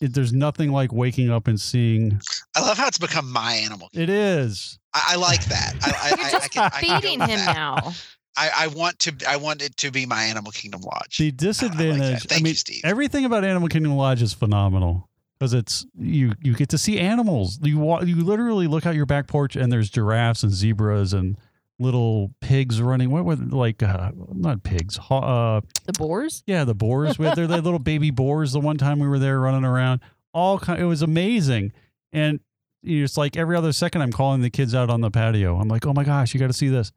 It, 0.00 0.14
there's 0.14 0.32
nothing 0.32 0.72
like 0.72 0.90
waking 0.92 1.30
up 1.30 1.46
and 1.48 1.60
seeing 1.60 2.20
I 2.56 2.60
love 2.60 2.78
how 2.78 2.86
it's 2.88 2.98
become 2.98 3.30
my 3.30 3.52
animal. 3.52 3.88
it 3.92 4.08
is. 4.08 4.78
I, 4.94 5.10
I 5.10 5.16
like 5.16 5.44
that. 5.46 5.74
I, 5.82 5.90
I, 5.90 6.08
You're 6.16 6.26
I, 6.26 6.30
just 6.30 6.44
I 6.44 6.48
can, 6.48 6.62
I 6.64 6.68
can 6.80 6.88
go 6.88 7.00
feeding 7.00 7.18
with 7.20 7.28
him 7.28 7.38
that. 7.40 7.54
now. 7.54 7.92
I, 8.36 8.50
I 8.56 8.66
want 8.68 8.98
to. 9.00 9.14
I 9.28 9.36
want 9.36 9.62
it 9.62 9.76
to 9.78 9.90
be 9.90 10.06
my 10.06 10.22
Animal 10.24 10.52
Kingdom 10.52 10.80
Lodge. 10.82 11.18
The 11.18 11.24
I- 11.24 11.26
I 11.26 11.30
like 11.30 11.36
that. 11.36 11.36
disadvantage. 11.36 12.14
I, 12.14 12.18
Thank 12.28 12.42
mean, 12.44 12.50
you, 12.52 12.56
Steve. 12.56 12.80
everything 12.84 13.24
about 13.26 13.44
Animal 13.44 13.68
Kingdom 13.68 13.92
Lodge 13.96 14.22
is 14.22 14.32
phenomenal 14.32 15.08
because 15.38 15.52
it's 15.52 15.84
you 15.98 16.32
you 16.42 16.54
get 16.54 16.68
to 16.70 16.78
see 16.78 16.98
animals. 16.98 17.58
You 17.62 18.00
you 18.04 18.16
literally 18.24 18.66
look 18.66 18.86
out 18.86 18.94
your 18.94 19.06
back 19.06 19.26
porch 19.26 19.56
and 19.56 19.70
there's 19.70 19.90
giraffes 19.90 20.42
and 20.42 20.52
zebras 20.52 21.12
and 21.12 21.36
little 21.78 22.32
pigs 22.40 22.80
running. 22.82 23.10
What 23.10 23.24
were 23.24 23.36
they- 23.36 23.56
like 23.56 23.82
uh, 23.82 24.10
not 24.34 24.62
pigs? 24.62 24.98
Uh, 25.10 25.60
The 25.86 25.92
boars? 25.98 26.42
yeah, 26.46 26.64
the 26.64 26.74
boars. 26.74 27.18
We 27.18 27.26
had 27.26 27.36
their, 27.36 27.46
their 27.46 27.60
little 27.60 27.78
baby 27.78 28.10
boars. 28.10 28.52
The 28.52 28.60
one 28.60 28.76
time 28.76 28.98
we 28.98 29.08
were 29.08 29.18
there 29.18 29.38
running 29.40 29.64
around, 29.64 30.00
all 30.34 30.58
kind. 30.58 30.80
It 30.80 30.84
was 30.86 31.02
amazing, 31.02 31.72
and 32.12 32.40
it's 32.82 33.16
like 33.16 33.36
every 33.36 33.56
other 33.56 33.72
second 33.72 34.02
I'm 34.02 34.12
calling 34.12 34.40
the 34.40 34.50
kids 34.50 34.74
out 34.74 34.90
on 34.90 35.00
the 35.00 35.10
patio. 35.10 35.58
I'm 35.58 35.68
like, 35.68 35.86
oh 35.86 35.92
my 35.92 36.04
gosh, 36.04 36.34
you 36.34 36.40
got 36.40 36.46
to 36.48 36.52
see 36.52 36.68
this, 36.68 36.92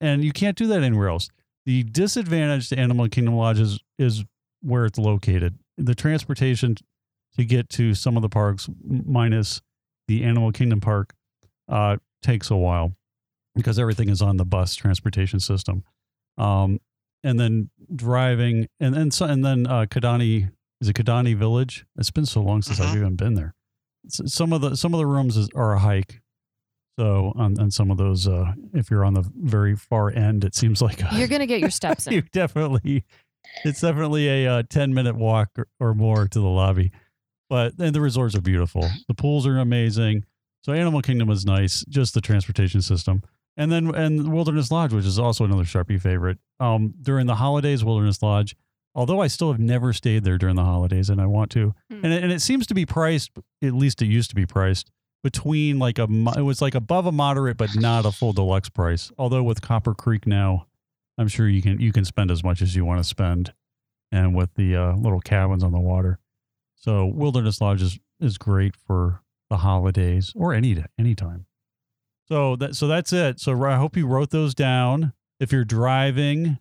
and 0.00 0.22
you 0.24 0.32
can't 0.32 0.56
do 0.56 0.66
that 0.68 0.82
anywhere 0.82 1.08
else. 1.08 1.28
The 1.66 1.82
disadvantage 1.82 2.68
to 2.70 2.78
Animal 2.78 3.08
Kingdom 3.08 3.34
Lodge 3.34 3.60
is, 3.60 3.78
is 3.98 4.24
where 4.62 4.86
it's 4.86 4.98
located. 4.98 5.58
The 5.76 5.94
transportation 5.94 6.76
to 7.36 7.44
get 7.44 7.68
to 7.70 7.94
some 7.94 8.16
of 8.16 8.22
the 8.22 8.28
parks, 8.30 8.68
minus 8.82 9.60
the 10.06 10.24
Animal 10.24 10.50
Kingdom 10.50 10.80
Park, 10.80 11.14
uh, 11.68 11.98
takes 12.22 12.50
a 12.50 12.56
while 12.56 12.94
because 13.58 13.78
everything 13.78 14.08
is 14.08 14.22
on 14.22 14.36
the 14.38 14.44
bus 14.46 14.74
transportation 14.74 15.40
system. 15.40 15.82
Um, 16.38 16.80
and 17.24 17.38
then 17.38 17.70
driving, 17.94 18.68
and 18.78 18.94
then 18.94 19.10
so, 19.10 19.26
and 19.26 19.44
then 19.44 19.66
uh, 19.66 19.86
Kidani 19.86 20.50
is 20.80 20.88
it 20.88 20.94
Kidani 20.96 21.36
Village? 21.36 21.84
It's 21.96 22.12
been 22.12 22.24
so 22.26 22.40
long 22.40 22.62
since 22.62 22.78
I've 22.80 22.94
Mhm. 22.94 23.00
even 23.00 23.16
been 23.16 23.34
there. 23.34 23.54
Some 24.08 24.52
of 24.52 24.60
the 24.60 24.76
some 24.76 24.94
of 24.94 24.98
the 24.98 25.06
rooms 25.06 25.36
is, 25.36 25.48
are 25.56 25.74
a 25.74 25.78
hike. 25.80 26.20
So 26.98 27.32
on, 27.36 27.58
on 27.60 27.70
some 27.70 27.90
of 27.90 27.96
those, 27.98 28.26
uh, 28.26 28.52
if 28.74 28.90
you're 28.90 29.04
on 29.04 29.14
the 29.14 29.28
very 29.36 29.76
far 29.76 30.10
end, 30.10 30.44
it 30.44 30.54
seems 30.54 30.80
like 30.82 31.00
a, 31.02 31.08
You're 31.16 31.28
going 31.28 31.40
to 31.40 31.46
get 31.46 31.60
your 31.60 31.70
steps 31.70 32.06
in. 32.08 32.12
you 32.14 32.22
definitely 32.32 33.04
it's 33.64 33.80
definitely 33.80 34.28
a 34.44 34.52
uh, 34.58 34.62
10 34.68 34.94
minute 34.94 35.16
walk 35.16 35.50
or, 35.58 35.66
or 35.80 35.94
more 35.94 36.26
to 36.28 36.38
the 36.40 36.46
lobby 36.46 36.90
but 37.48 37.72
and 37.78 37.94
the 37.94 38.00
resorts 38.00 38.34
are 38.34 38.40
beautiful 38.42 38.88
the 39.08 39.14
pools 39.14 39.46
are 39.46 39.58
amazing 39.58 40.24
so 40.62 40.72
animal 40.72 41.00
kingdom 41.00 41.30
is 41.30 41.46
nice 41.46 41.82
just 41.88 42.12
the 42.14 42.20
transportation 42.20 42.82
system 42.82 43.22
and 43.58 43.70
then 43.70 43.94
and 43.94 44.32
wilderness 44.32 44.70
lodge 44.70 44.92
which 44.94 45.04
is 45.04 45.18
also 45.18 45.44
another 45.44 45.64
sharpie 45.64 46.00
favorite 46.00 46.38
um 46.60 46.94
during 47.02 47.26
the 47.26 47.34
holidays 47.34 47.84
wilderness 47.84 48.22
lodge 48.22 48.56
although 48.94 49.20
i 49.20 49.26
still 49.26 49.50
have 49.52 49.60
never 49.60 49.92
stayed 49.92 50.24
there 50.24 50.38
during 50.38 50.56
the 50.56 50.64
holidays 50.64 51.10
and 51.10 51.20
i 51.20 51.26
want 51.26 51.50
to 51.50 51.74
Hmm. 51.90 52.04
and, 52.04 52.12
it, 52.14 52.22
and 52.22 52.32
it 52.32 52.40
seems 52.40 52.66
to 52.68 52.74
be 52.74 52.86
priced 52.86 53.30
at 53.62 53.74
least 53.74 54.00
it 54.00 54.06
used 54.06 54.30
to 54.30 54.36
be 54.36 54.46
priced 54.46 54.90
between 55.22 55.78
like 55.78 55.98
a 55.98 56.04
it 56.38 56.42
was 56.42 56.62
like 56.62 56.74
above 56.74 57.04
a 57.04 57.12
moderate 57.12 57.56
but 57.58 57.74
not 57.76 58.06
a 58.06 58.12
full 58.12 58.32
deluxe 58.32 58.70
price 58.70 59.10
although 59.18 59.42
with 59.42 59.60
copper 59.60 59.92
creek 59.94 60.26
now 60.26 60.64
I'm 61.20 61.26
sure 61.26 61.48
you 61.48 61.60
can 61.60 61.80
you 61.80 61.90
can 61.90 62.04
spend 62.04 62.30
as 62.30 62.44
much 62.44 62.62
as 62.62 62.76
you 62.76 62.84
want 62.84 63.00
to 63.00 63.04
spend, 63.04 63.52
and 64.12 64.36
with 64.36 64.54
the 64.54 64.76
uh, 64.76 64.92
little 64.94 65.18
cabins 65.18 65.64
on 65.64 65.72
the 65.72 65.80
water. 65.80 66.20
So 66.76 67.06
Wilderness 67.06 67.60
Lodge 67.60 67.82
is, 67.82 67.98
is 68.20 68.38
great 68.38 68.76
for 68.76 69.22
the 69.50 69.56
holidays 69.56 70.32
or 70.36 70.54
any 70.54 70.84
any 70.96 71.16
time. 71.16 71.46
So 72.30 72.56
that 72.56 72.76
so 72.76 72.86
that's 72.86 73.12
it. 73.12 73.40
So 73.40 73.64
I 73.64 73.76
hope 73.76 73.96
you 73.96 74.06
wrote 74.06 74.30
those 74.30 74.54
down. 74.54 75.12
If 75.40 75.52
you're 75.52 75.64
driving, 75.64 76.58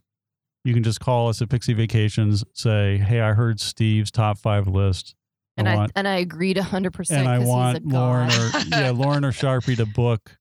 you 0.64 0.74
can 0.74 0.84
just 0.84 1.00
call 1.00 1.30
us 1.30 1.42
at 1.42 1.50
Pixie 1.50 1.74
Vacations. 1.74 2.44
Say, 2.54 2.98
hey, 2.98 3.22
I 3.22 3.34
heard 3.34 3.60
Steve's 3.60 4.12
top 4.12 4.38
five 4.38 4.68
list. 4.68 5.16
And 5.58 5.68
I, 5.68 5.76
want 5.76 5.92
and 5.96 6.08
I 6.08 6.18
agreed 6.18 6.58
100% 6.58 7.12
and 7.12 7.28
I 7.28 7.40
want 7.40 7.84
Lauren 7.84 8.30
or 8.30 8.50
yeah 8.68 8.92
Lauren 8.96 9.26
or 9.26 9.32
Sharpie 9.32 9.76
to 9.78 9.88
book 9.88 10.38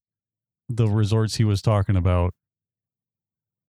the 0.69 0.87
resorts 0.87 1.37
he 1.37 1.45
was 1.45 1.63
talking 1.63 1.97
about. 1.97 2.35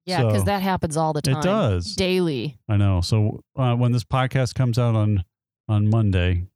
yeah, 0.06 0.24
because 0.24 0.40
so- 0.40 0.46
that 0.46 0.62
happens 0.62 0.96
all 0.96 1.12
the 1.12 1.22
time. 1.22 1.36
It 1.36 1.42
does. 1.42 1.94
Daily. 1.94 2.58
I 2.68 2.76
know. 2.76 3.00
So 3.00 3.44
uh, 3.56 3.76
when 3.76 3.92
this 3.92 4.02
podcast 4.02 4.54
comes 4.54 4.76
out 4.76 4.96
on 4.96 5.22
on 5.68 5.88
Monday, 5.88 6.46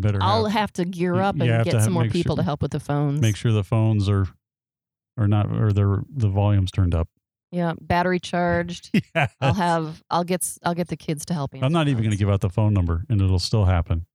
better 0.00 0.18
I'll 0.20 0.44
have, 0.46 0.52
have 0.60 0.72
to 0.74 0.84
gear 0.84 1.16
up 1.20 1.36
and 1.40 1.64
get 1.64 1.82
some 1.82 1.92
more 1.92 2.04
people 2.08 2.36
sure- 2.36 2.42
to 2.42 2.42
help 2.44 2.62
with 2.62 2.70
the 2.72 2.80
phones. 2.80 3.20
make 3.20 3.36
sure 3.36 3.52
the 3.52 3.64
phones 3.64 4.08
are 4.08 4.26
are 5.18 5.26
not 5.28 5.50
or 5.50 5.72
the 5.72 6.04
the 6.14 6.28
volumes 6.28 6.70
turned 6.70 6.94
up. 6.94 7.08
Yeah, 7.52 7.74
battery 7.80 8.18
charged. 8.32 8.90
yeah. 9.14 9.28
I'll 9.40 9.54
have 9.54 10.02
I'll 10.10 10.24
get 10.24 10.46
I'll 10.64 10.74
get 10.74 10.88
the 10.88 10.96
kids 10.96 11.24
to 11.26 11.34
help 11.34 11.52
me. 11.52 11.60
I'm 11.62 11.72
not 11.72 11.88
even 11.88 12.02
going 12.02 12.10
to 12.10 12.16
give 12.18 12.28
out 12.28 12.40
the 12.40 12.50
phone 12.50 12.74
number, 12.74 13.04
and 13.08 13.20
it'll 13.22 13.38
still 13.38 13.64
happen. 13.64 14.06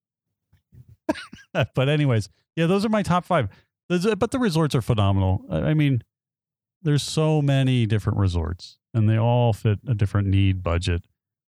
but 1.54 1.90
anyways, 1.90 2.30
yeah, 2.56 2.66
those 2.68 2.86
are 2.86 2.90
my 2.90 3.04
top 3.04 3.26
five. 3.26 3.50
Those- 3.90 4.06
uh, 4.06 4.16
But 4.16 4.32
the 4.32 4.40
resorts 4.40 4.76
are 4.76 4.82
phenomenal. 4.82 5.44
I 5.50 5.58
I 5.70 5.74
mean, 5.74 6.04
there's 6.82 7.04
so 7.04 7.42
many 7.42 7.86
different 7.86 8.20
resorts, 8.20 8.78
and 8.94 9.10
they 9.10 9.18
all 9.18 9.54
fit 9.54 9.80
a 9.88 9.94
different 9.94 10.28
need 10.28 10.62
budget. 10.64 11.04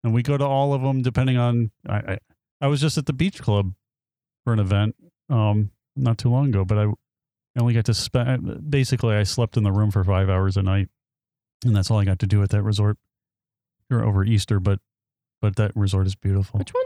And 0.04 0.14
we 0.14 0.22
go 0.24 0.38
to 0.38 0.46
all 0.46 0.74
of 0.74 0.82
them 0.82 1.02
depending 1.02 1.38
on. 1.38 1.72
I 1.88 1.96
I, 1.96 2.18
I 2.62 2.68
was 2.68 2.82
just 2.82 2.98
at 2.98 3.06
the 3.06 3.14
beach 3.14 3.42
club 3.42 3.74
for 4.48 4.54
an 4.54 4.60
event 4.60 4.96
um 5.30 5.72
not 5.98 6.18
too 6.18 6.30
long 6.30 6.48
ago, 6.48 6.64
but 6.64 6.78
I, 6.78 6.84
I 6.84 7.60
only 7.60 7.74
got 7.74 7.84
to 7.86 7.94
spend. 7.94 8.72
Basically, 8.72 9.14
I 9.14 9.24
slept 9.24 9.58
in 9.58 9.64
the 9.64 9.74
room 9.74 9.92
for 9.92 10.04
five 10.06 10.30
hours 10.30 10.56
a 10.56 10.64
night, 10.64 10.88
and 11.66 11.76
that's 11.76 11.92
all 11.92 12.00
I 12.00 12.06
got 12.06 12.20
to 12.20 12.28
do 12.28 12.42
at 12.44 12.50
that 12.52 12.62
resort. 12.62 12.98
Or 13.92 14.06
over 14.06 14.24
Easter, 14.24 14.62
but 14.62 14.80
but 15.42 15.58
that 15.58 15.76
resort 15.76 16.08
is 16.08 16.16
beautiful. 16.16 16.60
Which 16.60 16.74
one? 16.74 16.86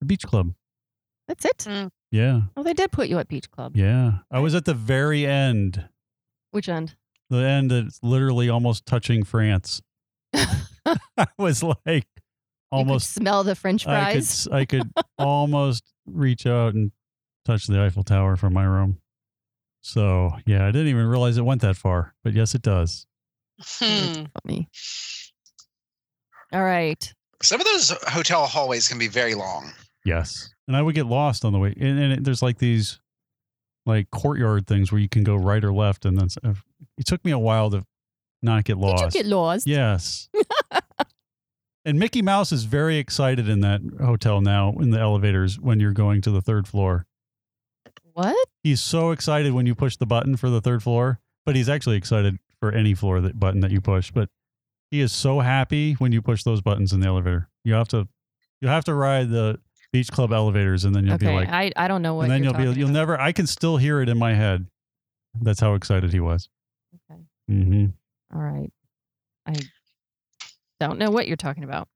The 0.00 0.06
beach 0.06 0.24
club. 0.24 0.52
That's 1.26 1.44
it. 1.46 1.58
Mm. 1.58 1.90
Yeah. 2.10 2.40
Oh, 2.54 2.62
they 2.62 2.74
did 2.74 2.92
put 2.92 3.08
you 3.08 3.18
at 3.18 3.28
Beach 3.28 3.50
Club. 3.50 3.76
Yeah. 3.76 4.18
I 4.32 4.40
was 4.40 4.54
at 4.56 4.64
the 4.64 4.74
very 4.74 5.24
end. 5.24 5.88
Which 6.50 6.68
end? 6.68 6.96
The 7.28 7.36
end 7.36 7.70
that's 7.70 8.00
literally 8.02 8.48
almost 8.48 8.84
touching 8.84 9.22
France. 9.22 9.80
I 10.34 11.26
was 11.38 11.62
like 11.62 11.76
you 11.86 12.02
could 12.02 12.19
almost 12.70 13.14
smell 13.14 13.44
the 13.44 13.54
French 13.54 13.86
I 13.86 14.12
could 14.12 14.12
fries. 14.14 14.46
s- 14.46 14.48
I 14.50 14.64
could 14.64 14.90
almost 15.18 15.84
reach 16.06 16.46
out 16.46 16.74
and 16.74 16.92
touch 17.44 17.66
the 17.66 17.80
Eiffel 17.82 18.02
Tower 18.04 18.36
from 18.36 18.52
my 18.52 18.64
room. 18.64 18.98
So, 19.82 20.30
yeah, 20.46 20.66
I 20.66 20.70
didn't 20.70 20.88
even 20.88 21.06
realize 21.06 21.36
it 21.38 21.42
went 21.44 21.62
that 21.62 21.76
far, 21.76 22.14
but 22.22 22.32
yes 22.34 22.54
it 22.54 22.62
does. 22.62 23.06
Hmm. 23.62 24.24
Funny. 24.44 24.68
All 26.52 26.62
right. 26.62 27.12
Some 27.42 27.60
of 27.60 27.66
those 27.66 27.90
hotel 28.08 28.46
hallways 28.46 28.88
can 28.88 28.98
be 28.98 29.08
very 29.08 29.34
long. 29.34 29.70
Yes. 30.04 30.52
And 30.68 30.76
I 30.76 30.82
would 30.82 30.94
get 30.94 31.06
lost 31.06 31.44
on 31.44 31.52
the 31.52 31.58
way. 31.58 31.74
And, 31.80 31.98
and 31.98 32.12
it, 32.14 32.24
there's 32.24 32.42
like 32.42 32.58
these 32.58 33.00
like 33.86 34.10
courtyard 34.10 34.66
things 34.66 34.92
where 34.92 35.00
you 35.00 35.08
can 35.08 35.24
go 35.24 35.36
right 35.36 35.64
or 35.64 35.72
left 35.72 36.04
and 36.04 36.18
then 36.18 36.28
uh, 36.44 36.54
it 36.98 37.06
took 37.06 37.24
me 37.24 37.30
a 37.30 37.38
while 37.38 37.70
to 37.70 37.84
not 38.42 38.64
get 38.64 38.76
lost. 38.76 39.12
Did 39.12 39.14
you 39.14 39.22
get 39.24 39.30
lost? 39.34 39.66
Yes. 39.66 40.28
and 41.84 41.98
Mickey 41.98 42.22
Mouse 42.22 42.52
is 42.52 42.64
very 42.64 42.96
excited 42.98 43.48
in 43.48 43.60
that 43.60 43.80
hotel 44.02 44.40
now 44.40 44.74
in 44.80 44.90
the 44.90 44.98
elevators 45.00 45.58
when 45.58 45.80
you're 45.80 45.92
going 45.92 46.20
to 46.22 46.30
the 46.30 46.40
third 46.40 46.68
floor. 46.68 47.06
What? 48.12 48.48
He's 48.62 48.80
so 48.80 49.12
excited 49.12 49.52
when 49.52 49.66
you 49.66 49.74
push 49.74 49.96
the 49.96 50.06
button 50.06 50.36
for 50.36 50.50
the 50.50 50.60
third 50.60 50.82
floor, 50.82 51.20
but 51.46 51.56
he's 51.56 51.68
actually 51.68 51.96
excited 51.96 52.38
for 52.58 52.72
any 52.72 52.94
floor 52.94 53.20
that 53.20 53.38
button 53.38 53.60
that 53.60 53.70
you 53.70 53.80
push. 53.80 54.10
But 54.10 54.28
he 54.90 55.00
is 55.00 55.12
so 55.12 55.40
happy 55.40 55.94
when 55.94 56.12
you 56.12 56.20
push 56.20 56.42
those 56.42 56.60
buttons 56.60 56.92
in 56.92 57.00
the 57.00 57.06
elevator. 57.06 57.48
You 57.64 57.74
have 57.74 57.88
to 57.88 58.08
you 58.60 58.68
have 58.68 58.84
to 58.84 58.94
ride 58.94 59.30
the 59.30 59.58
beach 59.92 60.10
club 60.10 60.32
elevators 60.32 60.84
and 60.84 60.94
then 60.94 61.04
you'll 61.06 61.14
okay. 61.14 61.26
be 61.26 61.32
like 61.32 61.48
I, 61.48 61.72
I 61.76 61.88
don't 61.88 62.02
know 62.02 62.14
what 62.14 62.24
and 62.24 62.30
then 62.30 62.44
you'll 62.44 62.52
be 62.54 62.64
you'll 62.64 62.90
about. 62.90 62.92
never 62.92 63.20
I 63.20 63.32
can 63.32 63.46
still 63.46 63.76
hear 63.76 64.00
it 64.02 64.08
in 64.08 64.18
my 64.18 64.34
head. 64.34 64.66
That's 65.40 65.60
how 65.60 65.74
excited 65.74 66.12
he 66.12 66.20
was. 66.20 66.48
Okay. 67.10 67.20
hmm 67.48 67.86
All 68.34 68.40
right. 68.40 68.70
I 69.46 69.54
don't 70.80 70.98
know 70.98 71.10
what 71.10 71.28
you're 71.28 71.36
talking 71.36 71.62
about. 71.62 71.86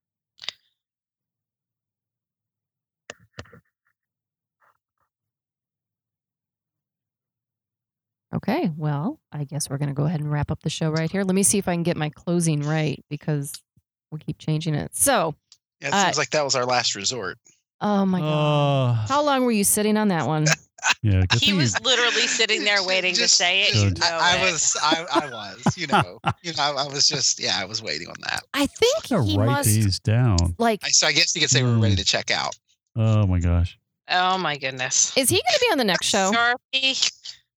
Okay, 8.34 8.70
well, 8.76 9.20
I 9.30 9.44
guess 9.44 9.70
we're 9.70 9.78
going 9.78 9.90
to 9.90 9.94
go 9.94 10.04
ahead 10.06 10.20
and 10.20 10.30
wrap 10.30 10.50
up 10.50 10.60
the 10.62 10.70
show 10.70 10.90
right 10.90 11.10
here. 11.10 11.22
Let 11.22 11.36
me 11.36 11.44
see 11.44 11.58
if 11.58 11.68
I 11.68 11.74
can 11.74 11.84
get 11.84 11.96
my 11.96 12.10
closing 12.10 12.62
right 12.62 13.02
because 13.08 13.52
we 14.10 14.18
keep 14.18 14.38
changing 14.38 14.74
it. 14.74 14.96
So, 14.96 15.34
Yeah, 15.80 15.88
it 15.88 15.94
Uh, 15.94 16.04
seems 16.06 16.18
like 16.18 16.30
that 16.30 16.44
was 16.44 16.56
our 16.56 16.64
last 16.66 16.94
resort. 16.96 17.38
oh 17.80 18.04
my 18.06 18.20
God. 18.20 18.90
Uh, 18.90 19.06
How 19.06 19.22
long 19.22 19.44
were 19.44 19.52
you 19.52 19.62
sitting 19.64 19.96
on 19.96 20.08
that 20.08 20.26
one? 20.26 20.46
Yeah, 21.02 21.22
He 21.40 21.52
was 21.52 21.74
you- 21.74 21.84
literally 21.84 22.26
sitting 22.26 22.64
there 22.64 22.82
waiting 22.82 23.14
to 23.14 23.28
say 23.28 23.62
it. 23.62 23.72
Good. 23.74 23.98
You 23.98 24.04
know 24.04 24.18
I, 24.20 24.38
I 24.38 24.50
was, 24.50 24.76
I, 24.82 25.06
I 25.12 25.26
was, 25.30 25.76
you 25.78 25.86
know, 25.86 26.18
you 26.42 26.52
know, 26.52 26.62
I, 26.62 26.70
I 26.70 26.86
was 26.88 27.06
just, 27.08 27.40
yeah, 27.40 27.56
I 27.58 27.64
was 27.64 27.82
waiting 27.82 28.08
on 28.08 28.14
that. 28.22 28.42
I 28.54 28.66
think 28.66 28.94
I'm 29.10 29.18
gonna 29.18 29.30
he 29.30 29.38
write 29.38 29.46
must 29.46 29.68
these 29.68 29.98
down. 30.00 30.36
like. 30.58 30.80
So 30.86 31.06
I 31.06 31.12
guess 31.12 31.34
you 31.34 31.40
could 31.40 31.50
say 31.50 31.62
we 31.62 31.70
we're 31.70 31.78
ready 31.78 31.94
Hmm. 31.94 31.98
to 31.98 32.04
check 32.04 32.30
out. 32.30 32.56
Oh 32.96 33.26
my 33.26 33.38
gosh. 33.40 33.78
Oh 34.10 34.36
my 34.38 34.56
goodness. 34.58 35.16
Is 35.16 35.30
he 35.30 35.36
going 35.36 35.54
to 35.54 35.60
be 35.60 35.72
on 35.72 35.78
the 35.78 35.84
next 35.84 36.06
show? 36.06 36.30
Sharpie. 36.32 37.10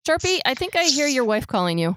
Sharpie, 0.06 0.38
I 0.46 0.54
think 0.54 0.76
I 0.76 0.84
hear 0.84 1.08
your 1.08 1.24
wife 1.24 1.46
calling 1.46 1.78
you. 1.78 1.96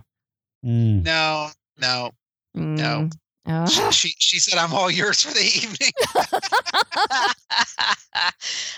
Mm. 0.65 1.03
No, 1.05 1.49
no, 1.79 2.11
No. 2.55 3.09
Uh, 3.49 3.67
she, 3.67 3.91
she, 3.91 4.13
she 4.19 4.39
said 4.39 4.59
I'm 4.59 4.73
all 4.73 4.91
yours 4.91 5.23
for 5.23 5.33
the 5.33 5.41
evening. 5.41 5.91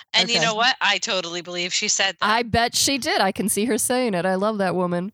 and 0.13 0.29
you 0.29 0.39
know 0.39 0.55
what? 0.55 0.75
I 0.81 0.97
totally 0.97 1.41
believe 1.41 1.73
she 1.73 1.87
said 1.87 2.15
that. 2.19 2.29
I 2.29 2.43
bet 2.43 2.75
she 2.75 2.97
did. 2.97 3.21
I 3.21 3.31
can 3.31 3.49
see 3.49 3.65
her 3.65 3.77
saying 3.77 4.13
it. 4.13 4.25
I 4.25 4.35
love 4.35 4.57
that 4.59 4.75
woman. 4.75 5.11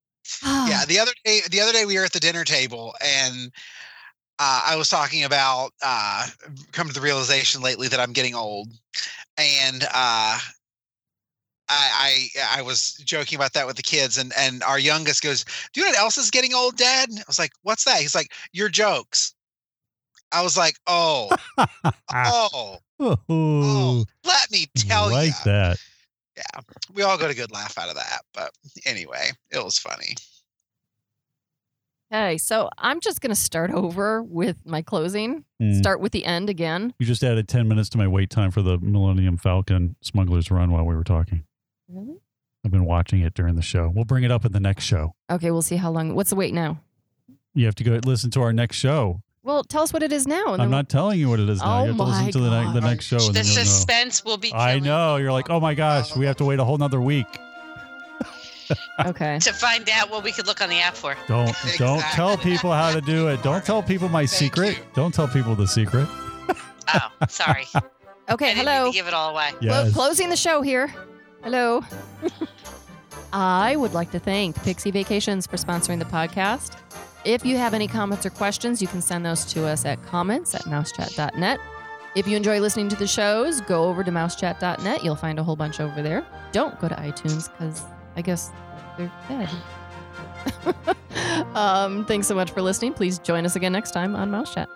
yeah, 0.44 0.84
the 0.86 0.98
other 0.98 1.12
day, 1.24 1.40
the 1.50 1.60
other 1.60 1.72
day 1.72 1.84
we 1.84 1.96
were 1.96 2.04
at 2.04 2.12
the 2.12 2.20
dinner 2.20 2.44
table 2.44 2.94
and 3.00 3.52
uh, 4.38 4.62
I 4.66 4.76
was 4.76 4.88
talking 4.88 5.24
about 5.24 5.72
uh, 5.82 6.26
come 6.72 6.88
to 6.88 6.92
the 6.92 7.00
realization 7.00 7.62
lately 7.62 7.88
that 7.88 8.00
I'm 8.00 8.12
getting 8.12 8.34
old, 8.34 8.68
and 9.38 9.86
uh, 9.94 10.38
I, 11.68 12.28
I 12.38 12.58
I 12.58 12.62
was 12.62 12.94
joking 13.04 13.36
about 13.36 13.52
that 13.54 13.66
with 13.66 13.76
the 13.76 13.82
kids, 13.82 14.18
and 14.18 14.32
and 14.36 14.62
our 14.62 14.78
youngest 14.78 15.22
goes, 15.22 15.44
"Do 15.72 15.80
you 15.80 15.86
know 15.86 15.90
what 15.90 15.98
else 15.98 16.18
is 16.18 16.30
getting 16.30 16.54
old, 16.54 16.76
Dad?" 16.76 17.08
I 17.12 17.22
was 17.26 17.38
like, 17.38 17.52
"What's 17.62 17.84
that?" 17.84 18.00
He's 18.00 18.14
like, 18.14 18.32
"Your 18.52 18.68
jokes." 18.68 19.34
I 20.32 20.42
was 20.42 20.56
like, 20.56 20.76
"Oh, 20.86 21.30
oh, 22.14 22.78
Oh, 22.98 23.16
oh, 23.28 24.04
let 24.24 24.50
me 24.50 24.66
tell 24.76 25.10
like 25.10 25.26
you." 25.26 25.32
Like 25.32 25.44
that. 25.44 25.78
Yeah, 26.36 26.60
we 26.92 27.02
all 27.02 27.16
got 27.16 27.30
a 27.30 27.34
good 27.34 27.50
laugh 27.50 27.78
out 27.78 27.88
of 27.88 27.94
that, 27.94 28.20
but 28.34 28.50
anyway, 28.84 29.30
it 29.50 29.62
was 29.62 29.78
funny. 29.78 30.14
Okay, 32.12 32.38
so 32.38 32.68
I'm 32.78 33.00
just 33.00 33.20
going 33.20 33.30
to 33.30 33.40
start 33.40 33.70
over 33.72 34.22
with 34.22 34.56
my 34.64 34.80
closing. 34.80 35.44
Mm. 35.60 35.76
Start 35.78 36.00
with 36.00 36.12
the 36.12 36.24
end 36.24 36.48
again. 36.48 36.94
You 36.98 37.06
just 37.06 37.24
added 37.24 37.48
10 37.48 37.66
minutes 37.66 37.88
to 37.90 37.98
my 37.98 38.06
wait 38.06 38.30
time 38.30 38.50
for 38.52 38.62
the 38.62 38.78
Millennium 38.78 39.36
Falcon 39.38 39.96
Smuggler's 40.02 40.50
Run 40.50 40.70
while 40.70 40.84
we 40.84 40.94
were 40.94 41.02
talking. 41.02 41.42
Really? 41.88 42.18
I've 42.64 42.70
been 42.72 42.84
watching 42.84 43.20
it 43.20 43.34
during 43.34 43.54
the 43.54 43.62
show. 43.62 43.90
We'll 43.94 44.04
bring 44.04 44.24
it 44.24 44.30
up 44.32 44.44
in 44.44 44.52
the 44.52 44.60
next 44.60 44.84
show. 44.84 45.14
Okay, 45.30 45.50
we'll 45.50 45.62
see 45.62 45.76
how 45.76 45.90
long. 45.90 46.14
What's 46.14 46.30
the 46.30 46.36
wait 46.36 46.52
now? 46.52 46.80
You 47.54 47.66
have 47.66 47.76
to 47.76 47.84
go 47.84 48.00
listen 48.04 48.30
to 48.32 48.42
our 48.42 48.52
next 48.52 48.76
show. 48.76 49.22
Well, 49.44 49.62
tell 49.62 49.82
us 49.84 49.92
what 49.92 50.02
it 50.02 50.10
is 50.12 50.26
now. 50.26 50.46
I'm 50.48 50.58
then 50.58 50.70
not 50.70 50.88
telling 50.88 51.20
you 51.20 51.28
what 51.28 51.38
it 51.38 51.48
is 51.48 51.60
now. 51.60 51.78
Oh 51.78 51.82
you 51.84 51.88
have 51.88 51.96
to 51.96 52.02
oh 52.02 52.06
listen 52.06 52.24
my 52.24 52.30
to 52.32 52.38
the, 52.40 52.50
ne- 52.64 52.72
the 52.72 52.80
next 52.80 53.04
show. 53.06 53.18
The 53.20 53.32
then 53.32 53.44
suspense 53.44 54.24
will 54.24 54.36
be. 54.36 54.52
I 54.52 54.80
know. 54.80 55.16
You're 55.16 55.30
like, 55.32 55.48
oh 55.50 55.60
my 55.60 55.74
gosh, 55.74 56.16
we 56.16 56.26
have 56.26 56.36
to 56.38 56.44
wait 56.44 56.58
a 56.58 56.64
whole 56.64 56.78
nother 56.78 57.00
week. 57.00 57.26
Okay. 59.06 59.38
to 59.38 59.52
find 59.52 59.88
out 59.90 60.10
what 60.10 60.24
we 60.24 60.32
could 60.32 60.46
look 60.48 60.60
on 60.60 60.68
the 60.68 60.80
app 60.80 60.94
for. 60.96 61.14
Don't 61.28 61.54
don't 61.78 62.00
tell 62.00 62.36
people 62.36 62.72
how 62.72 62.92
to 62.92 63.00
do 63.00 63.28
it. 63.28 63.40
Don't 63.44 63.64
tell 63.64 63.80
people 63.82 64.08
my 64.08 64.26
Thank 64.26 64.30
secret. 64.30 64.76
you. 64.78 64.82
Don't 64.94 65.14
tell 65.14 65.28
people 65.28 65.54
the 65.54 65.68
secret. 65.68 66.08
Oh, 66.92 67.10
sorry. 67.28 67.66
I 67.74 67.82
Okay, 68.32 68.54
didn't 68.54 68.66
mean 68.66 68.74
hello. 68.74 68.86
to 68.90 68.92
give 68.92 69.06
it 69.06 69.14
all 69.14 69.30
away. 69.30 69.50
Clo- 69.50 69.60
Yes. 69.60 69.92
closing 69.92 70.30
the 70.30 70.36
show 70.36 70.62
here. 70.62 70.92
Hello. 71.46 71.80
I 73.32 73.76
would 73.76 73.94
like 73.94 74.10
to 74.10 74.18
thank 74.18 74.60
Pixie 74.64 74.90
Vacations 74.90 75.46
for 75.46 75.56
sponsoring 75.56 76.00
the 76.00 76.04
podcast. 76.04 76.76
If 77.24 77.46
you 77.46 77.56
have 77.56 77.72
any 77.72 77.86
comments 77.86 78.26
or 78.26 78.30
questions, 78.30 78.82
you 78.82 78.88
can 78.88 79.00
send 79.00 79.24
those 79.24 79.44
to 79.52 79.64
us 79.64 79.84
at 79.84 80.04
comments 80.06 80.56
at 80.56 80.62
mousechat.net. 80.62 81.60
If 82.16 82.26
you 82.26 82.36
enjoy 82.36 82.58
listening 82.58 82.88
to 82.88 82.96
the 82.96 83.06
shows, 83.06 83.60
go 83.60 83.84
over 83.84 84.02
to 84.02 84.10
mousechat.net. 84.10 85.04
You'll 85.04 85.14
find 85.14 85.38
a 85.38 85.44
whole 85.44 85.54
bunch 85.54 85.78
over 85.78 86.02
there. 86.02 86.26
Don't 86.50 86.80
go 86.80 86.88
to 86.88 86.96
iTunes 86.96 87.48
because 87.52 87.84
I 88.16 88.22
guess 88.22 88.50
they're 88.98 89.12
dead. 89.28 89.48
um, 91.54 92.04
thanks 92.06 92.26
so 92.26 92.34
much 92.34 92.50
for 92.50 92.60
listening. 92.60 92.92
Please 92.92 93.20
join 93.20 93.46
us 93.46 93.54
again 93.54 93.70
next 93.70 93.92
time 93.92 94.16
on 94.16 94.32
Mouse 94.32 94.52
Chat. 94.52 94.68